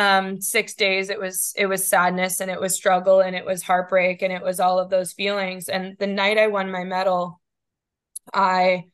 um 0.00 0.40
six 0.40 0.74
days 0.74 1.10
it 1.10 1.20
was 1.20 1.52
it 1.56 1.66
was 1.66 1.86
sadness 1.86 2.40
and 2.40 2.50
it 2.50 2.58
was 2.58 2.74
struggle 2.74 3.20
and 3.20 3.36
it 3.36 3.44
was 3.44 3.62
heartbreak 3.62 4.22
and 4.22 4.32
it 4.32 4.42
was 4.42 4.58
all 4.58 4.78
of 4.78 4.88
those 4.88 5.12
feelings 5.12 5.68
and 5.68 5.94
the 5.98 6.06
night 6.06 6.38
i 6.38 6.46
won 6.46 6.70
my 6.70 6.84
medal 6.84 7.38
i 8.32 8.84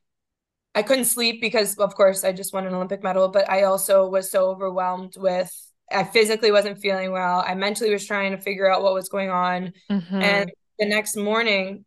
i 0.75 0.83
couldn't 0.83 1.05
sleep 1.05 1.40
because 1.40 1.79
of 1.79 1.95
course 1.95 2.25
i 2.25 2.33
just 2.33 2.53
won 2.53 2.66
an 2.66 2.75
olympic 2.75 3.05
medal 3.05 3.29
but 3.29 3.49
i 3.49 3.62
also 3.62 4.09
was 4.09 4.29
so 4.33 4.51
overwhelmed 4.51 5.14
with 5.16 5.51
i 5.92 6.03
physically 6.03 6.51
wasn't 6.51 6.79
feeling 6.79 7.12
well 7.12 7.45
i 7.47 7.55
mentally 7.55 7.92
was 7.92 8.05
trying 8.05 8.33
to 8.33 8.42
figure 8.42 8.69
out 8.69 8.83
what 8.83 8.92
was 8.92 9.09
going 9.09 9.31
on 9.31 9.73
mm-hmm. 9.88 10.21
and 10.21 10.51
the 10.81 10.87
next 10.87 11.16
morning 11.16 11.85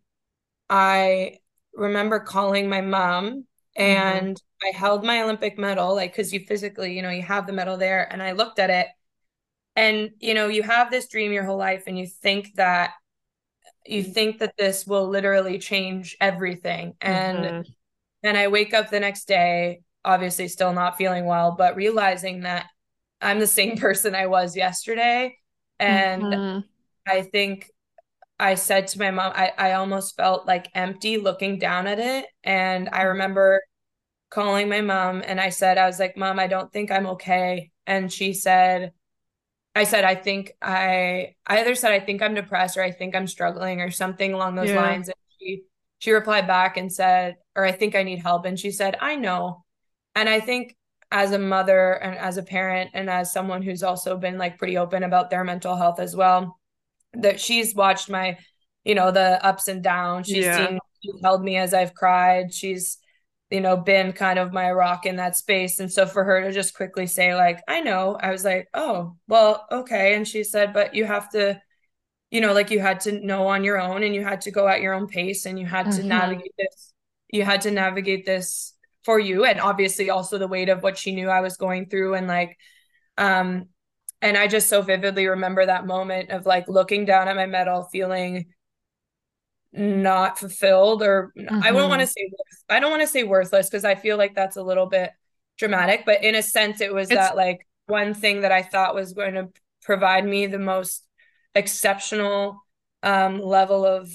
i 0.70 1.36
remember 1.74 2.22
calling 2.22 2.70
my 2.70 2.80
mom 2.80 3.26
mm-hmm. 3.26 3.82
and 3.82 4.36
mm-hmm. 4.38 4.46
I 4.62 4.78
held 4.78 5.06
my 5.06 5.22
Olympic 5.22 5.58
medal, 5.58 5.96
like, 5.96 6.12
because 6.12 6.34
you 6.34 6.42
physically, 6.42 6.94
you 6.94 7.02
know, 7.02 7.12
you 7.12 7.22
have 7.22 7.48
the 7.48 7.54
medal 7.54 7.78
there. 7.78 8.12
And 8.12 8.22
I 8.22 8.34
looked 8.34 8.60
at 8.60 8.70
it 8.70 8.88
and 9.76 10.12
you 10.20 10.34
know 10.34 10.48
you 10.48 10.64
have 10.64 10.92
this 10.92 11.08
dream 11.08 11.32
your 11.32 11.44
whole 11.44 11.58
life 11.58 11.84
and 11.88 11.98
you 11.98 12.08
think 12.08 12.54
that 12.56 12.92
you 13.86 14.04
think 14.04 14.40
that 14.40 14.56
this 14.58 14.86
will 14.86 15.08
literally 15.08 15.58
change 15.58 16.16
everything. 16.22 16.94
And 17.02 17.38
mm-hmm. 17.40 17.72
then 18.24 18.36
i 18.36 18.48
wake 18.48 18.74
up 18.74 18.90
the 18.90 19.00
next 19.00 19.28
day 19.28 19.82
obviously 20.06 20.48
still 20.48 20.74
not 20.74 20.98
feeling 20.98 21.26
well 21.26 21.56
but 21.58 21.76
realizing 21.76 22.42
that 22.42 22.68
i'm 23.22 23.40
the 23.40 23.48
same 23.48 23.78
person 23.86 24.16
i 24.16 24.28
was 24.28 24.56
yesterday. 24.56 25.36
And 25.80 26.24
mm-hmm. 26.24 26.60
i 27.08 27.22
think 27.22 27.70
i 28.40 28.56
said 28.56 28.88
to 28.88 29.00
my 29.00 29.12
mom 29.12 29.32
I, 29.36 29.52
I 29.58 29.72
almost 29.74 30.16
felt 30.16 30.46
like 30.46 30.70
empty 30.76 31.18
looking 31.18 31.58
down 31.58 31.88
at 31.88 32.00
it. 32.00 32.26
And 32.44 32.90
i 32.92 33.04
remember 33.04 33.62
calling 34.30 34.70
my 34.70 34.82
mom 34.82 35.24
and 35.26 35.42
i 35.42 35.50
said 35.50 35.80
i 35.80 35.88
was 35.88 36.00
like 36.00 36.16
mom 36.16 36.38
i 36.40 36.48
don't 36.48 36.72
think 36.72 36.92
i'm 36.92 37.08
okay. 37.08 37.72
And 37.88 38.12
she 38.12 38.34
said 38.34 38.92
I 39.80 39.86
said, 39.86 40.04
I 40.04 40.16
think 40.16 40.52
I, 40.62 41.36
I 41.48 41.60
either 41.62 41.74
said, 41.74 41.92
I 41.94 42.02
think 42.02 42.22
I'm 42.22 42.34
depressed 42.34 42.78
or 42.78 42.84
I 42.84 42.92
think 42.92 43.16
I'm 43.16 43.28
struggling 43.28 43.80
or 43.80 43.92
something 43.92 44.34
along 44.34 44.56
those 44.56 44.70
yeah. 44.70 44.82
lines. 44.82 45.08
And 45.08 45.16
she, 45.40 45.64
she 46.00 46.12
replied 46.12 46.48
back 46.48 46.78
and 46.78 46.92
said, 46.92 47.38
or 47.56 47.64
I 47.64 47.72
think 47.72 47.96
I 47.96 48.04
need 48.04 48.20
help. 48.20 48.46
And 48.46 48.60
she 48.60 48.72
said, 48.72 48.98
I 49.00 49.16
know. 49.16 49.64
And 50.16 50.28
I 50.28 50.42
think 50.42 50.76
as 51.12 51.32
a 51.32 51.40
mother 51.40 51.94
and 51.94 52.18
as 52.18 52.38
a 52.38 52.44
parent 52.44 52.92
and 52.94 53.10
as 53.10 53.32
someone 53.32 53.62
who's 53.62 53.82
also 53.82 54.18
been 54.18 54.38
like 54.38 54.58
pretty 54.58 54.78
open 54.78 55.04
about 55.04 55.30
their 55.30 55.44
mental 55.44 55.76
health 55.76 56.00
as 56.00 56.16
well, 56.16 56.60
that 57.14 57.40
she's 57.40 57.74
watched 57.74 58.10
my, 58.10 58.38
you 58.84 58.96
know, 58.96 59.12
the 59.12 59.44
ups 59.46 59.70
and 59.70 59.82
downs. 59.82 60.28
She's 60.28 60.46
yeah. 60.46 60.68
seen, 60.68 60.80
she's 61.02 61.22
held 61.24 61.42
me 61.44 61.56
as 61.56 61.74
I've 61.74 61.94
cried. 61.94 62.54
She's, 62.54 62.98
you 63.50 63.62
know, 63.62 63.78
been 63.78 64.14
kind 64.14 64.38
of 64.38 64.54
my 64.54 64.72
rock 64.72 65.06
in 65.06 65.16
that 65.16 65.36
space. 65.36 65.80
And 65.80 65.92
so 65.92 66.06
for 66.06 66.24
her 66.24 66.42
to 66.44 66.52
just 66.52 66.76
quickly 66.76 67.08
say, 67.08 67.36
like, 67.36 67.62
I 67.68 67.82
know, 67.82 68.18
I 68.22 68.32
was 68.32 68.44
like, 68.44 68.68
oh, 68.74 69.16
well, 69.28 69.66
okay. 69.72 70.14
And 70.14 70.28
she 70.28 70.44
said, 70.44 70.72
but 70.74 70.94
you 70.94 71.06
have 71.06 71.32
to, 71.32 71.60
you 72.30 72.42
know, 72.42 72.54
like 72.54 72.70
you 72.70 72.80
had 72.80 73.00
to 73.02 73.26
know 73.26 73.48
on 73.48 73.64
your 73.64 73.80
own 73.80 74.04
and 74.04 74.14
you 74.14 74.24
had 74.24 74.42
to 74.42 74.52
go 74.52 74.68
at 74.68 74.82
your 74.82 74.94
own 74.94 75.08
pace 75.08 75.48
and 75.48 75.60
you 75.60 75.66
had 75.66 75.88
mm-hmm. 75.88 76.02
to 76.02 76.08
navigate 76.08 76.54
this. 76.60 76.94
You 77.32 77.44
had 77.44 77.62
to 77.62 77.72
navigate 77.72 78.26
this 78.26 78.76
for 79.04 79.20
you. 79.20 79.46
And 79.46 79.60
obviously 79.60 80.12
also 80.12 80.38
the 80.38 80.48
weight 80.48 80.70
of 80.70 80.84
what 80.84 80.98
she 80.98 81.16
knew 81.16 81.30
I 81.30 81.42
was 81.42 81.58
going 81.58 81.88
through. 81.88 82.14
And 82.14 82.28
like, 82.28 82.56
um, 83.18 83.70
and 84.22 84.38
I 84.38 84.48
just 84.48 84.70
so 84.70 84.84
vividly 84.84 85.28
remember 85.28 85.66
that 85.66 85.88
moment 85.88 86.30
of 86.30 86.46
like 86.46 86.68
looking 86.68 87.06
down 87.06 87.28
at 87.28 87.36
my 87.36 87.48
medal, 87.48 87.84
feeling 87.92 88.54
not 89.72 90.40
fulfilled 90.40 91.04
or 91.04 91.32
mm-hmm. 91.38 91.64
I 91.64 91.72
don't 91.72 91.90
want 91.90 92.02
to 92.02 92.08
say 92.08 92.32
I 92.70 92.80
don't 92.80 92.92
want 92.92 93.04
to 93.04 93.08
say 93.08 93.24
worthless 93.24 93.70
because 93.70 93.86
I 93.86 93.96
feel 93.96 94.18
like 94.18 94.36
that's 94.36 94.58
a 94.58 94.64
little 94.64 94.88
bit 94.88 95.12
dramatic, 95.58 96.06
but 96.06 96.24
in 96.24 96.36
a 96.36 96.42
sense 96.42 96.82
it 96.82 96.94
was 96.94 97.10
it's, 97.10 97.16
that 97.16 97.36
like 97.36 97.60
one 97.86 98.14
thing 98.14 98.42
that 98.42 98.52
I 98.52 98.64
thought 98.64 98.96
was 98.96 99.14
going 99.14 99.36
to 99.36 99.50
provide 99.84 100.26
me 100.26 100.48
the 100.48 100.60
most 100.60 101.06
exceptional 101.56 102.64
um 103.02 103.42
level 103.42 103.86
of 103.86 104.12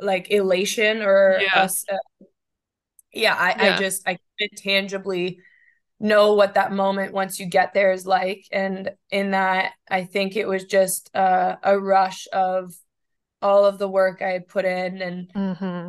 like 0.00 0.30
elation 0.30 1.02
or 1.02 1.38
yeah, 1.40 1.68
uh, 1.90 1.96
yeah 3.12 3.34
I, 3.34 3.64
yeah. 3.64 3.74
I 3.74 3.78
just 3.78 4.06
I 4.06 4.18
tangibly 4.56 5.38
know 5.98 6.34
what 6.34 6.54
that 6.54 6.72
moment 6.72 7.12
once 7.12 7.40
you 7.40 7.46
get 7.46 7.72
there 7.72 7.92
is 7.92 8.06
like 8.06 8.44
and 8.52 8.90
in 9.10 9.30
that 9.30 9.72
I 9.90 10.04
think 10.04 10.36
it 10.36 10.46
was 10.46 10.64
just 10.64 11.10
uh, 11.14 11.56
a 11.62 11.78
rush 11.78 12.28
of 12.32 12.74
all 13.46 13.64
of 13.64 13.78
the 13.78 13.88
work 13.88 14.20
I 14.20 14.30
had 14.30 14.48
put 14.48 14.64
in. 14.64 15.00
And 15.00 15.32
mm-hmm. 15.32 15.88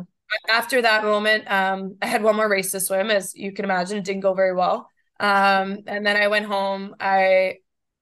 after 0.50 0.80
that 0.82 1.02
moment, 1.02 1.50
um, 1.50 1.96
I 2.00 2.06
had 2.06 2.22
one 2.22 2.36
more 2.36 2.48
race 2.48 2.70
to 2.72 2.80
swim, 2.80 3.10
as 3.10 3.34
you 3.34 3.52
can 3.52 3.64
imagine, 3.64 3.98
it 3.98 4.04
didn't 4.04 4.22
go 4.22 4.34
very 4.34 4.54
well. 4.54 4.88
Um, 5.20 5.78
and 5.86 6.06
then 6.06 6.16
I 6.16 6.28
went 6.28 6.46
home. 6.46 6.94
I 7.00 7.56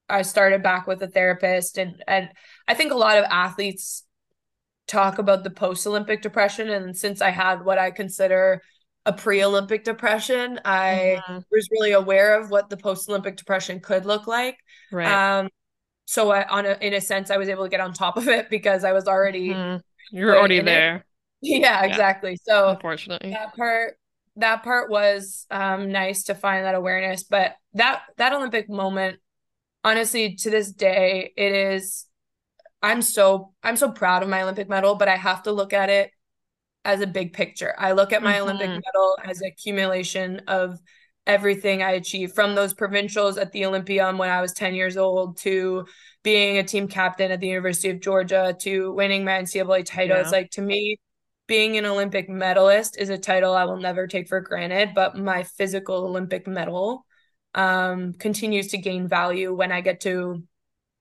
I 0.09 0.23
started 0.23 0.63
back 0.63 0.87
with 0.87 1.03
a 1.03 1.09
therapist, 1.09 1.79
and 1.79 2.05
and 2.07 2.29
I 2.69 2.75
think 2.75 2.93
a 2.93 2.97
lot 2.97 3.17
of 3.17 3.25
athletes 3.25 4.05
talk 4.87 5.19
about 5.19 5.43
the 5.43 5.51
post 5.51 5.87
Olympic 5.87 6.21
depression. 6.21 6.69
And 6.69 6.95
since 6.95 7.23
I 7.23 7.31
had 7.31 7.65
what 7.65 7.79
I 7.79 7.91
consider 7.91 8.61
a 9.07 9.13
pre 9.15 9.43
Olympic 9.43 9.83
depression, 9.85 10.61
I 10.65 11.23
mm-hmm. 11.23 11.39
was 11.51 11.69
really 11.73 11.93
aware 11.93 12.39
of 12.39 12.51
what 12.51 12.69
the 12.69 12.77
post 12.77 13.09
Olympic 13.09 13.37
depression 13.37 13.81
could 13.81 14.05
look 14.05 14.27
like. 14.27 14.59
Right. 14.93 15.39
Um, 15.39 15.49
so 16.07 16.31
I, 16.31 16.47
on 16.49 16.65
a, 16.65 16.79
in 16.81 16.95
a 16.95 17.01
sense 17.01 17.31
i 17.31 17.37
was 17.37 17.49
able 17.49 17.65
to 17.65 17.69
get 17.69 17.81
on 17.81 17.93
top 17.93 18.17
of 18.17 18.29
it 18.29 18.49
because 18.49 18.83
i 18.83 18.93
was 18.93 19.07
already 19.07 19.51
mm, 19.51 19.83
you're 20.11 20.37
already 20.37 20.61
there. 20.61 21.05
Yeah, 21.43 21.59
yeah, 21.59 21.85
exactly. 21.85 22.39
So 22.43 22.71
unfortunately. 22.71 23.31
that 23.31 23.55
part 23.55 23.99
that 24.37 24.63
part 24.63 24.91
was 24.91 25.47
um, 25.51 25.91
nice 25.93 26.25
to 26.25 26.35
find 26.35 26.65
that 26.65 26.75
awareness 26.75 27.23
but 27.23 27.57
that 27.75 28.03
that 28.17 28.33
olympic 28.33 28.69
moment 28.69 29.19
honestly 29.85 30.35
to 30.37 30.51
this 30.51 30.71
day 30.73 31.33
it 31.37 31.53
is 31.53 32.07
i'm 32.83 33.01
so 33.03 33.53
i'm 33.63 33.77
so 33.77 33.91
proud 33.91 34.23
of 34.23 34.29
my 34.29 34.43
olympic 34.43 34.69
medal 34.69 34.95
but 34.95 35.09
i 35.09 35.17
have 35.17 35.43
to 35.43 35.53
look 35.53 35.73
at 35.73 35.89
it 35.89 36.11
as 36.87 37.01
a 37.01 37.07
big 37.07 37.33
picture. 37.33 37.75
I 37.77 37.93
look 37.93 38.13
at 38.13 38.23
my 38.23 38.35
mm-hmm. 38.35 38.43
olympic 38.43 38.69
medal 38.69 39.19
as 39.25 39.43
accumulation 39.43 40.41
of 40.47 40.79
everything 41.27 41.83
I 41.83 41.93
achieved 41.93 42.35
from 42.35 42.55
those 42.55 42.75
provincials 42.75 43.37
at 43.37 43.53
the 43.53 43.63
Olympium 43.63 44.19
when 44.19 44.31
I 44.31 44.41
was 44.41 44.53
10 44.53 44.75
years 44.75 44.97
old 44.97 45.39
to 45.39 45.87
being 46.23 46.59
a 46.59 46.65
team 46.65 46.89
captain 46.89 47.31
at 47.31 47.41
the 47.41 47.49
University 47.49 47.91
of 47.91 48.01
Georgia 48.01 48.57
to 48.61 48.93
winning 48.93 49.25
my 49.25 49.33
NCAA 49.33 49.85
title. 49.85 50.17
Yeah. 50.17 50.23
It's 50.23 50.33
like 50.33 50.51
to 50.53 50.63
me, 50.63 50.99
being 51.47 51.77
an 51.77 51.87
Olympic 51.87 52.29
medalist 52.29 52.97
is 52.99 53.09
a 53.09 53.19
title 53.19 53.55
I 53.55 53.65
will 53.65 53.77
never 53.77 54.07
take 54.07 54.29
for 54.29 54.41
granted, 54.41 54.91
but 54.95 55.17
my 55.17 55.45
physical 55.45 56.05
Olympic 56.05 56.47
medal 56.47 57.07
um, 57.55 58.13
continues 58.15 58.69
to 58.69 58.79
gain 58.79 59.07
value 59.07 59.55
when 59.55 59.71
I 59.73 59.81
get 59.81 60.01
to, 60.01 60.43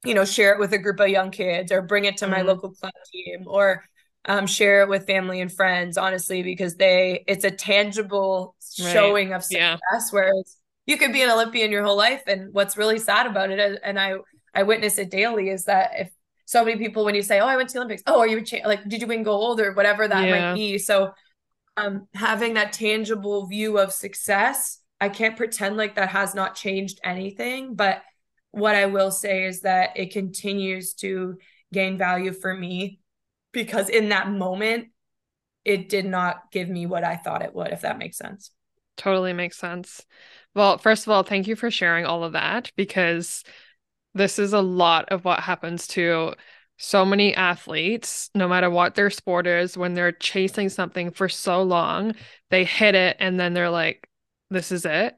you 0.04 0.14
know, 0.14 0.26
share 0.26 0.54
it 0.54 0.60
with 0.60 0.74
a 0.74 0.78
group 0.78 1.00
of 1.00 1.10
young 1.10 1.32
kids 1.32 1.72
or 1.72 1.82
bring 1.82 2.06
it 2.06 2.18
to 2.18 2.26
mm-hmm. 2.26 2.36
my 2.36 2.42
local 2.44 2.72
club 2.72 2.94
team 3.12 3.46
or 3.48 3.84
um, 4.28 4.48
share 4.48 4.82
it 4.82 4.90
with 4.90 5.06
family 5.06 5.40
and 5.42 5.52
friends 5.52 5.98
honestly 5.98 6.44
because 6.44 6.76
they 6.76 7.24
it's 7.28 7.44
a 7.44 7.52
tangible 7.52 8.56
right. 8.80 8.94
showing 8.94 9.34
of 9.34 9.44
success 9.44 9.80
yeah. 9.82 10.00
whereas 10.12 10.58
you 10.86 10.98
could 10.98 11.14
be 11.14 11.22
an 11.22 11.30
olympian 11.30 11.72
your 11.72 11.84
whole 11.84 11.98
life 11.98 12.24
and 12.28 12.54
what's 12.54 12.78
really 12.78 13.00
sad 13.00 13.28
about 13.28 13.52
it 13.52 13.80
and 13.84 14.00
i 14.00 14.16
i 14.54 14.64
witness 14.64 14.98
it 14.98 15.12
daily 15.12 15.50
is 15.50 15.66
that 15.66 15.92
if 15.98 16.12
so 16.46 16.64
many 16.64 16.78
people 16.78 17.06
when 17.06 17.16
you 17.16 17.22
say 17.22 17.40
oh 17.40 17.48
i 17.48 17.56
went 17.56 17.70
to 17.70 17.74
the 17.74 17.80
olympics 17.80 18.04
oh 18.08 18.20
are 18.20 18.28
you 18.28 18.42
cha- 18.42 18.68
like 18.68 18.88
did 18.88 19.02
you 19.02 19.08
win 19.08 19.24
gold 19.24 19.60
or 19.60 19.74
whatever 19.74 20.08
that 20.08 20.28
yeah. 20.28 20.50
might 20.50 20.56
be 20.56 20.78
so 20.78 21.12
um 21.78 22.08
having 22.14 22.56
that 22.56 22.74
tangible 22.74 23.46
view 23.48 23.78
of 23.78 23.94
success 23.94 24.80
i 25.00 25.10
can't 25.10 25.38
pretend 25.38 25.78
like 25.78 25.96
that 25.96 26.10
has 26.10 26.34
not 26.34 26.56
changed 26.56 27.00
anything 27.04 27.76
but 27.76 28.02
what 28.52 28.76
i 28.76 28.86
will 28.86 29.12
say 29.12 29.46
is 29.46 29.62
that 29.62 29.92
it 29.96 30.12
continues 30.12 30.94
to 30.94 31.38
gain 31.74 31.98
value 31.98 32.32
for 32.32 32.54
me 32.54 33.00
because 33.56 33.90
in 33.90 34.10
that 34.10 34.30
moment 34.30 34.90
it 35.64 35.90
did 35.90 36.06
not 36.06 36.52
give 36.52 36.70
me 36.70 36.86
what 36.86 37.04
I 37.04 37.16
thought 37.16 37.42
it 37.42 37.56
would, 37.56 37.72
if 37.72 37.82
that 37.82 37.98
makes 37.98 38.18
sense. 38.18 38.52
Totally 38.98 39.34
makes 39.34 39.58
sense. 39.58 40.06
Well, 40.54 40.78
first 40.78 41.08
of 41.08 41.12
all, 41.12 41.24
thank 41.24 41.48
you 41.48 41.56
for 41.56 41.72
sharing 41.72 42.06
all 42.06 42.24
of 42.24 42.34
that 42.34 42.72
because 42.76 43.44
this 44.14 44.38
is 44.38 44.54
a 44.54 44.62
lot 44.62 45.10
of 45.10 45.26
what 45.26 45.40
happens 45.40 45.88
to 45.88 46.36
so 46.78 47.06
many 47.06 47.34
athletes, 47.34 48.30
no 48.36 48.48
matter 48.48 48.70
what 48.70 48.96
their 48.96 49.10
sport 49.10 49.48
is, 49.48 49.78
when 49.78 49.94
they're 49.96 50.12
chasing 50.12 50.70
something 50.70 51.10
for 51.10 51.28
so 51.28 51.64
long, 51.64 52.14
they 52.52 52.64
hit 52.64 52.94
it 52.94 53.18
and 53.20 53.40
then 53.40 53.54
they're 53.54 53.70
like, 53.70 54.08
this 54.50 54.72
is 54.72 54.86
it. 54.86 55.16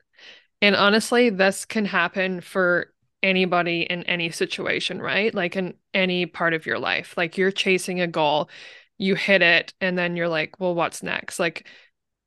And 0.62 0.76
honestly, 0.76 1.30
this 1.30 1.66
can 1.66 1.86
happen 1.86 2.42
for 2.42 2.94
anybody 3.24 3.82
in 3.82 4.04
any 4.04 4.30
situation, 4.30 5.02
right? 5.02 5.34
Like 5.34 5.56
in 5.56 5.76
any 5.94 6.26
part 6.26 6.54
of 6.54 6.66
your 6.66 6.80
life. 6.80 7.16
Like 7.18 7.38
you're 7.38 7.52
chasing 7.52 8.02
a 8.02 8.08
goal, 8.08 8.50
you 8.98 9.16
hit 9.16 9.42
it, 9.42 9.74
and 9.82 9.98
then 9.98 10.16
you're 10.16 10.30
like, 10.30 10.60
well, 10.60 10.76
what's 10.76 11.04
next? 11.04 11.40
Like 11.40 11.68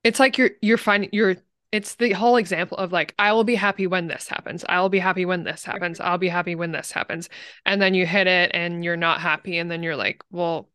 it's 0.04 0.20
like 0.20 0.38
you're 0.38 0.50
you're 0.62 0.78
finding 0.78 1.10
you're 1.12 1.36
it's 1.72 1.94
the 1.96 2.12
whole 2.12 2.36
example 2.36 2.76
of 2.78 2.92
like 2.92 3.14
I 3.18 3.32
will 3.32 3.44
be 3.44 3.54
happy 3.54 3.86
when 3.86 4.08
this 4.08 4.28
happens. 4.28 4.64
I'll 4.68 4.88
be 4.88 4.98
happy 4.98 5.24
when 5.24 5.44
this 5.44 5.64
happens. 5.64 6.00
I'll 6.00 6.18
be 6.18 6.28
happy 6.28 6.54
when 6.54 6.72
this 6.72 6.90
happens. 6.90 7.28
And 7.64 7.80
then 7.80 7.94
you 7.94 8.06
hit 8.06 8.26
it 8.26 8.50
and 8.54 8.84
you're 8.84 8.96
not 8.96 9.20
happy 9.20 9.58
and 9.58 9.70
then 9.70 9.82
you're 9.82 9.96
like, 9.96 10.22
well, 10.30 10.68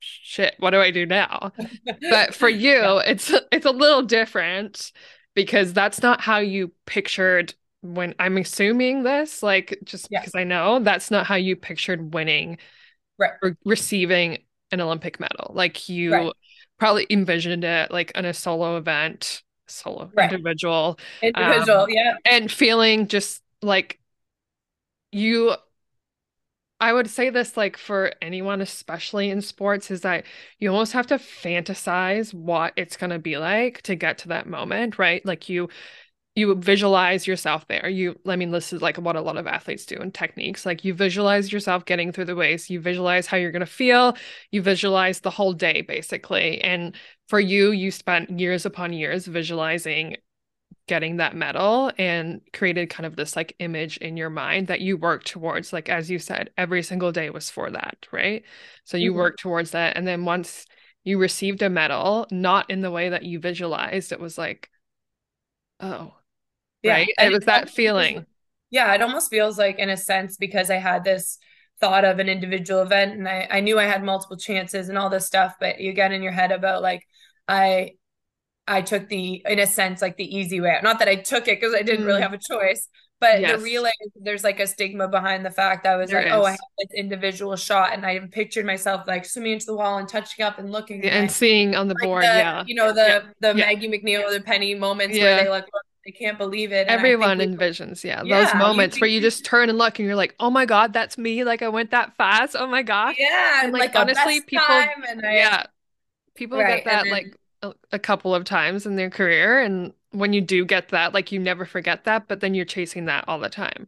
shit, 0.00 0.54
what 0.58 0.70
do 0.70 0.80
I 0.80 0.90
do 0.90 1.06
now? 1.06 1.52
but 2.10 2.34
for 2.34 2.48
you, 2.50 2.70
yeah. 2.70 3.00
it's 3.06 3.32
it's 3.50 3.66
a 3.66 3.70
little 3.70 4.02
different 4.02 4.92
because 5.34 5.72
that's 5.72 6.02
not 6.02 6.20
how 6.20 6.38
you 6.38 6.72
pictured 6.84 7.54
when 7.82 8.14
I'm 8.18 8.38
assuming 8.38 9.02
this, 9.02 9.42
like 9.42 9.78
just 9.84 10.08
yeah. 10.10 10.20
because 10.20 10.34
I 10.34 10.44
know 10.44 10.78
that's 10.78 11.10
not 11.10 11.26
how 11.26 11.34
you 11.34 11.56
pictured 11.56 12.14
winning 12.14 12.58
right. 13.18 13.32
or 13.42 13.56
receiving 13.64 14.38
an 14.70 14.80
Olympic 14.80 15.20
medal. 15.20 15.52
Like 15.54 15.88
you 15.88 16.12
right. 16.12 16.32
probably 16.78 17.06
envisioned 17.10 17.64
it 17.64 17.90
like 17.90 18.12
in 18.14 18.24
a 18.24 18.32
solo 18.32 18.76
event, 18.76 19.42
solo 19.66 20.10
right. 20.14 20.32
individual. 20.32 20.98
Individual, 21.22 21.82
um, 21.82 21.90
yeah. 21.90 22.14
And 22.24 22.50
feeling 22.50 23.08
just 23.08 23.42
like 23.62 24.00
you 25.10 25.54
I 26.82 26.92
would 26.92 27.08
say 27.08 27.30
this 27.30 27.56
like 27.56 27.76
for 27.76 28.12
anyone, 28.20 28.60
especially 28.60 29.30
in 29.30 29.40
sports, 29.40 29.92
is 29.92 30.00
that 30.00 30.24
you 30.58 30.68
almost 30.68 30.92
have 30.94 31.06
to 31.06 31.14
fantasize 31.14 32.34
what 32.34 32.72
it's 32.76 32.96
going 32.96 33.10
to 33.10 33.20
be 33.20 33.38
like 33.38 33.82
to 33.82 33.94
get 33.94 34.18
to 34.18 34.28
that 34.28 34.48
moment, 34.48 34.98
right? 34.98 35.24
Like 35.24 35.48
you 35.48 35.68
you 36.34 36.54
visualize 36.54 37.26
yourself 37.26 37.66
there. 37.68 37.88
You, 37.88 38.18
I 38.26 38.36
mean, 38.36 38.52
this 38.52 38.72
is 38.72 38.80
like 38.80 38.96
what 38.96 39.16
a 39.16 39.20
lot 39.20 39.36
of 39.36 39.46
athletes 39.46 39.84
do 39.84 39.96
in 39.96 40.12
techniques. 40.12 40.64
Like 40.64 40.84
you 40.84 40.94
visualize 40.94 41.52
yourself 41.52 41.84
getting 41.84 42.10
through 42.10 42.24
the 42.24 42.34
race, 42.34 42.70
you 42.70 42.80
visualize 42.80 43.26
how 43.26 43.36
you're 43.36 43.52
going 43.52 43.60
to 43.60 43.66
feel, 43.66 44.16
you 44.50 44.62
visualize 44.62 45.20
the 45.20 45.30
whole 45.30 45.52
day 45.52 45.82
basically. 45.82 46.60
And 46.62 46.96
for 47.28 47.38
you, 47.38 47.72
you 47.72 47.90
spent 47.90 48.40
years 48.40 48.64
upon 48.64 48.94
years 48.94 49.26
visualizing 49.26 50.16
getting 50.88 51.18
that 51.18 51.36
medal 51.36 51.92
and 51.98 52.40
created 52.52 52.90
kind 52.90 53.06
of 53.06 53.14
this 53.14 53.36
like 53.36 53.54
image 53.58 53.98
in 53.98 54.16
your 54.16 54.30
mind 54.30 54.68
that 54.68 54.80
you 54.80 54.96
work 54.96 55.24
towards. 55.24 55.72
Like, 55.72 55.88
as 55.90 56.10
you 56.10 56.18
said, 56.18 56.50
every 56.56 56.82
single 56.82 57.12
day 57.12 57.28
was 57.30 57.50
for 57.50 57.70
that, 57.70 58.06
right? 58.10 58.42
So 58.84 58.96
you 58.96 59.10
mm-hmm. 59.10 59.18
work 59.18 59.38
towards 59.38 59.72
that. 59.72 59.96
And 59.96 60.06
then 60.06 60.24
once 60.24 60.66
you 61.04 61.18
received 61.18 61.62
a 61.62 61.68
medal, 61.68 62.26
not 62.30 62.70
in 62.70 62.80
the 62.80 62.90
way 62.90 63.10
that 63.10 63.24
you 63.24 63.38
visualized, 63.38 64.12
it 64.12 64.20
was 64.20 64.38
like, 64.38 64.70
oh, 65.80 66.14
yeah. 66.82 66.92
right? 66.92 67.08
It 67.18 67.32
was 67.32 67.44
that 67.44 67.70
feeling. 67.70 68.26
Yeah, 68.70 68.94
it 68.94 69.02
almost 69.02 69.30
feels 69.30 69.58
like, 69.58 69.78
in 69.78 69.90
a 69.90 69.96
sense, 69.96 70.36
because 70.36 70.70
I 70.70 70.76
had 70.76 71.04
this 71.04 71.38
thought 71.80 72.04
of 72.04 72.18
an 72.18 72.28
individual 72.28 72.80
event 72.82 73.12
and 73.12 73.28
I, 73.28 73.48
I 73.50 73.60
knew 73.60 73.78
I 73.78 73.84
had 73.84 74.04
multiple 74.04 74.36
chances 74.36 74.88
and 74.88 74.96
all 74.96 75.10
this 75.10 75.26
stuff, 75.26 75.56
but 75.58 75.80
you 75.80 75.92
get 75.92 76.12
in 76.12 76.22
your 76.22 76.32
head 76.32 76.52
about 76.52 76.80
like, 76.80 77.06
I 77.48 77.92
I 78.66 78.82
took 78.82 79.08
the 79.08 79.42
in 79.46 79.58
a 79.58 79.66
sense 79.66 80.00
like 80.00 80.16
the 80.16 80.36
easy 80.36 80.60
way 80.60 80.70
out. 80.70 80.82
Not 80.82 81.00
that 81.00 81.08
I 81.08 81.16
took 81.16 81.48
it 81.48 81.60
because 81.60 81.74
I 81.74 81.82
didn't 81.82 82.06
really 82.06 82.20
mm-hmm. 82.20 82.32
have 82.32 82.40
a 82.40 82.64
choice, 82.70 82.88
but 83.18 83.40
yes. 83.40 83.58
the 83.58 83.64
relay 83.64 83.90
there's 84.14 84.44
like 84.44 84.60
a 84.60 84.66
stigma 84.66 85.08
behind 85.08 85.44
the 85.44 85.50
fact 85.50 85.82
that 85.82 85.94
I 85.94 85.96
was 85.96 86.10
there 86.10 86.22
like, 86.22 86.28
is. 86.28 86.32
oh, 86.32 86.44
I 86.44 86.50
have 86.52 86.60
this 86.78 86.88
individual 86.96 87.56
shot, 87.56 87.92
and 87.92 88.06
I 88.06 88.20
pictured 88.30 88.64
myself 88.64 89.06
like 89.08 89.24
swimming 89.24 89.54
into 89.54 89.66
the 89.66 89.74
wall 89.74 89.98
and 89.98 90.08
touching 90.08 90.44
up 90.44 90.58
and 90.58 90.70
looking 90.70 91.04
and 91.04 91.30
seeing 91.30 91.74
on 91.74 91.88
the 91.88 91.94
like 91.94 92.04
board, 92.04 92.22
the, 92.22 92.28
yeah, 92.28 92.62
you 92.66 92.76
know 92.76 92.92
the 92.92 93.00
yeah. 93.00 93.20
the 93.40 93.58
yeah. 93.58 93.66
Maggie 93.66 93.88
MacNeil, 93.88 94.32
the 94.32 94.40
Penny 94.40 94.74
moments 94.76 95.16
yeah. 95.16 95.24
where 95.24 95.44
they 95.44 95.50
like 95.50 95.66
they 96.04 96.10
can't 96.12 96.38
believe 96.38 96.72
it. 96.72 96.88
Everyone 96.88 97.38
envisions, 97.38 98.02
yeah, 98.02 98.22
yeah, 98.24 98.44
those 98.44 98.54
moments 98.54 99.00
where 99.00 99.08
you 99.08 99.20
just 99.20 99.44
turn 99.44 99.68
and 99.68 99.78
look 99.78 99.98
and 99.98 100.06
you're 100.06 100.16
like, 100.16 100.34
oh 100.40 100.50
my 100.50 100.66
god, 100.66 100.92
that's 100.92 101.16
me! 101.16 101.44
Like 101.44 101.62
I 101.62 101.68
went 101.68 101.92
that 101.92 102.16
fast. 102.16 102.56
Oh 102.58 102.66
my 102.66 102.82
gosh, 102.82 103.16
yeah. 103.18 103.64
And 103.64 103.72
like, 103.72 103.94
like 103.94 103.96
honestly, 103.96 104.40
people, 104.40 104.64
I, 104.68 104.88
yeah, 105.22 105.64
people 106.34 106.58
right, 106.58 106.76
get 106.76 106.84
that 106.86 107.04
then, 107.04 107.12
like 107.12 107.36
a, 107.62 107.72
a 107.92 107.98
couple 107.98 108.34
of 108.34 108.44
times 108.44 108.86
in 108.86 108.96
their 108.96 109.10
career, 109.10 109.60
and 109.60 109.92
when 110.10 110.32
you 110.32 110.40
do 110.40 110.64
get 110.64 110.88
that, 110.88 111.14
like 111.14 111.30
you 111.30 111.38
never 111.38 111.64
forget 111.64 112.04
that, 112.04 112.28
but 112.28 112.40
then 112.40 112.54
you're 112.54 112.64
chasing 112.64 113.04
that 113.04 113.24
all 113.28 113.38
the 113.38 113.48
time. 113.48 113.86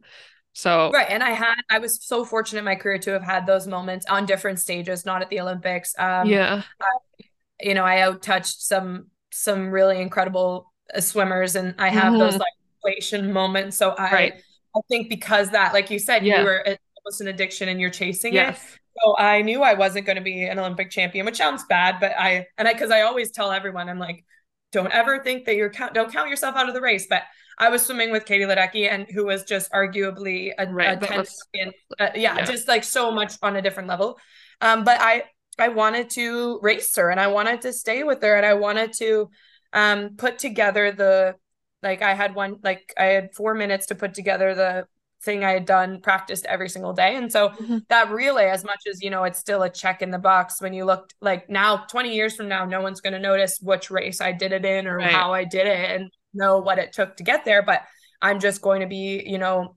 So 0.53 0.91
right, 0.91 1.07
and 1.09 1.21
I 1.21 1.31
had 1.31 1.55
I 1.69 1.79
was 1.79 2.01
so 2.01 2.23
fortunate 2.23 2.59
in 2.59 2.65
my 2.65 2.75
career 2.75 2.97
to 2.99 3.11
have 3.11 3.23
had 3.23 3.45
those 3.45 3.67
moments 3.67 4.05
on 4.05 4.25
different 4.25 4.59
stages, 4.61 5.05
not 5.05 5.21
at 5.21 5.29
the 5.29 5.41
Olympics. 5.41 5.93
Um, 5.99 6.29
yeah, 6.29 6.61
I, 6.79 7.25
you 7.59 7.73
know, 7.73 7.83
I 7.83 8.01
out 8.01 8.21
touched 8.21 8.61
some 8.61 9.07
some 9.33 9.69
really 9.69 9.99
incredible 9.99 10.71
swimmers, 10.99 11.55
and 11.55 11.75
I 11.77 11.89
have 11.89 12.13
mm-hmm. 12.13 12.19
those 12.19 12.37
like 12.37 12.53
inflation 12.83 13.31
moments. 13.33 13.77
So 13.77 13.91
I 13.91 14.11
right. 14.11 14.33
I 14.75 14.79
think 14.89 15.09
because 15.09 15.51
that, 15.51 15.73
like 15.73 15.89
you 15.89 15.99
said, 15.99 16.25
yeah. 16.25 16.39
you 16.39 16.45
were 16.45 16.65
almost 17.05 17.21
an 17.21 17.27
addiction 17.27 17.69
and 17.69 17.79
you're 17.79 17.89
chasing 17.89 18.33
yes. 18.33 18.57
it. 18.57 18.79
So 19.01 19.17
I 19.17 19.41
knew 19.41 19.61
I 19.61 19.73
wasn't 19.73 20.05
going 20.05 20.17
to 20.17 20.21
be 20.21 20.43
an 20.43 20.57
Olympic 20.59 20.89
champion, 20.89 21.25
which 21.25 21.37
sounds 21.37 21.63
bad, 21.67 21.97
but 21.99 22.13
I 22.17 22.47
and 22.57 22.67
I 22.67 22.73
because 22.73 22.91
I 22.91 23.01
always 23.01 23.31
tell 23.31 23.51
everyone 23.51 23.89
I'm 23.89 23.99
like, 23.99 24.23
don't 24.71 24.91
ever 24.91 25.19
think 25.23 25.45
that 25.45 25.55
you're 25.55 25.69
count 25.69 25.93
don't 25.93 26.11
count 26.11 26.29
yourself 26.29 26.55
out 26.55 26.67
of 26.67 26.73
the 26.73 26.81
race. 26.81 27.07
But 27.09 27.23
I 27.57 27.69
was 27.69 27.85
swimming 27.85 28.11
with 28.11 28.25
Katie 28.25 28.43
Ledecky 28.43 28.89
and 28.89 29.07
who 29.09 29.25
was 29.25 29.43
just 29.43 29.71
arguably 29.71 30.51
a, 30.57 30.67
right, 30.67 31.01
a 31.01 31.05
10 31.05 31.25
second, 31.25 31.73
uh, 31.99 32.09
yeah, 32.15 32.37
yeah, 32.37 32.45
just 32.45 32.67
like 32.67 32.83
so 32.83 33.11
much 33.11 33.33
on 33.41 33.55
a 33.55 33.61
different 33.61 33.87
level. 33.87 34.17
Um, 34.61 34.83
but 34.83 34.99
I 34.99 35.23
I 35.57 35.69
wanted 35.69 36.09
to 36.11 36.59
race 36.61 36.93
her 36.95 37.09
and 37.09 37.19
I 37.19 37.27
wanted 37.27 37.61
to 37.61 37.73
stay 37.73 38.03
with 38.03 38.21
her 38.21 38.35
and 38.35 38.45
I 38.45 38.55
wanted 38.55 38.93
to 38.93 39.29
um 39.75 40.15
put 40.17 40.39
together 40.39 40.91
the 40.91 41.35
like 41.83 42.01
I 42.01 42.15
had 42.15 42.33
one 42.33 42.57
like 42.63 42.91
I 42.97 43.05
had 43.05 43.35
four 43.35 43.53
minutes 43.53 43.85
to 43.87 43.95
put 43.95 44.15
together 44.15 44.55
the 44.55 44.87
thing 45.25 45.43
I 45.43 45.51
had 45.51 45.65
done, 45.65 45.99
practiced 45.99 46.45
every 46.45 46.69
single 46.69 46.93
day. 46.93 47.15
And 47.15 47.31
so 47.31 47.49
mm-hmm. 47.49 47.79
that 47.89 48.11
relay, 48.11 48.45
as 48.45 48.63
much 48.63 48.81
as, 48.89 49.01
you 49.01 49.09
know, 49.09 49.23
it's 49.23 49.39
still 49.39 49.63
a 49.63 49.69
check 49.69 50.01
in 50.01 50.11
the 50.11 50.19
box 50.19 50.61
when 50.61 50.73
you 50.73 50.85
looked 50.85 51.15
like 51.19 51.49
now, 51.49 51.77
20 51.77 52.13
years 52.13 52.35
from 52.35 52.47
now, 52.47 52.63
no 52.63 52.81
one's 52.81 53.01
going 53.01 53.13
to 53.13 53.19
notice 53.19 53.59
which 53.61 53.89
race 53.91 54.21
I 54.21 54.31
did 54.31 54.53
it 54.53 54.63
in 54.63 54.87
or 54.87 54.97
right. 54.97 55.11
how 55.11 55.33
I 55.33 55.43
did 55.43 55.67
it 55.67 55.91
and 55.91 56.11
know 56.33 56.59
what 56.59 56.79
it 56.79 56.93
took 56.93 57.17
to 57.17 57.23
get 57.23 57.43
there. 57.43 57.63
But 57.63 57.81
I'm 58.21 58.39
just 58.39 58.61
going 58.61 58.81
to 58.81 58.87
be, 58.87 59.23
you 59.25 59.39
know, 59.39 59.75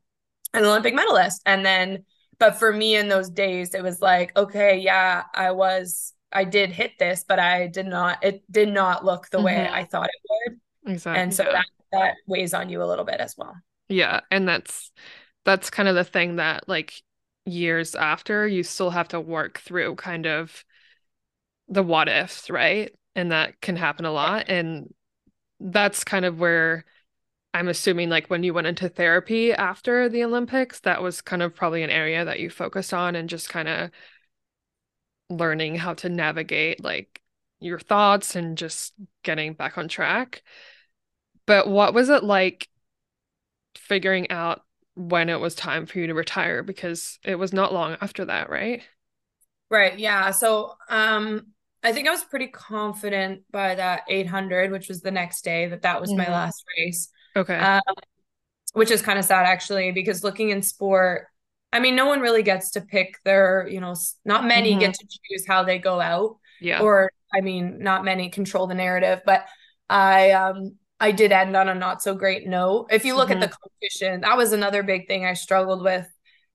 an 0.54 0.64
Olympic 0.64 0.94
medalist. 0.94 1.42
And 1.46 1.64
then, 1.64 2.04
but 2.38 2.56
for 2.56 2.72
me 2.72 2.94
in 2.94 3.08
those 3.08 3.30
days, 3.30 3.74
it 3.74 3.82
was 3.82 4.00
like, 4.00 4.36
okay, 4.36 4.78
yeah, 4.78 5.24
I 5.34 5.50
was, 5.52 6.12
I 6.32 6.44
did 6.44 6.70
hit 6.70 6.98
this, 6.98 7.24
but 7.26 7.38
I 7.38 7.66
did 7.68 7.86
not, 7.86 8.22
it 8.22 8.42
did 8.50 8.68
not 8.68 9.04
look 9.04 9.30
the 9.30 9.38
mm-hmm. 9.38 9.46
way 9.46 9.68
I 9.68 9.84
thought 9.84 10.08
it 10.08 10.50
would. 10.50 10.92
Exactly. 10.92 11.22
And 11.22 11.34
so 11.34 11.44
yeah. 11.44 11.52
that, 11.52 11.66
that 11.92 12.14
weighs 12.26 12.54
on 12.54 12.68
you 12.68 12.82
a 12.82 12.86
little 12.86 13.04
bit 13.04 13.20
as 13.20 13.34
well. 13.36 13.54
Yeah. 13.88 14.20
And 14.30 14.46
that's, 14.46 14.92
that's 15.44 15.70
kind 15.70 15.88
of 15.88 15.94
the 15.94 16.04
thing 16.04 16.36
that 16.36 16.68
like 16.68 16.92
years 17.46 17.94
after 17.94 18.46
you 18.46 18.62
still 18.62 18.90
have 18.90 19.08
to 19.08 19.20
work 19.20 19.58
through 19.60 19.94
kind 19.96 20.26
of 20.26 20.64
the 21.68 21.82
what 21.82 22.08
ifs, 22.08 22.50
right? 22.50 22.92
And 23.14 23.32
that 23.32 23.60
can 23.60 23.76
happen 23.76 24.04
a 24.04 24.12
lot. 24.12 24.48
And 24.48 24.92
that's 25.60 26.04
kind 26.04 26.24
of 26.24 26.38
where 26.38 26.84
I'm 27.54 27.68
assuming 27.68 28.10
like 28.10 28.28
when 28.28 28.42
you 28.42 28.52
went 28.52 28.66
into 28.66 28.88
therapy 28.88 29.52
after 29.52 30.08
the 30.08 30.24
Olympics, 30.24 30.80
that 30.80 31.02
was 31.02 31.22
kind 31.22 31.42
of 31.42 31.54
probably 31.54 31.82
an 31.82 31.90
area 31.90 32.24
that 32.24 32.40
you 32.40 32.50
focused 32.50 32.92
on 32.92 33.16
and 33.16 33.28
just 33.28 33.48
kind 33.48 33.68
of 33.68 33.90
learning 35.30 35.76
how 35.76 35.94
to 35.94 36.08
navigate 36.08 36.82
like 36.82 37.20
your 37.60 37.78
thoughts 37.78 38.36
and 38.36 38.56
just 38.56 38.94
getting 39.22 39.52
back 39.52 39.78
on 39.78 39.88
track. 39.88 40.42
But 41.46 41.68
what 41.68 41.94
was 41.94 42.08
it 42.08 42.24
like 42.24 42.68
figuring 43.76 44.30
out 44.30 44.62
when 44.94 45.28
it 45.28 45.40
was 45.40 45.54
time 45.54 45.86
for 45.86 45.98
you 45.98 46.08
to 46.08 46.14
retire 46.14 46.62
because 46.62 47.18
it 47.24 47.36
was 47.36 47.52
not 47.52 47.72
long 47.72 47.96
after 48.00 48.24
that, 48.26 48.50
right? 48.50 48.82
Right. 49.70 49.98
Yeah. 49.98 50.30
So 50.30 50.74
um 50.88 51.52
I 51.82 51.92
think 51.92 52.08
I 52.08 52.10
was 52.10 52.24
pretty 52.24 52.48
confident 52.48 53.42
by 53.52 53.76
that 53.76 54.02
800, 54.08 54.72
which 54.72 54.88
was 54.88 55.00
the 55.00 55.12
next 55.12 55.42
day, 55.42 55.66
that 55.68 55.82
that 55.82 56.00
was 56.00 56.10
mm-hmm. 56.10 56.18
my 56.18 56.30
last 56.30 56.64
race. 56.76 57.08
Okay. 57.36 57.56
Um, 57.56 57.80
which 58.72 58.90
is 58.90 59.00
kind 59.00 59.18
of 59.18 59.24
sad 59.24 59.46
actually, 59.46 59.92
because 59.92 60.24
looking 60.24 60.50
in 60.50 60.62
sport, 60.62 61.28
I 61.72 61.80
mean, 61.80 61.96
no 61.96 62.06
one 62.06 62.20
really 62.20 62.42
gets 62.42 62.72
to 62.72 62.80
pick 62.80 63.18
their, 63.24 63.68
you 63.70 63.80
know, 63.80 63.94
not 64.24 64.46
many 64.46 64.70
mm-hmm. 64.70 64.80
get 64.80 64.94
to 64.94 65.06
choose 65.06 65.46
how 65.46 65.64
they 65.64 65.78
go 65.78 66.00
out. 66.00 66.38
Yeah. 66.60 66.80
Or, 66.80 67.10
I 67.32 67.40
mean, 67.40 67.78
not 67.80 68.04
many 68.04 68.30
control 68.30 68.66
the 68.66 68.74
narrative, 68.74 69.20
but 69.26 69.46
I, 69.88 70.30
um, 70.32 70.76
I 70.98 71.12
did 71.12 71.30
end 71.30 71.56
on 71.56 71.68
a 71.68 71.74
not 71.74 72.02
so 72.02 72.14
great 72.14 72.46
note. 72.46 72.88
If 72.90 73.04
you 73.04 73.14
look 73.14 73.28
mm-hmm. 73.28 73.42
at 73.42 73.50
the 73.50 73.56
competition, 73.56 74.22
that 74.22 74.36
was 74.36 74.52
another 74.52 74.82
big 74.82 75.06
thing 75.06 75.24
I 75.24 75.34
struggled 75.34 75.82
with, 75.82 76.08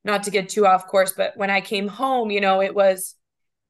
not 0.03 0.23
to 0.23 0.31
get 0.31 0.49
too 0.49 0.65
off 0.65 0.87
course, 0.87 1.13
but 1.15 1.37
when 1.37 1.49
I 1.49 1.61
came 1.61 1.87
home, 1.87 2.31
you 2.31 2.41
know, 2.41 2.61
it 2.61 2.75
was 2.75 3.15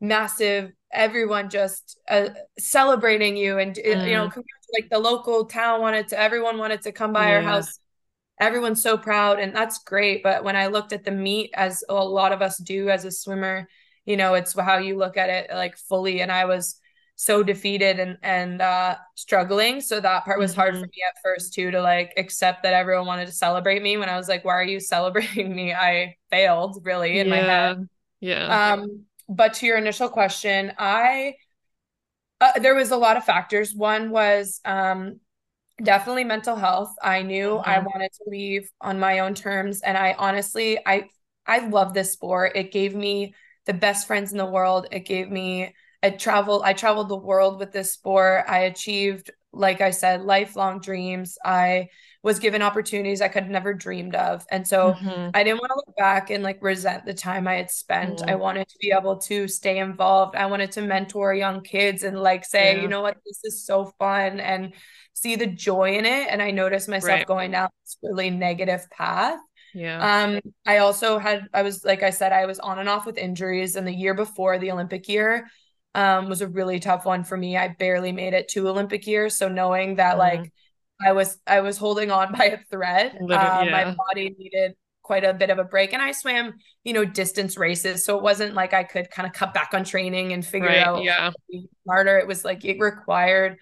massive. 0.01 0.71
Everyone 0.91 1.49
just 1.49 1.99
uh, 2.09 2.29
celebrating 2.57 3.35
you, 3.35 3.57
and 3.57 3.75
mm. 3.75 4.07
you 4.07 4.13
know, 4.13 4.29
mm. 4.29 4.43
like 4.73 4.89
the 4.89 4.99
local 4.99 5.45
town 5.45 5.81
wanted 5.81 6.07
to, 6.09 6.19
everyone 6.19 6.57
wanted 6.57 6.83
to 6.83 6.91
come 6.91 7.13
by 7.13 7.29
yeah. 7.29 7.35
our 7.35 7.41
house. 7.41 7.79
Everyone's 8.39 8.81
so 8.81 8.97
proud, 8.97 9.39
and 9.39 9.55
that's 9.55 9.83
great. 9.83 10.23
But 10.23 10.43
when 10.43 10.55
I 10.55 10.67
looked 10.67 10.93
at 10.93 11.03
the 11.03 11.11
meet, 11.11 11.51
as 11.53 11.83
a 11.87 11.93
lot 11.93 12.31
of 12.31 12.41
us 12.41 12.57
do 12.57 12.89
as 12.89 13.05
a 13.05 13.11
swimmer, 13.11 13.67
you 14.05 14.17
know, 14.17 14.33
it's 14.33 14.57
how 14.57 14.77
you 14.77 14.97
look 14.97 15.17
at 15.17 15.29
it 15.29 15.49
like 15.53 15.77
fully. 15.77 16.21
And 16.21 16.31
I 16.31 16.45
was 16.45 16.79
so 17.15 17.43
defeated 17.43 17.99
and 17.99 18.17
and 18.23 18.61
uh 18.61 18.95
struggling 19.15 19.79
so 19.79 19.99
that 19.99 20.25
part 20.25 20.39
was 20.39 20.51
mm-hmm. 20.51 20.61
hard 20.61 20.73
for 20.73 20.81
mm-hmm. 20.81 20.85
me 20.85 21.03
at 21.07 21.21
first 21.23 21.53
too 21.53 21.69
to 21.69 21.79
like 21.79 22.11
accept 22.17 22.63
that 22.63 22.73
everyone 22.73 23.05
wanted 23.05 23.27
to 23.27 23.31
celebrate 23.31 23.83
me 23.83 23.97
when 23.97 24.09
i 24.09 24.17
was 24.17 24.27
like 24.27 24.43
why 24.43 24.53
are 24.53 24.63
you 24.63 24.79
celebrating 24.79 25.55
me 25.55 25.73
i 25.73 26.15
failed 26.31 26.81
really 26.83 27.19
in 27.19 27.27
yeah. 27.27 27.35
my 27.35 27.37
head 27.37 27.89
yeah 28.19 28.73
um 28.73 29.03
but 29.29 29.53
to 29.53 29.67
your 29.67 29.77
initial 29.77 30.09
question 30.09 30.73
i 30.79 31.35
uh, 32.41 32.59
there 32.59 32.75
was 32.75 32.89
a 32.89 32.97
lot 32.97 33.15
of 33.15 33.23
factors 33.23 33.75
one 33.75 34.09
was 34.09 34.59
um 34.65 35.19
definitely 35.81 36.23
mental 36.23 36.55
health 36.55 36.93
i 37.01 37.21
knew 37.21 37.51
mm-hmm. 37.51 37.69
i 37.69 37.79
wanted 37.79 38.11
to 38.13 38.23
leave 38.27 38.69
on 38.81 38.99
my 38.99 39.19
own 39.19 39.33
terms 39.33 39.81
and 39.81 39.97
i 39.97 40.13
honestly 40.19 40.77
i 40.85 41.07
i 41.47 41.67
love 41.67 41.93
this 41.93 42.13
sport 42.13 42.51
it 42.55 42.71
gave 42.71 42.93
me 42.93 43.33
the 43.65 43.73
best 43.73 44.05
friends 44.05 44.31
in 44.31 44.37
the 44.37 44.45
world 44.45 44.87
it 44.91 45.05
gave 45.05 45.29
me 45.29 45.73
I 46.03 46.09
traveled 46.09 46.63
I 46.65 46.73
traveled 46.73 47.07
the 47.07 47.15
world 47.15 47.59
with 47.59 47.71
this 47.71 47.93
sport. 47.93 48.43
I 48.47 48.59
achieved 48.59 49.31
like 49.53 49.81
I 49.81 49.91
said 49.91 50.23
lifelong 50.23 50.81
dreams. 50.81 51.37
I 51.45 51.89
was 52.23 52.39
given 52.39 52.61
opportunities 52.61 53.21
I 53.21 53.27
could 53.27 53.49
never 53.49 53.73
dreamed 53.73 54.15
of. 54.15 54.45
And 54.51 54.67
so 54.67 54.93
mm-hmm. 54.93 55.29
I 55.33 55.43
didn't 55.43 55.59
want 55.59 55.71
to 55.71 55.75
look 55.75 55.95
back 55.95 56.29
and 56.29 56.43
like 56.43 56.61
resent 56.61 57.05
the 57.05 57.13
time 57.13 57.47
I 57.47 57.55
had 57.55 57.69
spent. 57.69 58.19
Mm-hmm. 58.19 58.29
I 58.29 58.35
wanted 58.35 58.67
to 58.67 58.75
be 58.81 58.91
able 58.97 59.17
to 59.19 59.47
stay 59.47 59.77
involved. 59.77 60.35
I 60.35 60.47
wanted 60.47 60.71
to 60.73 60.81
mentor 60.81 61.33
young 61.33 61.61
kids 61.61 62.03
and 62.03 62.19
like 62.19 62.45
say, 62.45 62.75
yeah. 62.75 62.81
you 62.81 62.87
know 62.87 63.01
what, 63.01 63.17
this 63.25 63.41
is 63.43 63.65
so 63.65 63.85
fun 63.99 64.39
and 64.39 64.73
see 65.23 65.37
the 65.37 65.47
joy 65.47 65.97
in 65.97 66.05
it. 66.05 66.27
And 66.29 66.41
I 66.41 66.51
noticed 66.51 66.89
myself 66.89 67.09
right. 67.09 67.27
going 67.27 67.51
down 67.51 67.69
this 67.83 67.97
really 68.03 68.29
negative 68.29 68.85
path. 68.91 69.39
Yeah. 69.73 70.25
Um, 70.25 70.41
I 70.65 70.77
also 70.79 71.17
had 71.17 71.47
I 71.53 71.63
was 71.63 71.83
like 71.83 72.03
I 72.03 72.11
said, 72.11 72.31
I 72.31 72.45
was 72.45 72.59
on 72.59 72.77
and 72.77 72.89
off 72.89 73.05
with 73.05 73.17
injuries 73.17 73.75
and 73.75 73.87
the 73.87 73.93
year 73.93 74.13
before 74.13 74.59
the 74.59 74.71
Olympic 74.71 75.07
year 75.07 75.47
um, 75.95 76.29
was 76.29 76.41
a 76.41 76.47
really 76.47 76.79
tough 76.79 77.05
one 77.05 77.23
for 77.23 77.37
me. 77.37 77.57
I 77.57 77.69
barely 77.69 78.11
made 78.11 78.33
it 78.33 78.49
to 78.49 78.67
Olympic 78.67 79.07
year. 79.07 79.29
So 79.29 79.47
knowing 79.47 79.95
that 79.95 80.17
mm-hmm. 80.17 80.41
like 80.41 80.53
I 81.03 81.13
was 81.13 81.39
I 81.47 81.61
was 81.61 81.77
holding 81.77 82.11
on 82.11 82.33
by 82.37 82.45
a 82.45 82.57
thread, 82.69 83.17
um, 83.19 83.29
yeah. 83.29 83.63
my 83.71 83.95
body 83.95 84.35
needed 84.37 84.73
quite 85.01 85.23
a 85.23 85.33
bit 85.33 85.49
of 85.49 85.57
a 85.57 85.63
break. 85.63 85.93
And 85.93 86.01
I 86.01 86.11
swam, 86.11 86.53
you 86.83 86.93
know, 86.93 87.03
distance 87.03 87.57
races. 87.57 88.05
So 88.05 88.17
it 88.17 88.23
wasn't 88.23 88.53
like 88.53 88.73
I 88.73 88.83
could 88.83 89.09
kind 89.09 89.27
of 89.27 89.33
cut 89.33 89.53
back 89.53 89.71
on 89.73 89.83
training 89.83 90.33
and 90.33 90.45
figure 90.45 90.69
right, 90.69 90.77
out 90.77 91.03
yeah. 91.03 91.31
smarter. 91.83 92.19
It 92.19 92.27
was 92.27 92.45
like 92.45 92.63
it 92.63 92.79
required 92.79 93.57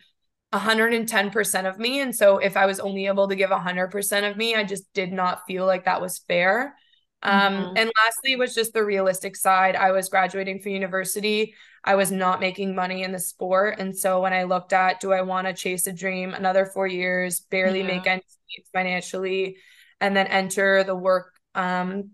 110% 0.54 1.70
of 1.70 1.80
me. 1.80 2.02
And 2.02 2.16
so 2.16 2.38
if 2.38 2.58
I 2.58 2.66
was 2.66 2.80
only 2.80 3.08
able 3.08 3.28
to 3.30 3.36
give 3.36 3.50
100% 3.50 4.30
of 4.30 4.38
me, 4.38 4.56
I 4.56 4.64
just 4.64 4.92
did 4.94 5.12
not 5.14 5.46
feel 5.48 5.66
like 5.66 5.86
that 5.86 6.02
was 6.02 6.20
fair. 6.28 6.76
Um, 7.24 7.54
mm-hmm. 7.54 7.78
and 7.78 7.92
lastly 8.04 8.36
was 8.36 8.56
just 8.56 8.74
the 8.74 8.84
realistic 8.84 9.36
side. 9.36 9.76
I 9.76 9.92
was 9.92 10.10
graduating 10.10 10.60
from 10.60 10.72
university. 10.72 11.54
I 11.84 11.96
was 11.96 12.12
not 12.12 12.40
making 12.40 12.76
money 12.76 13.04
in 13.04 13.12
the 13.12 13.20
sport. 13.20 13.76
And 13.80 13.96
so 13.96 14.22
when 14.22 14.34
I 14.34 14.44
looked 14.44 14.74
at, 14.74 15.00
do 15.00 15.14
I 15.14 15.22
want 15.22 15.48
to 15.48 15.54
chase 15.54 15.88
a 15.88 15.94
dream 15.94 16.34
another 16.34 16.66
four 16.66 16.88
years, 16.88 17.40
barely 17.40 17.82
yeah. 17.82 17.88
make 17.88 18.08
ends 18.08 18.38
meet 18.50 18.66
financially, 18.74 19.58
and 20.00 20.16
then 20.16 20.28
enter 20.28 20.84
the 20.84 20.96
work, 20.96 21.34
um, 21.56 22.12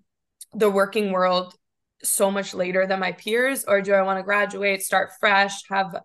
the 0.53 0.69
working 0.69 1.11
world 1.11 1.53
so 2.03 2.29
much 2.29 2.53
later 2.53 2.85
than 2.85 2.99
my 2.99 3.13
peers? 3.13 3.65
Or 3.65 3.81
do 3.81 3.93
I 3.93 4.03
want 4.03 4.19
to 4.19 4.23
graduate, 4.23 4.83
start 4.83 5.11
fresh, 5.19 5.63
have 5.69 6.01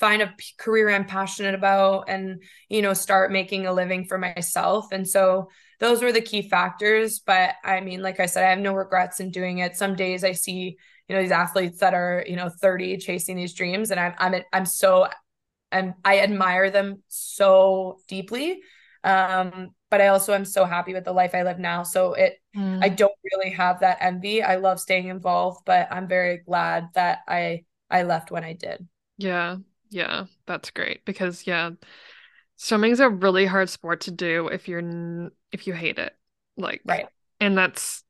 find 0.00 0.22
a 0.22 0.34
career 0.58 0.88
I'm 0.88 1.04
passionate 1.04 1.54
about 1.54 2.08
and, 2.08 2.42
you 2.70 2.80
know, 2.80 2.94
start 2.94 3.30
making 3.30 3.66
a 3.66 3.72
living 3.72 4.06
for 4.06 4.16
myself? 4.16 4.86
And 4.90 5.06
so 5.06 5.50
those 5.78 6.02
were 6.02 6.10
the 6.10 6.22
key 6.22 6.48
factors. 6.48 7.20
But 7.20 7.54
I 7.62 7.80
mean, 7.80 8.02
like 8.02 8.18
I 8.18 8.26
said, 8.26 8.44
I 8.44 8.50
have 8.50 8.58
no 8.58 8.72
regrets 8.72 9.20
in 9.20 9.30
doing 9.30 9.58
it. 9.58 9.76
Some 9.76 9.94
days 9.94 10.24
I 10.24 10.32
see, 10.32 10.78
you 11.06 11.14
know, 11.14 11.20
these 11.20 11.30
athletes 11.30 11.78
that 11.80 11.92
are, 11.92 12.24
you 12.26 12.34
know, 12.34 12.48
30 12.48 12.96
chasing 12.96 13.36
these 13.36 13.54
dreams 13.54 13.90
and 13.90 14.00
I'm 14.00 14.14
I'm 14.18 14.42
I'm 14.52 14.66
so 14.66 15.06
and 15.70 15.94
I 16.04 16.20
admire 16.20 16.70
them 16.70 17.02
so 17.08 17.98
deeply. 18.08 18.62
Um, 19.04 19.70
but 19.90 20.00
I 20.00 20.08
also 20.08 20.34
am 20.34 20.44
so 20.44 20.64
happy 20.64 20.94
with 20.94 21.04
the 21.04 21.12
life 21.12 21.34
I 21.34 21.42
live 21.42 21.58
now. 21.58 21.82
So 21.82 22.14
it 22.14 22.38
mm. 22.56 22.82
I 22.82 22.88
don't 22.88 23.12
really 23.32 23.50
have 23.50 23.80
that 23.80 23.98
envy. 24.00 24.42
I 24.42 24.56
love 24.56 24.80
staying 24.80 25.08
involved, 25.08 25.64
but 25.66 25.88
I'm 25.90 26.08
very 26.08 26.38
glad 26.38 26.88
that 26.94 27.20
I 27.28 27.64
I 27.90 28.04
left 28.04 28.30
when 28.30 28.44
I 28.44 28.54
did. 28.54 28.86
Yeah. 29.18 29.56
Yeah, 29.90 30.26
that's 30.46 30.70
great 30.70 31.04
because 31.04 31.46
yeah, 31.46 31.70
swimming's 32.60 33.00
a 33.00 33.08
really 33.08 33.46
hard 33.46 33.70
sport 33.70 34.02
to 34.02 34.10
do 34.10 34.48
if 34.48 34.68
you're 34.68 35.30
if 35.50 35.66
you 35.66 35.72
hate 35.72 35.98
it 35.98 36.14
like 36.58 36.82
right 36.84 37.06
and 37.40 37.56
that's 37.56 38.04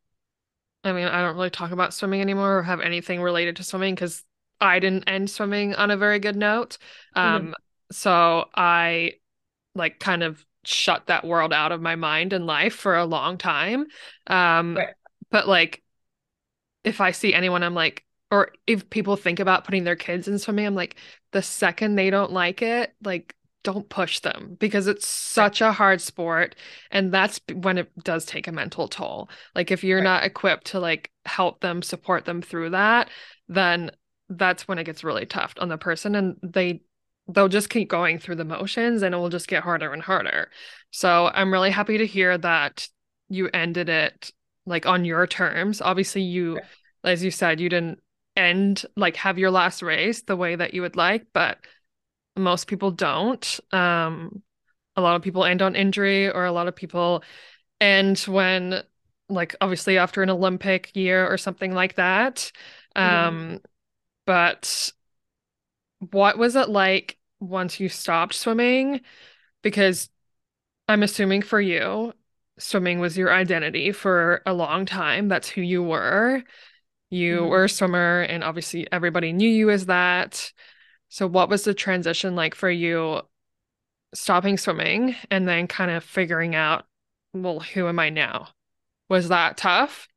i 0.83 0.93
mean 0.93 1.07
i 1.07 1.23
don't 1.23 1.37
really 1.37 1.51
talk 1.51 1.71
about 1.71 1.95
swimming 1.95 2.21
anymore 2.21 2.59
or 2.59 2.63
have 2.65 2.81
anything 2.81 3.23
related 3.23 3.55
to 3.55 3.63
swimming 3.63 3.95
because 3.95 4.25
i 4.61 4.81
didn't 4.81 5.09
end 5.09 5.31
swimming 5.31 5.73
on 5.77 5.93
a 5.93 5.97
very 5.97 6.19
good 6.19 6.35
note 6.35 6.79
um 7.15 7.43
mm-hmm. 7.43 7.53
so 7.93 8.45
i 8.57 9.13
like 9.77 10.01
kind 10.01 10.25
of 10.25 10.45
shut 10.65 11.07
that 11.07 11.25
world 11.25 11.53
out 11.53 11.71
of 11.71 11.81
my 11.81 11.95
mind 11.95 12.33
and 12.33 12.45
life 12.45 12.75
for 12.75 12.97
a 12.97 13.05
long 13.05 13.39
time 13.39 13.87
um 14.27 14.77
right. 14.77 14.95
but 15.31 15.47
like 15.47 15.81
if 16.83 17.01
i 17.01 17.13
see 17.13 17.33
anyone 17.33 17.63
i'm 17.63 17.75
like 17.75 18.05
or 18.33 18.51
if 18.67 18.91
people 18.91 19.15
think 19.15 19.39
about 19.39 19.65
putting 19.65 19.85
their 19.85 19.95
kids 19.95 20.27
in 20.27 20.41
swimming 20.41 20.67
i'm 20.67 20.75
like 20.75 20.97
the 21.33 21.43
second 21.43 21.95
they 21.95 22.11
don't 22.11 22.33
like 22.33 22.63
it 22.63 22.95
like 23.03 23.35
don't 23.63 23.89
push 23.89 24.21
them 24.21 24.57
because 24.59 24.87
it's 24.87 25.07
such 25.07 25.61
a 25.61 25.73
hard 25.73 26.01
sport 26.01 26.57
and 26.91 27.13
that's 27.13 27.41
when 27.53 27.77
it 27.77 27.91
does 28.03 28.25
take 28.25 28.49
a 28.49 28.53
mental 28.53 28.89
toll 28.89 29.29
like 29.55 29.71
if 29.71 29.85
you're 29.85 29.99
right. 29.99 30.05
not 30.05 30.25
equipped 30.25 30.67
to 30.69 30.81
like 30.81 31.11
help 31.27 31.61
them 31.61 31.83
support 31.83 32.25
them 32.25 32.41
through 32.41 32.71
that 32.71 33.11
then 33.49 33.91
that's 34.31 34.67
when 34.67 34.79
it 34.79 34.85
gets 34.85 35.05
really 35.05 35.27
tough 35.27 35.53
on 35.59 35.69
the 35.69 35.77
person 35.77 36.15
and 36.15 36.37
they 36.43 36.81
they'll 37.29 37.49
just 37.49 37.69
keep 37.69 37.89
going 37.89 38.19
through 38.19 38.37
the 38.37 38.45
motions 38.45 39.03
and 39.03 39.15
it 39.15 39.19
will 39.19 39.29
just 39.29 39.49
get 39.49 39.63
harder 39.63 39.93
and 39.93 40.03
harder 40.03 40.49
so 40.91 41.31
i'm 41.35 41.53
really 41.53 41.71
happy 41.71 41.99
to 41.99 42.07
hear 42.07 42.39
that 42.39 42.89
you 43.29 43.51
ended 43.53 43.89
it 43.91 44.33
like 44.65 44.87
on 44.87 45.05
your 45.05 45.27
terms 45.27 45.83
obviously 45.83 46.23
you 46.23 46.55
right. 46.55 46.65
as 47.05 47.23
you 47.23 47.31
said 47.31 47.61
you 47.61 47.69
didn't 47.69 48.01
end 48.41 48.85
like 48.97 49.17
have 49.17 49.39
your 49.39 49.51
last 49.51 49.83
race 49.83 50.23
the 50.23 50.37
way 50.37 50.57
that 50.57 50.75
you 50.75 50.83
would 50.83 50.97
like 50.97 51.27
but 51.33 51.59
most 52.37 52.67
people 52.67 52.91
don't. 52.91 53.61
Um, 53.73 54.43
a 54.97 55.01
lot 55.01 55.17
of 55.17 55.23
people 55.23 55.45
end 55.45 55.63
on 55.63 55.77
injury, 55.77 56.31
or 56.31 56.45
a 56.45 56.53
lot 56.53 56.69
of 56.69 56.77
people 56.77 57.23
end 57.81 58.19
when, 58.21 58.83
like, 59.29 59.55
obviously 59.61 59.99
after 59.99 60.23
an 60.23 60.31
Olympic 60.31 60.95
year 60.95 61.27
or 61.27 61.39
something 61.39 61.73
like 61.73 61.95
that. 61.95 62.53
Mm-hmm. 62.97 63.29
Um, 63.29 63.61
but 64.27 64.93
what 66.11 66.39
was 66.39 66.57
it 66.57 66.69
like 66.69 67.19
once 67.41 67.81
you 67.81 67.89
stopped 67.89 68.35
swimming? 68.35 69.01
Because 69.63 70.09
I'm 70.89 71.03
assuming 71.03 71.43
for 71.43 71.61
you, 71.61 72.13
swimming 72.59 73.01
was 73.01 73.17
your 73.17 73.33
identity 73.33 73.93
for 73.93 74.43
a 74.47 74.53
long 74.53 74.87
time. 74.87 75.29
That's 75.29 75.49
who 75.49 75.63
you 75.63 75.83
were. 75.83 76.43
You 77.11 77.41
mm-hmm. 77.41 77.49
were 77.49 77.65
a 77.65 77.69
swimmer, 77.69 78.23
and 78.23 78.45
obviously 78.45 78.87
everybody 78.93 79.33
knew 79.33 79.49
you 79.49 79.71
as 79.71 79.87
that. 79.87 80.53
So, 81.09 81.27
what 81.27 81.49
was 81.49 81.65
the 81.65 81.75
transition 81.75 82.37
like 82.37 82.55
for 82.55 82.71
you 82.71 83.23
stopping 84.15 84.57
swimming 84.57 85.17
and 85.31 85.47
then 85.47 85.67
kind 85.67 85.91
of 85.91 86.05
figuring 86.05 86.55
out, 86.55 86.85
well, 87.33 87.61
who 87.61 87.89
am 87.89 87.99
I 87.99 88.11
now? 88.11 88.49
Was 89.09 89.29
that 89.29 89.57
tough? 89.57 90.09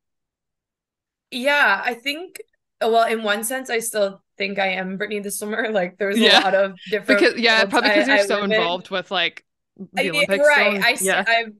Yeah, 1.31 1.81
I 1.83 1.95
think, 1.95 2.41
well, 2.79 3.07
in 3.07 3.23
one 3.23 3.43
sense, 3.43 3.71
I 3.71 3.79
still 3.79 4.21
think 4.37 4.59
I 4.59 4.67
am 4.67 4.97
Brittany 4.97 5.19
the 5.19 5.31
swimmer. 5.31 5.69
Like, 5.71 5.97
there's 5.97 6.19
yeah. 6.19 6.41
a 6.41 6.43
lot 6.43 6.55
of 6.55 6.77
different. 6.89 7.19
Because, 7.19 7.39
yeah, 7.39 7.65
probably 7.65 7.89
because 7.89 8.07
you're 8.07 8.17
I 8.17 8.25
so 8.25 8.43
involved 8.43 8.91
in. 8.91 8.95
with 8.95 9.09
like 9.09 9.43
the 9.93 10.11
Olympics. 10.11 10.45
Right. 10.47 10.83
I, 10.83 10.97
yeah. 11.01 11.23
I've, 11.27 11.53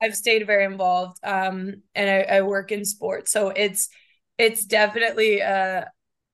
I've 0.00 0.16
stayed 0.16 0.46
very 0.46 0.64
involved 0.64 1.18
um, 1.24 1.82
and 1.96 2.08
I, 2.08 2.36
I 2.36 2.42
work 2.42 2.70
in 2.70 2.84
sports. 2.84 3.32
So, 3.32 3.48
it's, 3.48 3.88
it's 4.38 4.64
definitely 4.64 5.40
a, 5.40 5.90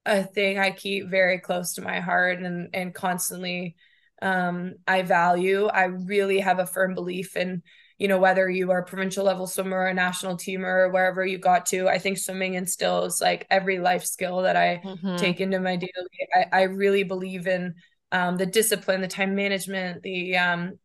a 0.06 0.22
thing 0.22 0.58
I 0.58 0.70
keep 0.70 1.08
very 1.08 1.38
close 1.38 1.74
to 1.74 1.82
my 1.82 2.00
heart 2.00 2.40
and 2.40 2.68
and 2.74 2.94
constantly 2.94 3.76
um, 4.22 4.74
I 4.86 5.02
value. 5.02 5.66
I 5.66 5.84
really 5.84 6.40
have 6.40 6.58
a 6.58 6.66
firm 6.66 6.94
belief 6.94 7.36
in 7.36 7.62
you 7.98 8.08
know 8.08 8.18
whether 8.18 8.48
you 8.50 8.70
are 8.70 8.80
a 8.80 8.84
provincial 8.84 9.24
level 9.24 9.46
swimmer 9.46 9.78
or 9.78 9.86
a 9.86 9.94
national 9.94 10.36
teamer 10.36 10.86
or 10.86 10.90
wherever 10.90 11.24
you 11.24 11.38
got 11.38 11.66
to. 11.66 11.88
I 11.88 11.98
think 11.98 12.18
swimming 12.18 12.54
instills 12.54 13.20
like 13.20 13.46
every 13.50 13.78
life 13.78 14.04
skill 14.04 14.42
that 14.42 14.56
I 14.56 14.82
mm-hmm. 14.84 15.16
take 15.16 15.40
into 15.40 15.60
my 15.60 15.76
daily. 15.76 15.90
I, 16.34 16.46
I 16.52 16.62
really 16.64 17.04
believe 17.04 17.46
in 17.46 17.74
um, 18.12 18.36
the 18.36 18.46
discipline, 18.46 19.00
the 19.00 19.08
time 19.08 19.34
management, 19.34 20.02
the 20.02 20.36
um, 20.36 20.78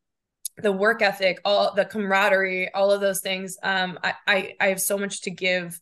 the 0.57 0.71
work 0.71 1.01
ethic, 1.01 1.39
all 1.45 1.73
the 1.73 1.85
camaraderie, 1.85 2.73
all 2.73 2.91
of 2.91 3.01
those 3.01 3.21
things. 3.21 3.57
Um, 3.63 3.99
I, 4.03 4.13
I 4.27 4.53
I 4.59 4.67
have 4.67 4.81
so 4.81 4.97
much 4.97 5.21
to 5.21 5.31
give. 5.31 5.79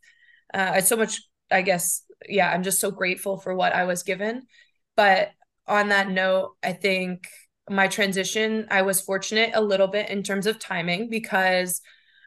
Uh, 0.54 0.72
I 0.76 0.80
so 0.80 0.96
much, 0.96 1.22
I 1.52 1.62
guess, 1.62 2.04
yeah, 2.28 2.50
I'm 2.52 2.64
just 2.64 2.80
so 2.80 2.92
grateful 2.92 3.38
for 3.38 3.56
what 3.56 3.74
I 3.74 3.86
was 3.86 4.04
given. 4.04 4.44
But 4.96 5.30
on 5.68 5.90
that 5.90 6.10
note, 6.10 6.56
I 6.64 6.74
think 6.74 7.28
my 7.70 7.88
transition, 7.88 8.68
I 8.72 8.84
was 8.84 9.02
fortunate 9.02 9.52
a 9.54 9.62
little 9.62 9.88
bit 9.88 10.10
in 10.10 10.24
terms 10.24 10.48
of 10.48 10.60
timing 10.60 11.10
because 11.10 11.82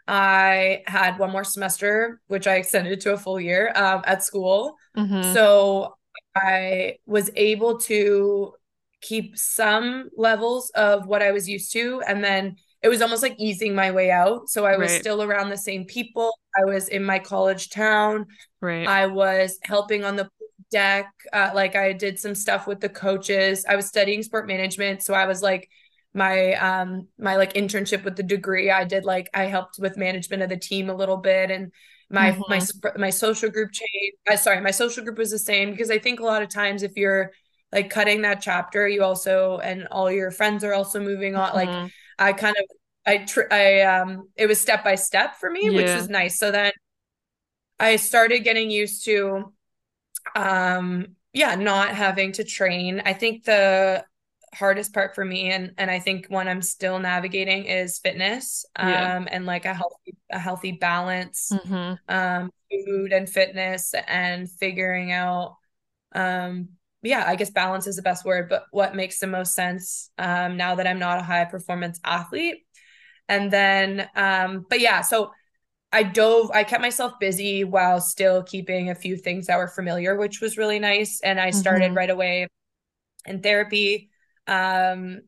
I 0.06 0.82
had 0.86 1.18
one 1.18 1.30
more 1.30 1.44
semester, 1.44 2.20
which 2.26 2.46
I 2.46 2.56
extended 2.56 3.00
to 3.02 3.12
a 3.12 3.18
full 3.18 3.40
year 3.40 3.72
um, 3.74 4.02
at 4.04 4.24
school. 4.24 4.74
Mm-hmm. 4.96 5.32
So 5.32 5.94
I 6.34 6.96
was 7.06 7.30
able 7.36 7.78
to 7.80 8.52
keep 9.00 9.38
some 9.38 10.10
levels 10.16 10.70
of 10.70 11.06
what 11.06 11.22
I 11.22 11.30
was 11.32 11.48
used 11.48 11.72
to. 11.72 12.02
And 12.06 12.22
then 12.22 12.56
it 12.83 12.89
was 12.89 13.03
almost 13.03 13.22
like 13.22 13.37
easing 13.39 13.74
my 13.74 13.91
way 13.91 14.11
out. 14.11 14.49
So 14.49 14.64
I 14.64 14.76
was 14.76 14.91
right. 14.91 15.01
still 15.01 15.22
around 15.22 15.51
the 15.51 15.59
same 15.59 15.85
people. 15.85 16.33
I 16.57 16.64
was 16.64 16.89
in 16.89 17.05
my 17.05 17.18
college 17.18 17.70
town. 17.70 18.26
Right. 18.61 18.87
I 18.87 19.07
was 19.07 19.59
helping 19.62 20.05
on 20.05 20.16
the 20.16 20.31
deck. 20.70 21.12
Uh, 21.33 21.51
like 21.55 21.76
I 21.76 21.93
did 21.93 22.18
some 22.18 22.35
stuff 22.35 22.66
with 22.66 22.81
the 22.81 22.89
coaches. 22.89 23.66
I 23.68 23.76
was 23.76 23.87
studying 23.87 24.22
sport 24.22 24.47
management. 24.47 25.03
So 25.03 25.14
I 25.14 25.26
was 25.26 25.43
like, 25.43 25.68
my 26.12 26.55
um 26.55 27.07
my 27.18 27.37
like 27.37 27.53
internship 27.53 28.03
with 28.03 28.16
the 28.16 28.22
degree 28.22 28.70
i 28.70 28.83
did 28.85 29.05
like 29.05 29.31
i 29.33 29.45
helped 29.45 29.78
with 29.78 29.97
management 29.97 30.43
of 30.43 30.49
the 30.49 30.57
team 30.57 30.91
a 30.91 30.95
little 30.95 31.16
bit 31.16 31.51
and 31.51 31.70
my 32.11 32.33
mm-hmm. 32.33 32.43
my 32.49 32.61
my 32.97 33.11
social 33.11 33.49
group 33.49 33.70
changed 33.70 34.16
uh, 34.28 34.37
sorry 34.37 34.61
my 34.61 34.72
social 34.72 35.05
group 35.05 35.16
was 35.16 35.31
the 35.31 35.39
same 35.39 35.70
because 35.70 35.91
i 35.91 35.99
think 35.99 36.18
a 36.18 36.24
lot 36.24 36.43
of 36.43 36.49
times 36.49 36.83
if 36.83 36.97
you're 36.97 37.31
like 37.70 37.91
cutting 37.91 38.22
that 38.22 38.41
chapter 38.43 38.89
you 38.89 39.05
also 39.05 39.59
and 39.59 39.87
all 39.93 40.11
your 40.11 40.33
friends 40.33 40.64
are 40.64 40.74
also 40.74 40.99
moving 40.99 41.37
on 41.37 41.51
mm-hmm. 41.51 41.68
like 41.70 41.93
i 42.20 42.32
kind 42.32 42.56
of 42.56 42.64
i 43.06 43.18
tr- 43.18 43.50
i 43.50 43.80
um 43.80 44.28
it 44.36 44.46
was 44.46 44.60
step 44.60 44.84
by 44.84 44.94
step 44.94 45.36
for 45.36 45.50
me 45.50 45.64
yeah. 45.64 45.70
which 45.70 45.96
was 45.96 46.08
nice 46.08 46.38
so 46.38 46.50
then 46.50 46.70
i 47.80 47.96
started 47.96 48.40
getting 48.40 48.70
used 48.70 49.04
to 49.04 49.52
um 50.36 51.06
yeah 51.32 51.54
not 51.54 51.88
having 51.90 52.30
to 52.30 52.44
train 52.44 53.02
i 53.04 53.12
think 53.12 53.44
the 53.44 54.04
hardest 54.52 54.92
part 54.92 55.14
for 55.14 55.24
me 55.24 55.50
and 55.50 55.72
and 55.78 55.90
i 55.90 55.98
think 55.98 56.26
one 56.26 56.48
i'm 56.48 56.62
still 56.62 56.98
navigating 56.98 57.66
is 57.66 58.00
fitness 58.00 58.64
um 58.76 58.88
yeah. 58.88 59.24
and 59.30 59.46
like 59.46 59.64
a 59.64 59.72
healthy 59.72 60.16
a 60.30 60.38
healthy 60.38 60.72
balance 60.72 61.52
mm-hmm. 61.52 61.94
um 62.12 62.50
food 62.84 63.12
and 63.12 63.28
fitness 63.28 63.94
and 64.08 64.50
figuring 64.50 65.12
out 65.12 65.56
um 66.14 66.68
yeah, 67.03 67.24
I 67.26 67.36
guess 67.36 67.51
balance 67.51 67.86
is 67.86 67.96
the 67.96 68.03
best 68.03 68.24
word, 68.24 68.48
but 68.48 68.64
what 68.70 68.94
makes 68.94 69.18
the 69.18 69.26
most 69.26 69.55
sense 69.55 70.11
um, 70.18 70.57
now 70.57 70.74
that 70.74 70.86
I'm 70.86 70.98
not 70.98 71.18
a 71.18 71.22
high 71.22 71.44
performance 71.46 71.98
athlete. 72.05 72.66
And 73.28 73.51
then, 73.51 74.09
um, 74.14 74.66
but 74.68 74.80
yeah, 74.80 75.01
so 75.01 75.30
I 75.92 76.03
dove, 76.03 76.51
I 76.53 76.64
kept 76.64 76.82
myself 76.82 77.14
busy 77.18 77.64
while 77.64 78.01
still 78.01 78.42
keeping 78.42 78.90
a 78.90 78.94
few 78.94 79.16
things 79.16 79.46
that 79.46 79.57
were 79.57 79.68
familiar, 79.68 80.16
which 80.16 80.40
was 80.40 80.59
really 80.59 80.78
nice. 80.78 81.20
And 81.22 81.40
I 81.40 81.51
started 81.51 81.86
mm-hmm. 81.86 81.96
right 81.96 82.11
away 82.11 82.48
in 83.24 83.40
therapy. 83.40 84.11
Um, 84.46 85.20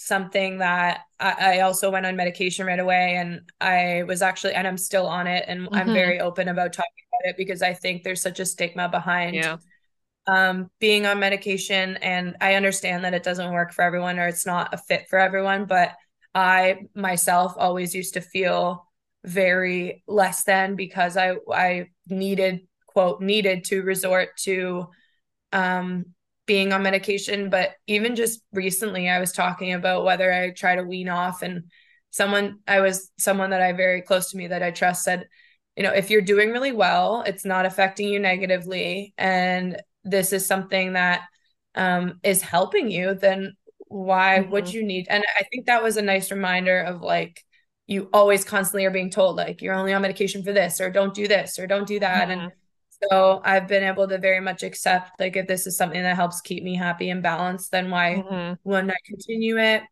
something 0.00 0.58
that 0.58 1.00
I, 1.18 1.56
I, 1.56 1.60
also 1.60 1.90
went 1.90 2.06
on 2.06 2.14
medication 2.14 2.64
right 2.64 2.78
away 2.78 3.16
and 3.16 3.40
I 3.60 4.04
was 4.06 4.22
actually 4.22 4.54
and 4.54 4.64
I'm 4.64 4.78
still 4.78 5.08
on 5.08 5.26
it 5.26 5.44
and 5.48 5.62
mm-hmm. 5.62 5.74
I'm 5.74 5.92
very 5.92 6.20
open 6.20 6.46
about 6.46 6.72
talking 6.72 6.92
about 7.10 7.30
it 7.30 7.36
because 7.36 7.62
I 7.62 7.74
think 7.74 8.04
there's 8.04 8.22
such 8.22 8.38
a 8.38 8.46
stigma 8.46 8.88
behind 8.88 9.34
yeah 9.34 9.56
um, 10.28 10.70
being 10.78 11.06
on 11.06 11.18
medication. 11.18 11.96
And 11.96 12.36
I 12.40 12.54
understand 12.54 13.04
that 13.04 13.14
it 13.14 13.22
doesn't 13.22 13.52
work 13.52 13.72
for 13.72 13.82
everyone 13.82 14.18
or 14.18 14.28
it's 14.28 14.46
not 14.46 14.74
a 14.74 14.78
fit 14.78 15.08
for 15.08 15.18
everyone. 15.18 15.64
But 15.64 15.94
I 16.34 16.82
myself 16.94 17.54
always 17.56 17.94
used 17.94 18.14
to 18.14 18.20
feel 18.20 18.86
very 19.24 20.04
less 20.06 20.44
than 20.44 20.76
because 20.76 21.16
I 21.16 21.34
I 21.52 21.88
needed 22.08 22.60
quote 22.86 23.20
needed 23.20 23.64
to 23.64 23.82
resort 23.82 24.30
to 24.44 24.88
um 25.52 26.06
being 26.46 26.72
on 26.72 26.82
medication 26.82 27.50
but 27.50 27.72
even 27.86 28.16
just 28.16 28.40
recently 28.52 29.08
I 29.08 29.20
was 29.20 29.32
talking 29.32 29.72
about 29.72 30.04
whether 30.04 30.32
I 30.32 30.50
try 30.50 30.76
to 30.76 30.82
wean 30.84 31.08
off 31.08 31.42
and 31.42 31.64
someone 32.10 32.60
I 32.66 32.80
was 32.80 33.10
someone 33.18 33.50
that 33.50 33.60
I 33.60 33.72
very 33.72 34.02
close 34.02 34.30
to 34.30 34.36
me 34.36 34.46
that 34.48 34.62
I 34.62 34.70
trust 34.70 35.04
said 35.04 35.26
you 35.76 35.82
know 35.82 35.92
if 35.92 36.10
you're 36.10 36.22
doing 36.22 36.50
really 36.50 36.72
well 36.72 37.22
it's 37.26 37.44
not 37.44 37.66
affecting 37.66 38.08
you 38.08 38.20
negatively 38.20 39.14
and 39.18 39.82
this 40.04 40.32
is 40.32 40.46
something 40.46 40.94
that 40.94 41.22
um, 41.74 42.20
is 42.22 42.42
helping 42.42 42.90
you, 42.90 43.14
then 43.14 43.54
why 43.78 44.38
mm-hmm. 44.40 44.50
would 44.50 44.72
you 44.72 44.82
need? 44.82 45.06
And 45.08 45.24
I 45.38 45.44
think 45.44 45.66
that 45.66 45.82
was 45.82 45.96
a 45.96 46.02
nice 46.02 46.30
reminder 46.30 46.80
of 46.80 47.02
like, 47.02 47.44
you 47.86 48.10
always 48.12 48.44
constantly 48.44 48.84
are 48.84 48.90
being 48.90 49.10
told, 49.10 49.36
like, 49.36 49.62
you're 49.62 49.72
only 49.72 49.94
on 49.94 50.02
medication 50.02 50.44
for 50.44 50.52
this, 50.52 50.78
or 50.78 50.90
don't 50.90 51.14
do 51.14 51.26
this, 51.26 51.58
or 51.58 51.66
don't 51.66 51.88
do 51.88 51.98
that. 52.00 52.28
Mm-hmm. 52.28 52.40
And 52.40 52.52
so 53.10 53.40
I've 53.42 53.66
been 53.66 53.82
able 53.82 54.06
to 54.06 54.18
very 54.18 54.40
much 54.40 54.62
accept, 54.62 55.18
like, 55.18 55.36
if 55.36 55.46
this 55.46 55.66
is 55.66 55.78
something 55.78 56.02
that 56.02 56.14
helps 56.14 56.42
keep 56.42 56.62
me 56.62 56.76
happy 56.76 57.08
and 57.08 57.22
balanced, 57.22 57.70
then 57.70 57.88
why 57.88 58.22
mm-hmm. 58.22 58.54
wouldn't 58.62 58.90
I 58.90 58.96
continue 59.06 59.56
it? 59.58 59.84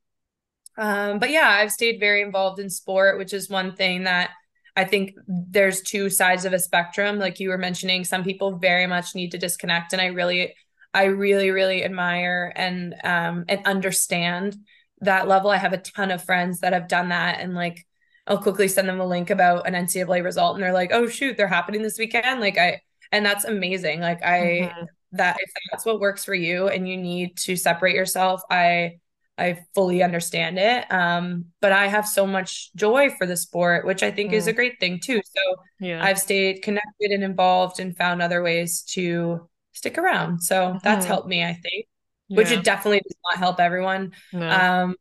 Um, 0.76 1.18
but 1.18 1.30
yeah, 1.30 1.48
I've 1.48 1.72
stayed 1.72 1.98
very 1.98 2.20
involved 2.20 2.61
in 2.61 2.68
sport, 2.68 3.16
which 3.16 3.32
is 3.32 3.48
one 3.48 3.74
thing 3.74 4.04
that 4.04 4.28
I 4.77 4.85
think 4.85 5.14
there's 5.27 5.81
two 5.81 6.11
sides 6.11 6.45
of 6.45 6.53
a 6.53 6.59
spectrum. 6.59 7.18
Like 7.18 7.41
you 7.41 7.49
were 7.49 7.59
mentioning, 7.59 8.05
some 8.05 8.22
people 8.22 8.59
very 8.59 8.87
much 8.87 9.14
need 9.14 9.33
to 9.33 9.39
disconnect. 9.39 9.93
And 9.93 10.03
I 10.03 10.07
really, 10.07 10.55
I 10.93 11.05
really, 11.05 11.51
really 11.51 11.83
admire 11.85 12.53
and 12.55 12.95
um 13.03 13.45
and 13.49 13.66
understand 13.66 14.57
that 15.01 15.29
level. 15.29 15.51
I 15.51 15.57
have 15.57 15.72
a 15.72 15.79
ton 15.79 16.11
of 16.11 16.24
friends 16.24 16.61
that 16.61 16.72
have 16.72 16.89
done 16.89 17.09
that 17.09 17.41
and 17.41 17.55
like 17.55 17.87
I'll 18.27 18.39
quickly 18.39 18.68
send 18.68 18.89
them 18.89 19.01
a 19.01 19.07
link 19.07 19.31
about 19.31 19.68
an 19.68 19.74
NCAA 19.74 20.22
result 20.24 20.57
and 20.57 20.62
they're 20.62 20.72
like, 20.72 20.91
oh 20.93 21.07
shoot, 21.07 21.37
they're 21.37 21.47
happening 21.47 21.83
this 21.83 21.99
weekend. 21.99 22.41
Like 22.41 22.59
I 22.59 22.83
and 23.12 23.24
that's 23.24 23.45
amazing. 23.45 24.01
Like 24.01 24.22
I 24.22 24.70
mm-hmm. 24.72 24.85
that 25.12 25.37
if 25.41 25.51
that's 25.70 25.87
what 25.87 26.01
works 26.01 26.24
for 26.24 26.35
you 26.35 26.68
and 26.68 26.89
you 26.89 26.97
need 26.97 27.37
to 27.39 27.57
separate 27.57 27.95
yourself, 27.95 28.43
I 28.51 28.99
I 29.39 29.64
fully 29.74 30.03
understand 30.03 30.59
it. 30.59 30.91
Um, 30.91 31.47
but 31.61 31.72
I 31.72 31.89
have 31.89 32.09
so 32.09 32.26
much 32.26 32.72
joy 32.74 33.11
for 33.11 33.26
the 33.26 33.37
sport, 33.37 33.84
which 33.87 34.03
I 34.03 34.11
think 34.11 34.30
mm. 34.30 34.34
is 34.34 34.47
a 34.47 34.53
great 34.53 34.80
thing 34.80 34.99
too. 34.99 35.20
So 35.24 35.43
yeah. 35.80 36.03
I've 36.03 36.18
stayed 36.18 36.62
connected 36.62 37.11
and 37.11 37.22
involved 37.22 37.78
and 37.78 37.97
found 37.97 38.22
other 38.22 38.43
ways 38.43 38.82
to 38.93 39.49
stick 39.72 39.99
around. 39.99 40.43
So 40.43 40.57
mm-hmm. 40.57 40.78
that's 40.82 41.05
helped 41.05 41.28
me, 41.28 41.45
I 41.45 41.53
think, 41.53 41.87
yeah. 42.28 42.37
which 42.39 42.51
it 42.51 42.64
definitely 42.64 43.01
does 43.01 43.16
not 43.24 43.39
help 43.39 43.61
everyone. 43.61 44.12
No. 44.32 44.49
Um, 44.49 44.97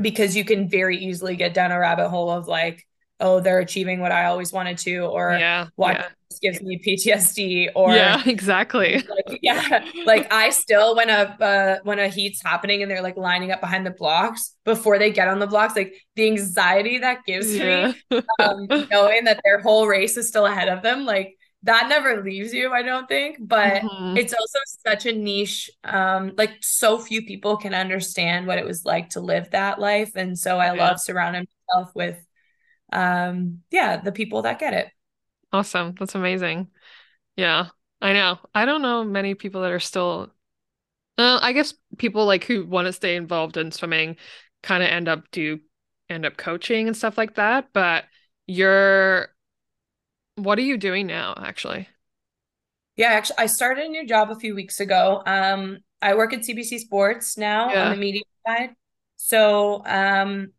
because 0.00 0.36
you 0.36 0.44
can 0.44 0.68
very 0.68 0.98
easily 0.98 1.34
get 1.34 1.52
down 1.52 1.72
a 1.72 1.78
rabbit 1.78 2.08
hole 2.08 2.30
of 2.30 2.46
like, 2.46 2.86
oh, 3.20 3.40
they're 3.40 3.60
achieving 3.60 4.00
what 4.00 4.12
I 4.12 4.26
always 4.26 4.52
wanted 4.52 4.78
to, 4.78 5.00
or 5.00 5.36
yeah, 5.38 5.68
what 5.76 5.96
yeah. 5.96 6.08
gives 6.42 6.62
me 6.62 6.80
PTSD, 6.84 7.68
or 7.74 7.94
yeah, 7.94 8.22
exactly. 8.26 9.04
Like, 9.10 9.38
yeah, 9.42 9.84
like 10.06 10.32
I 10.32 10.50
still 10.50 10.96
when 10.96 11.10
a 11.10 11.36
uh, 11.40 11.78
when 11.82 11.98
a 11.98 12.08
heat's 12.08 12.42
happening 12.42 12.82
and 12.82 12.90
they're 12.90 13.02
like 13.02 13.16
lining 13.16 13.50
up 13.50 13.60
behind 13.60 13.86
the 13.86 13.90
blocks 13.90 14.54
before 14.64 14.98
they 14.98 15.10
get 15.10 15.28
on 15.28 15.38
the 15.38 15.46
blocks, 15.46 15.76
like 15.76 15.94
the 16.16 16.26
anxiety 16.26 16.98
that 16.98 17.24
gives 17.26 17.54
yeah. 17.54 17.92
me, 18.10 18.22
um, 18.38 18.66
knowing 18.90 19.24
that 19.24 19.40
their 19.44 19.60
whole 19.60 19.86
race 19.86 20.16
is 20.16 20.28
still 20.28 20.46
ahead 20.46 20.68
of 20.68 20.82
them, 20.82 21.04
like 21.04 21.36
that 21.62 21.88
never 21.88 22.22
leaves 22.22 22.54
you 22.54 22.72
i 22.72 22.82
don't 22.82 23.08
think 23.08 23.36
but 23.40 23.82
mm-hmm. 23.82 24.16
it's 24.16 24.32
also 24.32 24.58
such 24.86 25.06
a 25.06 25.12
niche 25.12 25.70
um 25.84 26.32
like 26.36 26.52
so 26.60 26.98
few 26.98 27.22
people 27.22 27.56
can 27.56 27.74
understand 27.74 28.46
what 28.46 28.58
it 28.58 28.64
was 28.64 28.84
like 28.84 29.10
to 29.10 29.20
live 29.20 29.50
that 29.50 29.78
life 29.78 30.12
and 30.14 30.38
so 30.38 30.58
i 30.58 30.74
yeah. 30.74 30.88
love 30.88 31.00
surrounding 31.00 31.46
myself 31.68 31.94
with 31.94 32.18
um 32.92 33.62
yeah 33.70 34.00
the 34.00 34.12
people 34.12 34.42
that 34.42 34.58
get 34.58 34.74
it. 34.74 34.88
Awesome. 35.52 35.94
That's 35.98 36.14
amazing. 36.14 36.68
Yeah 37.36 37.68
i 38.00 38.12
know. 38.12 38.38
I 38.54 38.64
don't 38.64 38.82
know 38.82 39.04
many 39.04 39.34
people 39.34 39.62
that 39.62 39.72
are 39.72 39.80
still 39.80 40.32
uh, 41.18 41.38
i 41.42 41.52
guess 41.52 41.74
people 41.98 42.24
like 42.24 42.44
who 42.44 42.64
want 42.64 42.86
to 42.86 42.92
stay 42.92 43.16
involved 43.16 43.56
in 43.56 43.72
swimming 43.72 44.16
kind 44.62 44.82
of 44.82 44.88
end 44.88 45.08
up 45.08 45.30
do 45.32 45.60
end 46.08 46.24
up 46.24 46.36
coaching 46.36 46.86
and 46.86 46.96
stuff 46.96 47.18
like 47.18 47.34
that 47.34 47.68
but 47.72 48.04
you're 48.46 49.28
what 50.36 50.58
are 50.58 50.62
you 50.62 50.78
doing 50.78 51.06
now 51.06 51.34
actually? 51.36 51.88
Yeah 52.96 53.08
actually 53.08 53.38
i 53.38 53.46
started 53.46 53.86
a 53.86 53.88
new 53.88 54.06
job 54.06 54.30
a 54.30 54.36
few 54.36 54.54
weeks 54.54 54.80
ago. 54.80 55.22
Um 55.26 55.78
i 56.02 56.14
work 56.14 56.32
at 56.32 56.40
cbc 56.40 56.78
sports 56.78 57.36
now 57.36 57.70
yeah. 57.70 57.84
on 57.84 57.90
the 57.92 58.00
media 58.00 58.22
side. 58.46 58.70
So 59.16 59.82
um 59.84 60.52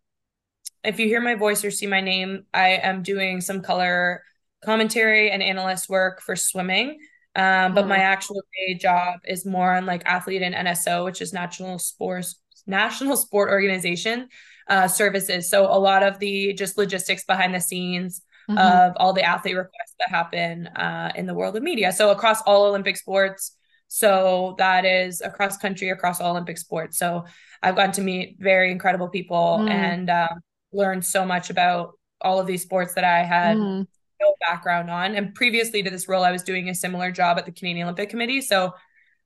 if 0.83 0.99
you 0.99 1.07
hear 1.07 1.21
my 1.21 1.35
voice 1.35 1.63
or 1.63 1.71
see 1.71 1.87
my 1.87 2.01
name, 2.01 2.45
I 2.53 2.69
am 2.69 3.03
doing 3.03 3.41
some 3.41 3.61
color 3.61 4.23
commentary 4.63 5.31
and 5.31 5.41
analyst 5.41 5.89
work 5.89 6.21
for 6.21 6.35
swimming. 6.35 6.99
Um, 7.35 7.73
but 7.73 7.85
mm. 7.85 7.89
my 7.89 7.97
actual 7.97 8.43
day 8.57 8.73
job 8.73 9.21
is 9.25 9.45
more 9.45 9.73
on 9.73 9.85
like 9.85 10.03
athlete 10.05 10.41
and 10.41 10.53
NSO, 10.55 11.05
which 11.05 11.21
is 11.21 11.33
National 11.33 11.79
Sports 11.79 12.35
National 12.67 13.15
Sport 13.15 13.49
Organization 13.49 14.27
uh, 14.67 14.87
services. 14.87 15.49
So 15.49 15.65
a 15.65 15.79
lot 15.79 16.03
of 16.03 16.19
the 16.19 16.53
just 16.53 16.77
logistics 16.77 17.23
behind 17.25 17.55
the 17.55 17.61
scenes 17.61 18.21
mm-hmm. 18.49 18.57
of 18.57 18.93
all 18.97 19.13
the 19.13 19.23
athlete 19.23 19.55
requests 19.55 19.95
that 19.99 20.09
happen 20.09 20.67
uh, 20.67 21.11
in 21.15 21.25
the 21.25 21.33
world 21.33 21.55
of 21.55 21.63
media. 21.63 21.91
So 21.91 22.11
across 22.11 22.41
all 22.43 22.65
Olympic 22.65 22.97
sports. 22.97 23.55
So 23.87 24.55
that 24.57 24.85
is 24.85 25.21
across 25.21 25.57
country, 25.57 25.89
across 25.89 26.21
all 26.21 26.31
Olympic 26.31 26.57
sports. 26.57 26.97
So 26.97 27.25
I've 27.61 27.75
gotten 27.75 27.91
to 27.93 28.01
meet 28.01 28.37
very 28.39 28.71
incredible 28.71 29.09
people 29.09 29.59
mm. 29.61 29.69
and 29.69 30.09
um, 30.09 30.41
learned 30.73 31.05
so 31.05 31.25
much 31.25 31.49
about 31.49 31.93
all 32.21 32.39
of 32.39 32.47
these 32.47 32.61
sports 32.61 32.93
that 32.93 33.03
I 33.03 33.23
had 33.23 33.57
mm. 33.57 33.85
no 34.19 34.35
background 34.39 34.89
on. 34.89 35.15
And 35.15 35.33
previously 35.33 35.83
to 35.83 35.89
this 35.89 36.07
role, 36.07 36.23
I 36.23 36.31
was 36.31 36.43
doing 36.43 36.69
a 36.69 36.75
similar 36.75 37.11
job 37.11 37.37
at 37.37 37.45
the 37.45 37.51
Canadian 37.51 37.85
Olympic 37.85 38.09
Committee. 38.09 38.41
So 38.41 38.73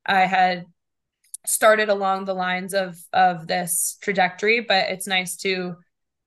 I 0.06 0.22
had 0.22 0.66
started 1.46 1.90
along 1.90 2.26
the 2.26 2.34
lines 2.34 2.74
of 2.74 2.98
of 3.14 3.48
this 3.48 3.98
trajectory, 4.02 4.62
but 4.62 4.90
it's 4.90 5.08
nice 5.08 5.36
to 5.38 5.76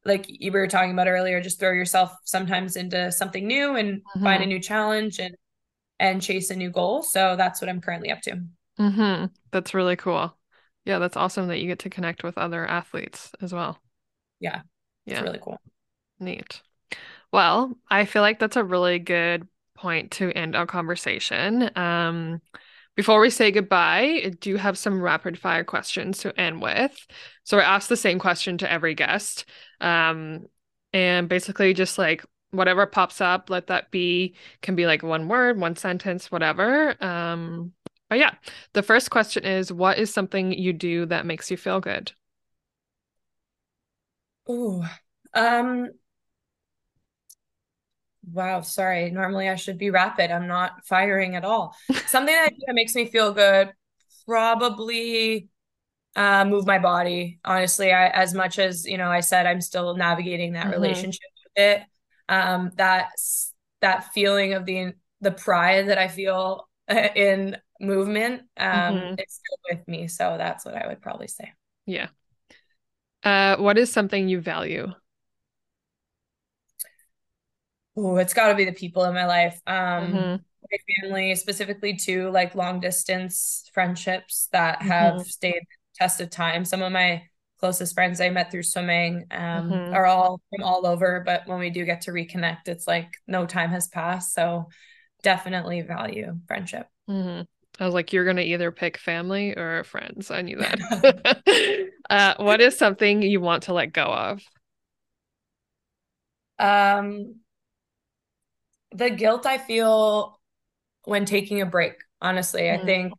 like 0.04 0.26
you 0.28 0.52
were 0.52 0.66
talking 0.66 0.92
about 0.92 1.08
earlier, 1.08 1.40
just 1.40 1.58
throw 1.58 1.72
yourself 1.72 2.14
sometimes 2.24 2.76
into 2.76 3.12
something 3.12 3.46
new 3.46 3.76
and 3.76 3.98
mm-hmm. 3.98 4.24
find 4.24 4.42
a 4.42 4.46
new 4.46 4.60
challenge 4.60 5.18
and 5.18 5.34
and 6.00 6.22
chase 6.22 6.50
a 6.50 6.56
new 6.56 6.70
goal. 6.70 7.02
So 7.02 7.36
that's 7.36 7.60
what 7.60 7.68
I'm 7.68 7.80
currently 7.80 8.10
up 8.10 8.20
to. 8.22 8.42
Mm-hmm. 8.78 9.26
That's 9.50 9.74
really 9.74 9.96
cool. 9.96 10.36
Yeah, 10.84 10.98
that's 10.98 11.16
awesome 11.16 11.48
that 11.48 11.58
you 11.58 11.66
get 11.66 11.80
to 11.80 11.90
connect 11.90 12.22
with 12.22 12.38
other 12.38 12.66
athletes 12.66 13.32
as 13.40 13.52
well. 13.52 13.78
Yeah. 14.40 14.62
It's 15.08 15.20
Yeah, 15.20 15.22
really 15.22 15.38
cool. 15.40 15.60
neat. 16.20 16.62
Well, 17.32 17.78
I 17.90 18.04
feel 18.04 18.22
like 18.22 18.38
that's 18.38 18.56
a 18.56 18.64
really 18.64 18.98
good 18.98 19.48
point 19.74 20.12
to 20.12 20.32
end 20.32 20.56
our 20.56 20.66
conversation. 20.66 21.70
Um, 21.76 22.40
before 22.96 23.20
we 23.20 23.30
say 23.30 23.50
goodbye, 23.52 24.22
I 24.24 24.30
do 24.40 24.56
have 24.56 24.78
some 24.78 25.00
rapid 25.00 25.38
fire 25.38 25.64
questions 25.64 26.18
to 26.18 26.38
end 26.40 26.62
with. 26.62 27.06
So 27.44 27.58
I 27.58 27.62
ask 27.62 27.88
the 27.88 27.96
same 27.96 28.18
question 28.18 28.58
to 28.58 28.70
every 28.70 28.94
guest. 28.94 29.46
Um, 29.80 30.46
and 30.92 31.28
basically 31.28 31.74
just 31.74 31.98
like 31.98 32.24
whatever 32.50 32.86
pops 32.86 33.20
up, 33.20 33.50
let 33.50 33.68
that 33.68 33.90
be, 33.90 34.34
can 34.62 34.74
be 34.74 34.86
like 34.86 35.02
one 35.02 35.28
word, 35.28 35.60
one 35.60 35.76
sentence, 35.76 36.32
whatever. 36.32 36.96
Um, 37.04 37.72
but 38.08 38.18
yeah, 38.18 38.34
the 38.72 38.82
first 38.82 39.10
question 39.10 39.44
is, 39.44 39.72
what 39.72 39.98
is 39.98 40.12
something 40.12 40.52
you 40.52 40.72
do 40.72 41.06
that 41.06 41.26
makes 41.26 41.50
you 41.50 41.56
feel 41.56 41.80
good? 41.80 42.12
Ooh. 44.50 44.82
Um, 45.34 45.90
wow, 48.32 48.60
sorry. 48.60 49.10
Normally 49.10 49.48
I 49.48 49.54
should 49.56 49.78
be 49.78 49.90
rapid. 49.90 50.30
I'm 50.30 50.46
not 50.46 50.86
firing 50.86 51.36
at 51.36 51.44
all. 51.44 51.74
Something 52.06 52.34
that, 52.34 52.52
makes 52.68 52.94
me 52.94 53.06
feel 53.06 53.32
good, 53.32 53.72
probably 54.26 55.48
uh 56.16 56.44
move 56.44 56.66
my 56.66 56.78
body. 56.78 57.38
Honestly, 57.44 57.92
I 57.92 58.08
as 58.08 58.34
much 58.34 58.58
as, 58.58 58.84
you 58.86 58.98
know, 58.98 59.10
I 59.10 59.20
said 59.20 59.46
I'm 59.46 59.60
still 59.60 59.94
navigating 59.94 60.54
that 60.54 60.66
hmm 60.66 60.70
relationship 60.70 61.30
with 61.44 61.64
it. 61.64 61.82
Um, 62.28 62.72
that's 62.74 63.52
that 63.80 64.12
feeling 64.12 64.54
of 64.54 64.64
the 64.64 64.92
the 65.20 65.32
pride 65.32 65.88
that 65.88 65.98
I 65.98 66.08
feel 66.08 66.68
in 66.88 67.56
movement 67.80 68.42
um 68.56 68.96
hmm 68.96 69.14
is 69.18 69.24
still 69.28 69.58
with 69.70 69.86
me. 69.88 70.08
So 70.08 70.36
that's 70.38 70.64
what 70.64 70.74
I 70.74 70.86
would 70.88 71.00
probably 71.02 71.28
say. 71.28 71.52
Yeah. 71.86 72.08
Uh, 73.22 73.56
what 73.56 73.78
is 73.78 73.92
something 73.92 74.28
you 74.28 74.40
value? 74.40 74.92
Oh, 77.96 78.16
it's 78.16 78.34
got 78.34 78.48
to 78.48 78.54
be 78.54 78.64
the 78.64 78.72
people 78.72 79.04
in 79.04 79.14
my 79.14 79.26
life. 79.26 79.60
Um, 79.66 80.28
hmm 80.28 80.44
my 80.70 80.78
family, 81.02 81.34
specifically 81.34 81.96
too, 81.96 82.30
like 82.30 82.54
long 82.54 82.80
distance 82.80 83.68
friendships 83.74 84.48
that 84.52 84.82
have 84.82 85.20
hmm 85.20 85.22
stayed 85.22 85.62
test 85.96 86.20
of 86.20 86.30
time. 86.30 86.64
Some 86.64 86.82
of 86.82 86.92
my 86.92 87.22
closest 87.58 87.94
friends 87.94 88.20
I 88.20 88.30
met 88.30 88.50
through 88.52 88.62
swimming, 88.62 89.26
um, 89.32 89.80
hmm 89.80 89.92
are 89.92 90.06
all 90.06 90.40
from 90.50 90.62
all 90.64 90.86
over, 90.86 91.22
but 91.26 91.46
when 91.48 91.58
we 91.58 91.70
do 91.70 91.84
get 91.84 92.02
to 92.02 92.12
reconnect, 92.12 92.68
it's 92.68 92.86
like 92.86 93.10
no 93.26 93.46
time 93.46 93.70
has 93.70 93.88
passed. 93.88 94.32
So 94.34 94.68
definitely 95.22 95.82
value 95.82 96.38
friendship. 96.46 96.86
I 97.78 97.84
was 97.84 97.94
like, 97.94 98.12
you're 98.12 98.24
gonna 98.24 98.42
either 98.42 98.72
pick 98.72 98.98
family 98.98 99.56
or 99.56 99.84
friends. 99.84 100.30
I 100.30 100.42
knew 100.42 100.58
that. 100.58 100.80
Uh, 102.10 102.32
what 102.38 102.58
is 102.62 102.74
something 102.78 103.20
you 103.20 103.38
want 103.38 103.64
to 103.64 103.74
let 103.74 103.92
go 103.92 104.04
of? 104.04 104.40
Um, 106.58 107.40
the 108.92 109.10
guilt 109.10 109.46
I 109.46 109.58
feel 109.58 110.40
when 111.04 111.24
taking 111.24 111.60
a 111.60 111.66
break, 111.66 111.94
honestly, 112.22 112.70
I 112.70 112.78
Mm, 112.78 112.78
think 112.78 113.14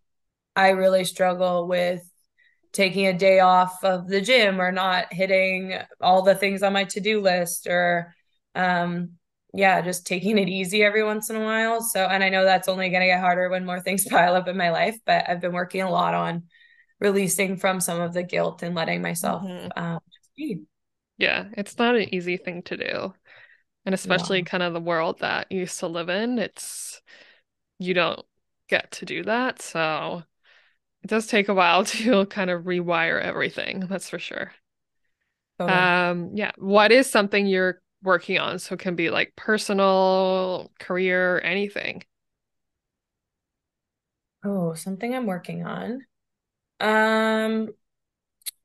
I 0.55 0.69
really 0.71 1.05
struggle 1.05 1.67
with 1.67 2.03
taking 2.73 3.07
a 3.07 3.13
day 3.17 3.41
off 3.41 3.83
of 3.83 4.07
the 4.09 4.21
gym 4.21 4.61
or 4.61 4.71
not 4.73 5.13
hitting 5.13 5.75
all 6.01 6.23
the 6.23 6.35
things 6.35 6.63
on 6.63 6.73
my 6.73 6.85
to-do 6.85 7.21
list 7.21 7.67
or 7.67 8.15
um 8.55 9.11
yeah, 9.53 9.81
just 9.81 10.05
taking 10.07 10.37
it 10.37 10.49
easy 10.49 10.83
every 10.83 11.03
once 11.03 11.29
in 11.29 11.35
a 11.35 11.43
while. 11.43 11.81
So, 11.81 12.05
and 12.05 12.23
I 12.23 12.29
know 12.29 12.43
that's 12.45 12.67
only 12.67 12.89
going 12.89 13.01
to 13.01 13.07
get 13.07 13.19
harder 13.19 13.49
when 13.49 13.65
more 13.65 13.81
things 13.81 14.05
pile 14.09 14.35
up 14.35 14.47
in 14.47 14.57
my 14.57 14.71
life, 14.71 14.97
but 15.05 15.29
I've 15.29 15.41
been 15.41 15.53
working 15.53 15.81
a 15.81 15.89
lot 15.91 16.13
on 16.13 16.43
releasing 16.99 17.57
from 17.57 17.79
some 17.81 18.01
of 18.01 18.13
the 18.13 18.23
guilt 18.23 18.63
and 18.63 18.75
letting 18.75 19.01
myself 19.01 19.47
hmm 19.47 19.71
um 19.75 19.99
be. 20.37 20.61
Yeah, 21.17 21.49
it's 21.57 21.77
not 21.77 21.95
an 21.95 22.13
easy 22.13 22.37
thing 22.37 22.63
to 22.63 22.77
do. 22.77 23.13
And 23.85 23.95
especially 23.95 24.43
kind 24.43 24.63
of 24.63 24.73
the 24.73 24.81
world 24.81 25.19
that 25.21 25.51
you 25.51 25.61
used 25.61 25.79
to 25.79 25.87
live 25.87 26.09
in, 26.09 26.39
it's 26.39 27.01
you 27.79 27.93
don't 27.93 28.25
get 28.69 28.91
to 28.93 29.05
do 29.05 29.23
that. 29.23 29.61
So 29.61 30.23
it 31.03 31.07
does 31.09 31.27
take 31.27 31.49
a 31.49 31.55
while 31.55 31.85
to 31.85 32.25
kind 32.27 32.51
of 32.51 32.63
rewire 32.65 33.21
everything, 33.21 33.81
that's 33.89 34.09
for 34.09 34.19
sure. 34.19 34.53
totally. 35.57 35.89
Um, 35.93 36.31
yeah, 36.35 36.51
what 36.57 36.91
is 36.91 37.09
something 37.09 37.45
you're 37.45 37.81
working 38.03 38.39
on? 38.39 38.59
So 38.59 38.75
it 38.75 38.79
can 38.79 38.95
be 38.95 39.09
like 39.09 39.35
personal, 39.35 40.71
career, 40.79 41.41
anything. 41.43 42.03
Oh, 44.43 44.73
something 44.73 45.13
I'm 45.13 45.25
working 45.25 45.65
on. 45.65 46.05
Um, 46.79 47.69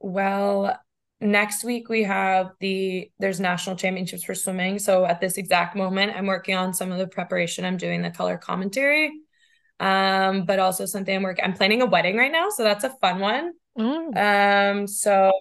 Well, 0.00 0.78
next 1.20 1.64
week 1.64 1.88
we 1.88 2.04
have 2.04 2.52
the 2.60 3.10
there's 3.18 3.40
national 3.40 3.76
championships 3.76 4.24
for 4.24 4.34
swimming. 4.34 4.78
So 4.80 5.06
at 5.06 5.20
this 5.20 5.38
exact 5.38 5.76
moment, 5.76 6.16
I'm 6.16 6.26
working 6.26 6.56
on 6.56 6.74
some 6.74 6.92
of 6.92 6.98
the 6.98 7.06
preparation. 7.08 7.64
I'm 7.64 7.76
doing 7.78 8.02
the 8.02 8.10
color 8.12 8.38
commentary. 8.38 9.12
Um, 9.80 10.46
but 10.46 10.58
also 10.60 10.86
something 10.86 11.14
I'm 11.16 11.22
working 11.24 11.44
I'm 11.44 11.54
planning 11.54 11.82
a 11.82 11.86
wedding 11.86 12.16
right 12.18 12.32
now, 12.32 12.48
so 12.50 12.64
that's 12.64 12.84
a 12.84 12.90
fun 13.02 13.20
one. 13.20 13.52
Oh, 13.76 14.16
Um, 14.16 14.86
so 14.86 15.32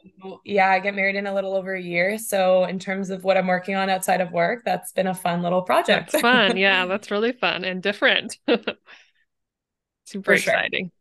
yeah, 0.46 0.70
I 0.70 0.80
get 0.80 0.96
married 0.96 1.16
in 1.16 1.28
a 1.28 1.34
little 1.34 1.56
over 1.56 1.74
a 1.76 1.82
year. 1.82 2.18
So 2.18 2.66
in 2.66 2.80
terms 2.80 3.10
of 3.12 3.24
what 3.24 3.38
I'm 3.38 3.48
working 3.48 3.76
on 3.76 3.90
outside 3.90 4.22
of 4.22 4.32
work, 4.32 4.64
that's 4.66 4.92
been 4.92 5.08
a 5.08 5.14
fun 5.14 5.44
little 5.44 5.62
project 5.62 6.12
that's 6.12 6.22
fun. 6.22 6.58
Yeah, 6.58 6.86
that's 6.86 7.12
really 7.12 7.32
fun 7.32 7.64
and 7.66 7.82
different. 7.82 8.38
Super 10.06 10.36
sure. 10.36 10.56
exciting. 10.56 10.92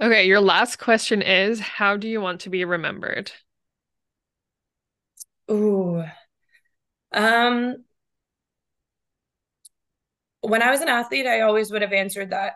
Okay, 0.00 0.26
your 0.26 0.40
last 0.40 0.78
question 0.78 1.22
is, 1.22 1.60
how 1.60 1.96
do 1.96 2.08
you 2.08 2.20
want 2.20 2.40
to 2.42 2.50
be 2.50 2.64
remembered? 2.64 3.32
Ooh. 5.50 6.02
Um, 7.12 7.84
when 10.42 10.62
I 10.62 10.70
was 10.70 10.80
an 10.80 10.88
athlete, 10.88 11.26
I 11.26 11.42
always 11.42 11.70
would 11.70 11.82
have 11.82 11.92
answered 11.92 12.30
that 12.30 12.54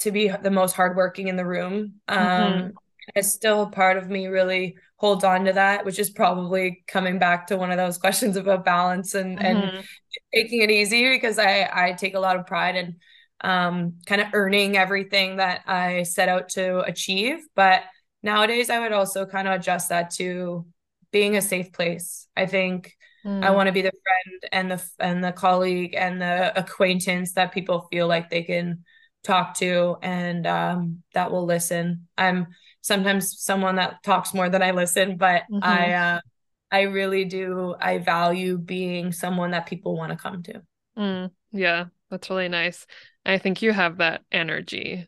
to 0.00 0.10
be 0.12 0.28
the 0.28 0.50
most 0.50 0.74
hardworking 0.76 1.28
in 1.28 1.36
the 1.36 1.46
room. 1.46 2.00
hmm 2.18 2.76
It's 3.14 3.32
still 3.32 3.70
part 3.70 3.96
of 3.96 4.08
me 4.10 4.26
really 4.26 4.76
holds 4.96 5.24
on 5.24 5.44
to 5.44 5.52
that, 5.54 5.84
which 5.84 5.98
is 5.98 6.10
probably 6.10 6.84
coming 6.88 7.18
back 7.18 7.46
to 7.48 7.56
one 7.56 7.70
of 7.70 7.76
those 7.76 7.98
questions 7.98 8.36
about 8.36 8.64
balance 8.64 9.14
and 9.14 9.40
and 9.42 9.70
hmm 9.70 9.86
taking 10.34 10.62
it 10.62 10.70
easy 10.70 11.08
because 11.10 11.38
I 11.38 11.68
I 11.72 11.92
take 11.92 12.14
a 12.14 12.20
lot 12.20 12.36
of 12.36 12.46
pride 12.46 12.76
in 12.76 12.96
um 13.42 13.98
kind 14.06 14.20
of 14.20 14.28
earning 14.32 14.76
everything 14.76 15.36
that 15.36 15.62
I 15.66 16.02
set 16.04 16.28
out 16.28 16.48
to 16.50 16.80
achieve. 16.80 17.38
But 17.54 17.82
nowadays 18.22 18.70
I 18.70 18.80
would 18.80 18.92
also 18.92 19.26
kind 19.26 19.48
of 19.48 19.54
adjust 19.54 19.88
that 19.90 20.10
to 20.12 20.66
being 21.12 21.36
a 21.36 21.42
safe 21.42 21.72
place. 21.72 22.28
I 22.36 22.46
think 22.46 22.94
I 23.42 23.50
mm 23.50 23.50
want 23.50 23.66
to 23.68 23.72
be 23.72 23.82
the 23.82 23.92
friend 23.92 24.42
and 24.52 24.70
the 24.70 24.84
and 24.98 25.22
the 25.24 25.32
colleague 25.32 25.94
and 25.94 26.20
the 26.20 26.58
acquaintance 26.58 27.32
that 27.34 27.52
people 27.52 27.88
feel 27.90 28.06
like 28.08 28.30
they 28.30 28.42
can 28.42 28.84
talk 29.24 29.54
to 29.54 29.96
and 30.02 30.46
um, 30.46 31.02
that 31.14 31.30
will 31.30 31.44
listen. 31.44 32.08
I'm 32.16 32.46
sometimes 32.86 33.40
someone 33.40 33.76
that 33.76 34.02
talks 34.02 34.32
more 34.32 34.48
than 34.48 34.62
I 34.62 34.70
listen, 34.70 35.16
but 35.16 35.42
hmm 35.48 35.60
I 35.62 35.92
uh, 35.92 36.20
I 36.70 36.82
really 36.82 37.24
do. 37.24 37.74
I 37.80 37.98
value 37.98 38.58
being 38.58 39.12
someone 39.12 39.50
that 39.52 39.66
people 39.66 39.96
want 39.96 40.12
to 40.12 40.18
come 40.18 40.42
to. 40.44 40.62
Mm. 40.96 41.30
Yeah, 41.52 41.86
that's 42.10 42.30
really 42.30 42.48
nice. 42.48 42.86
I 43.24 43.38
think 43.38 43.62
you 43.62 43.72
have 43.72 43.98
that 43.98 44.22
energy 44.30 45.06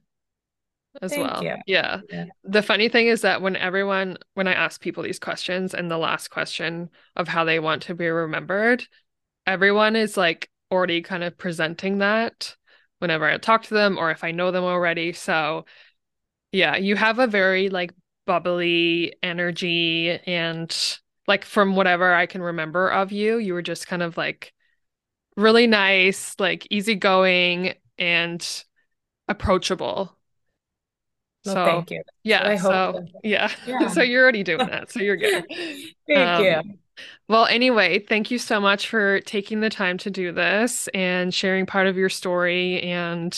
as 1.01 1.11
Thank 1.11 1.23
well. 1.23 1.43
you. 1.43 1.57
Yeah. 1.67 2.01
Yeah. 2.11 2.25
The 2.45 2.63
funny 2.63 2.89
thing 2.89 3.07
is 3.07 3.23
that 3.23 3.43
when 3.43 3.57
everyone, 3.57 4.19
when 4.35 4.49
I 4.49 4.55
ask 4.55 4.81
people 4.81 5.03
these 5.03 5.19
questions 5.19 5.75
and 5.75 5.91
the 5.91 5.99
last 5.99 6.29
question 6.29 6.91
of 7.17 7.29
how 7.29 7.45
they 7.45 7.61
want 7.61 7.83
to 7.83 7.95
be 7.95 8.09
remembered, 8.09 8.87
everyone 9.47 9.97
is 9.97 10.17
like 10.17 10.51
already 10.71 11.03
kind 11.03 11.25
of 11.25 11.39
presenting 11.39 11.99
that 11.99 12.57
whenever 12.99 13.27
I 13.27 13.37
talk 13.39 13.65
to 13.65 13.75
them 13.75 13.99
or 13.99 14.11
if 14.11 14.25
I 14.25 14.33
know 14.33 14.51
them 14.51 14.65
already. 14.65 15.13
So 15.13 15.67
yeah, 16.53 16.77
you 16.77 16.97
have 16.97 17.19
a 17.19 17.27
very 17.27 17.69
like 17.69 17.93
bubbly 18.27 19.15
energy 19.23 20.11
and 20.27 20.75
like 21.27 21.45
from 21.45 21.77
whatever 21.77 22.13
I 22.15 22.27
can 22.27 22.43
remember 22.43 22.89
of 22.89 23.13
you, 23.13 23.39
you 23.39 23.55
were 23.55 23.63
just 23.63 23.87
kind 23.87 24.03
of 24.03 24.17
like 24.17 24.53
really 25.37 25.67
nice, 25.67 26.37
like 26.41 26.67
easygoing 26.71 27.75
and 27.99 28.65
approachable. 29.29 30.17
Well, 31.45 31.57
So 31.57 31.63
thank 31.65 31.91
you. 31.91 32.03
Yeah, 32.25 32.43
I 32.47 32.57
hope. 32.57 32.83
so 32.85 33.07
yeah. 33.23 33.51
Yeah. 33.65 33.89
So 33.89 34.03
you're 34.03 34.23
already 34.23 34.43
doing 34.43 34.67
that. 34.67 34.91
So 34.91 35.01
you're 35.01 35.17
good. 35.17 35.47
Thank 36.07 36.39
Um, 36.39 36.39
you. 36.39 36.79
well, 37.29 37.47
anyway, 37.47 38.01
thank 38.01 38.31
you 38.31 38.39
so 38.39 38.61
much 38.61 38.89
for 38.89 39.21
taking 39.23 39.61
the 39.61 39.71
time 39.71 39.99
to 39.99 40.11
do 40.11 40.33
this 40.33 40.89
and 40.95 41.35
sharing 41.35 41.67
part 41.67 41.87
of 41.89 41.97
your 41.97 42.11
story. 42.11 42.83
And 42.83 43.37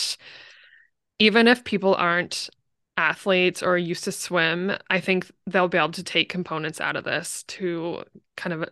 even 1.19 1.47
if 1.47 1.63
people 1.63 1.95
aren't 1.95 2.49
athletes 3.01 3.63
or 3.63 3.77
used 3.77 4.05
to 4.05 4.11
swim, 4.11 4.71
I 4.89 4.99
think 5.01 5.31
they'll 5.47 5.67
be 5.67 5.77
able 5.77 5.91
to 5.93 6.03
take 6.03 6.29
components 6.29 6.81
out 6.81 6.95
of 6.95 7.03
this 7.05 7.43
to 7.45 8.03
kind 8.37 8.53
of 8.53 8.69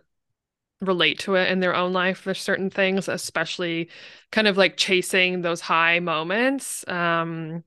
relate 0.82 1.18
to 1.20 1.34
it 1.36 1.50
in 1.50 1.60
their 1.60 1.74
own 1.74 1.92
life. 1.92 2.24
There's 2.24 2.40
certain 2.40 2.70
things, 2.70 3.08
especially 3.08 3.90
kind 4.32 4.48
of 4.48 4.56
like 4.56 4.76
chasing 4.76 5.42
those 5.42 5.60
high 5.62 6.00
moments. 6.00 6.86
Um, 6.88 7.64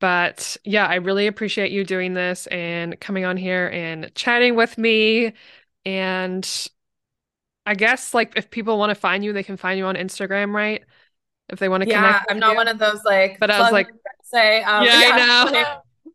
But 0.00 0.56
yeah, 0.64 0.86
I 0.86 0.96
really 0.96 1.26
appreciate 1.28 1.72
you 1.72 1.84
doing 1.84 2.14
this 2.14 2.46
and 2.48 2.98
coming 3.00 3.24
on 3.24 3.36
here 3.36 3.68
and 3.72 4.12
chatting 4.14 4.56
with 4.56 4.76
me. 4.78 5.34
And 5.86 6.48
I 7.64 7.74
guess 7.74 8.12
like 8.12 8.32
if 8.36 8.50
people 8.50 8.78
want 8.78 8.90
to 8.90 8.94
find 8.94 9.24
you, 9.24 9.32
they 9.32 9.42
can 9.44 9.56
find 9.56 9.78
you 9.78 9.86
on 9.86 9.94
Instagram, 9.94 10.52
right? 10.52 10.84
If 11.48 11.58
they 11.58 11.68
want 11.68 11.84
to 11.84 11.88
yeah, 11.88 12.20
connect. 12.20 12.30
I'm 12.30 12.38
not 12.38 12.52
you. 12.52 12.56
one 12.56 12.68
of 12.68 12.78
those 12.78 13.04
like. 13.04 13.38
But 13.38 13.50
I 13.50 13.60
was 13.60 13.72
like, 13.72 13.88
say, 14.32 14.62
um, 14.62 14.84
yeah, 14.84 15.00
yeah, 15.00 15.10
I 15.12 15.52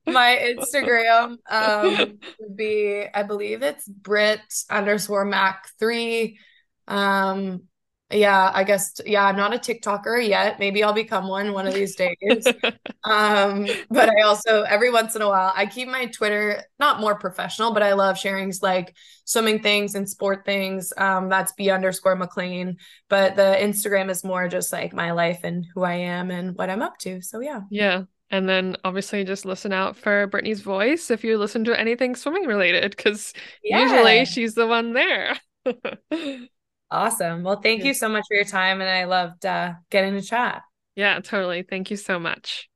know. 0.08 0.14
my 0.14 0.56
Instagram 0.56 1.38
um 1.50 2.18
would 2.40 2.56
be, 2.56 3.06
I 3.14 3.24
believe 3.24 3.62
it's 3.62 3.88
Brit 3.88 4.42
underscore 4.70 5.26
Mac 5.26 5.68
three. 5.80 6.40
Um, 6.88 7.64
yeah, 8.10 8.52
I 8.54 8.64
guess 8.64 9.02
yeah, 9.06 9.26
I'm 9.26 9.36
not 9.36 9.54
a 9.54 9.58
TikToker 9.58 10.26
yet. 10.26 10.60
Maybe 10.60 10.82
I'll 10.82 10.94
become 10.94 11.28
one 11.28 11.52
one 11.52 11.68
of 11.68 11.74
these 11.74 11.96
days. 11.96 12.48
um, 13.04 13.68
but 13.90 14.10
I 14.10 14.22
also 14.22 14.62
every 14.62 14.90
once 14.90 15.16
in 15.18 15.22
a 15.22 15.28
while 15.28 15.52
I 15.54 15.66
keep 15.66 15.90
my 15.90 16.06
Twitter 16.06 16.64
not 16.80 17.02
more 17.02 17.16
professional, 17.16 17.74
but 17.74 17.84
I 17.84 17.94
love 17.94 18.18
sharing 18.18 18.54
like 18.62 18.96
swimming 19.26 19.62
things 19.62 19.96
and 19.96 20.10
sport 20.10 20.46
things. 20.46 20.94
Um, 20.96 21.28
that's 21.28 21.52
B 21.52 21.70
underscore 21.70 22.16
MacLean. 22.16 22.78
But 23.10 23.36
the 23.36 23.58
Instagram 23.60 24.10
is 24.10 24.24
more 24.24 24.48
just 24.48 24.72
like 24.72 24.94
my 24.94 25.12
life 25.12 25.42
and 25.44 25.66
who 25.76 25.84
I 25.84 25.96
am 25.96 26.32
and 26.32 26.56
what 26.56 26.70
I'm 26.70 26.82
up 26.82 26.98
to. 27.00 27.22
So 27.22 27.42
yeah. 27.42 27.62
Yeah. 27.70 28.04
And 28.30 28.48
then 28.48 28.78
obviously 28.86 29.26
just 29.26 29.46
listen 29.46 29.74
out 29.74 29.98
for 29.98 30.28
Brittany's 30.28 30.62
voice 30.62 31.12
if 31.12 31.26
you 31.26 31.38
listen 31.38 31.66
to 31.66 31.78
anything 31.78 32.16
swimming 32.16 32.46
related, 32.46 32.96
because 32.96 33.34
yeah. 33.64 33.82
usually 33.82 34.26
she's 34.26 34.54
the 34.54 34.68
one 34.68 34.94
there. 34.94 35.38
Awesome. 36.90 37.44
Well, 37.44 37.60
thank 37.62 37.82
yeah. 37.82 37.88
you 37.88 37.94
so 37.94 38.08
much 38.08 38.24
for 38.28 38.36
your 38.36 38.46
time. 38.46 38.82
And 38.82 38.90
I 38.90 39.06
loved 39.06 39.46
uh, 39.46 39.74
getting 39.90 40.14
to 40.14 40.22
chat. 40.22 40.62
Yeah, 40.96 41.20
totally. 41.20 41.64
Thank 41.64 41.92
you 41.92 41.98
so 41.98 42.20
much. 42.20 42.70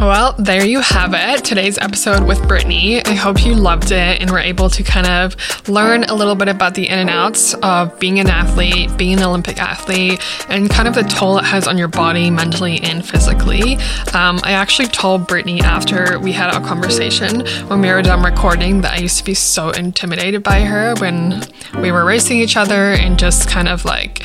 Well, 0.00 0.34
there 0.38 0.64
you 0.64 0.80
have 0.80 1.12
it. 1.12 1.44
Today's 1.44 1.76
episode 1.76 2.26
with 2.26 2.48
Brittany. 2.48 3.04
I 3.04 3.12
hope 3.12 3.44
you 3.44 3.54
loved 3.54 3.92
it 3.92 4.22
and 4.22 4.30
were 4.30 4.38
able 4.38 4.70
to 4.70 4.82
kind 4.82 5.06
of 5.06 5.68
learn 5.68 6.04
a 6.04 6.14
little 6.14 6.34
bit 6.34 6.48
about 6.48 6.72
the 6.72 6.88
in 6.88 6.98
and 6.98 7.10
outs 7.10 7.52
of 7.52 8.00
being 8.00 8.18
an 8.18 8.28
athlete, 8.28 8.96
being 8.96 9.18
an 9.18 9.22
Olympic 9.22 9.60
athlete, 9.60 10.18
and 10.48 10.70
kind 10.70 10.88
of 10.88 10.94
the 10.94 11.02
toll 11.02 11.36
it 11.36 11.44
has 11.44 11.68
on 11.68 11.76
your 11.76 11.88
body 11.88 12.30
mentally 12.30 12.80
and 12.80 13.06
physically. 13.06 13.74
Um, 14.14 14.40
I 14.42 14.52
actually 14.52 14.88
told 14.88 15.26
Brittany 15.26 15.60
after 15.60 16.18
we 16.18 16.32
had 16.32 16.48
our 16.48 16.66
conversation 16.66 17.44
when 17.66 17.82
we 17.82 17.92
were 17.92 18.00
done 18.00 18.22
recording 18.22 18.80
that 18.80 18.94
I 18.94 19.02
used 19.02 19.18
to 19.18 19.24
be 19.24 19.34
so 19.34 19.68
intimidated 19.68 20.42
by 20.42 20.62
her 20.62 20.94
when 20.94 21.42
we 21.82 21.92
were 21.92 22.06
racing 22.06 22.38
each 22.38 22.56
other 22.56 22.94
and 22.94 23.18
just 23.18 23.50
kind 23.50 23.68
of 23.68 23.84
like 23.84 24.24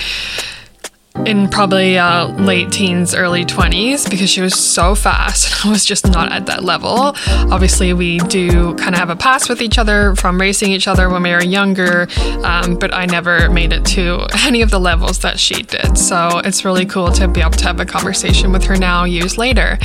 in 1.26 1.49
probably 1.49 1.97
uh, 1.97 2.28
late 2.28 2.72
teens, 2.72 3.16
early 3.16 3.45
20s 3.45 4.09
because 4.09 4.30
she 4.30 4.41
was 4.41 4.53
so 4.59 4.95
fast. 4.95 5.45
And 5.55 5.70
I 5.70 5.72
was 5.72 5.86
just 5.86 6.07
not 6.07 6.32
at 6.32 6.45
that 6.47 6.63
level. 6.63 7.16
Obviously, 7.51 7.93
we 7.93 8.20
do 8.20 8.76
kind 8.76 8.93
of 8.93 8.99
have 8.99 9.09
a 9.09 9.16
past 9.16 9.49
with 9.49 9.61
each 9.61 9.78
other 9.78 10.16
from 10.16 10.39
racing 10.39 10.72
each 10.72 10.88
other 10.88 11.09
when 11.09 11.24
we 11.24 11.32
were 11.32 11.43
younger, 11.43 12.07
um, 12.43 12.76
but 12.76 12.93
I 12.93 13.05
never 13.05 13.49
made 13.49 13.72
it 13.72 13.86
to 13.86 14.28
any 14.45 14.61
of 14.61 14.70
the 14.70 14.80
levels 14.80 15.20
that 15.20 15.39
she 15.39 15.63
did. 15.63 15.97
So 15.97 16.39
it's 16.43 16.66
really 16.66 16.86
cool 16.86 17.11
to 17.13 17.28
be 17.28 17.41
able 17.41 17.51
to 17.51 17.66
have 17.66 17.80
a 17.80 17.86
conversation 17.86 18.51
with 18.51 18.63
her 18.66 18.76
now, 18.76 19.05
years 19.05 19.38
later. 19.38 19.78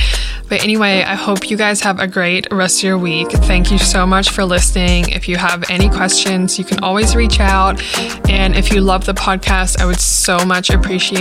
But 0.49 0.63
anyway, 0.63 1.03
I 1.03 1.15
hope 1.15 1.49
you 1.49 1.55
guys 1.55 1.79
have 1.81 1.99
a 1.99 2.07
great 2.07 2.45
rest 2.51 2.79
of 2.79 2.83
your 2.83 2.97
week. 2.97 3.31
Thank 3.31 3.71
you 3.71 3.77
so 3.77 4.05
much 4.05 4.31
for 4.31 4.43
listening. 4.43 5.09
If 5.09 5.29
you 5.29 5.37
have 5.37 5.69
any 5.69 5.89
questions, 5.89 6.59
you 6.59 6.65
can 6.65 6.79
always 6.83 7.15
reach 7.15 7.39
out. 7.39 7.81
And 8.29 8.55
if 8.55 8.73
you 8.73 8.81
love 8.81 9.05
the 9.05 9.13
podcast, 9.13 9.79
I 9.79 9.85
would 9.85 10.01
so 10.01 10.43
much 10.45 10.69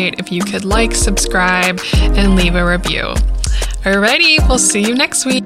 appreciate 0.01 0.18
if 0.18 0.32
you 0.32 0.42
could 0.42 0.64
like, 0.64 0.94
subscribe, 0.94 1.80
and 1.94 2.36
leave 2.36 2.55
a 2.55 2.64
review. 2.64 3.14
Alrighty, 3.84 4.46
we'll 4.48 4.59
see 4.59 4.80
you 4.80 4.94
next 4.94 5.26
week. 5.26 5.44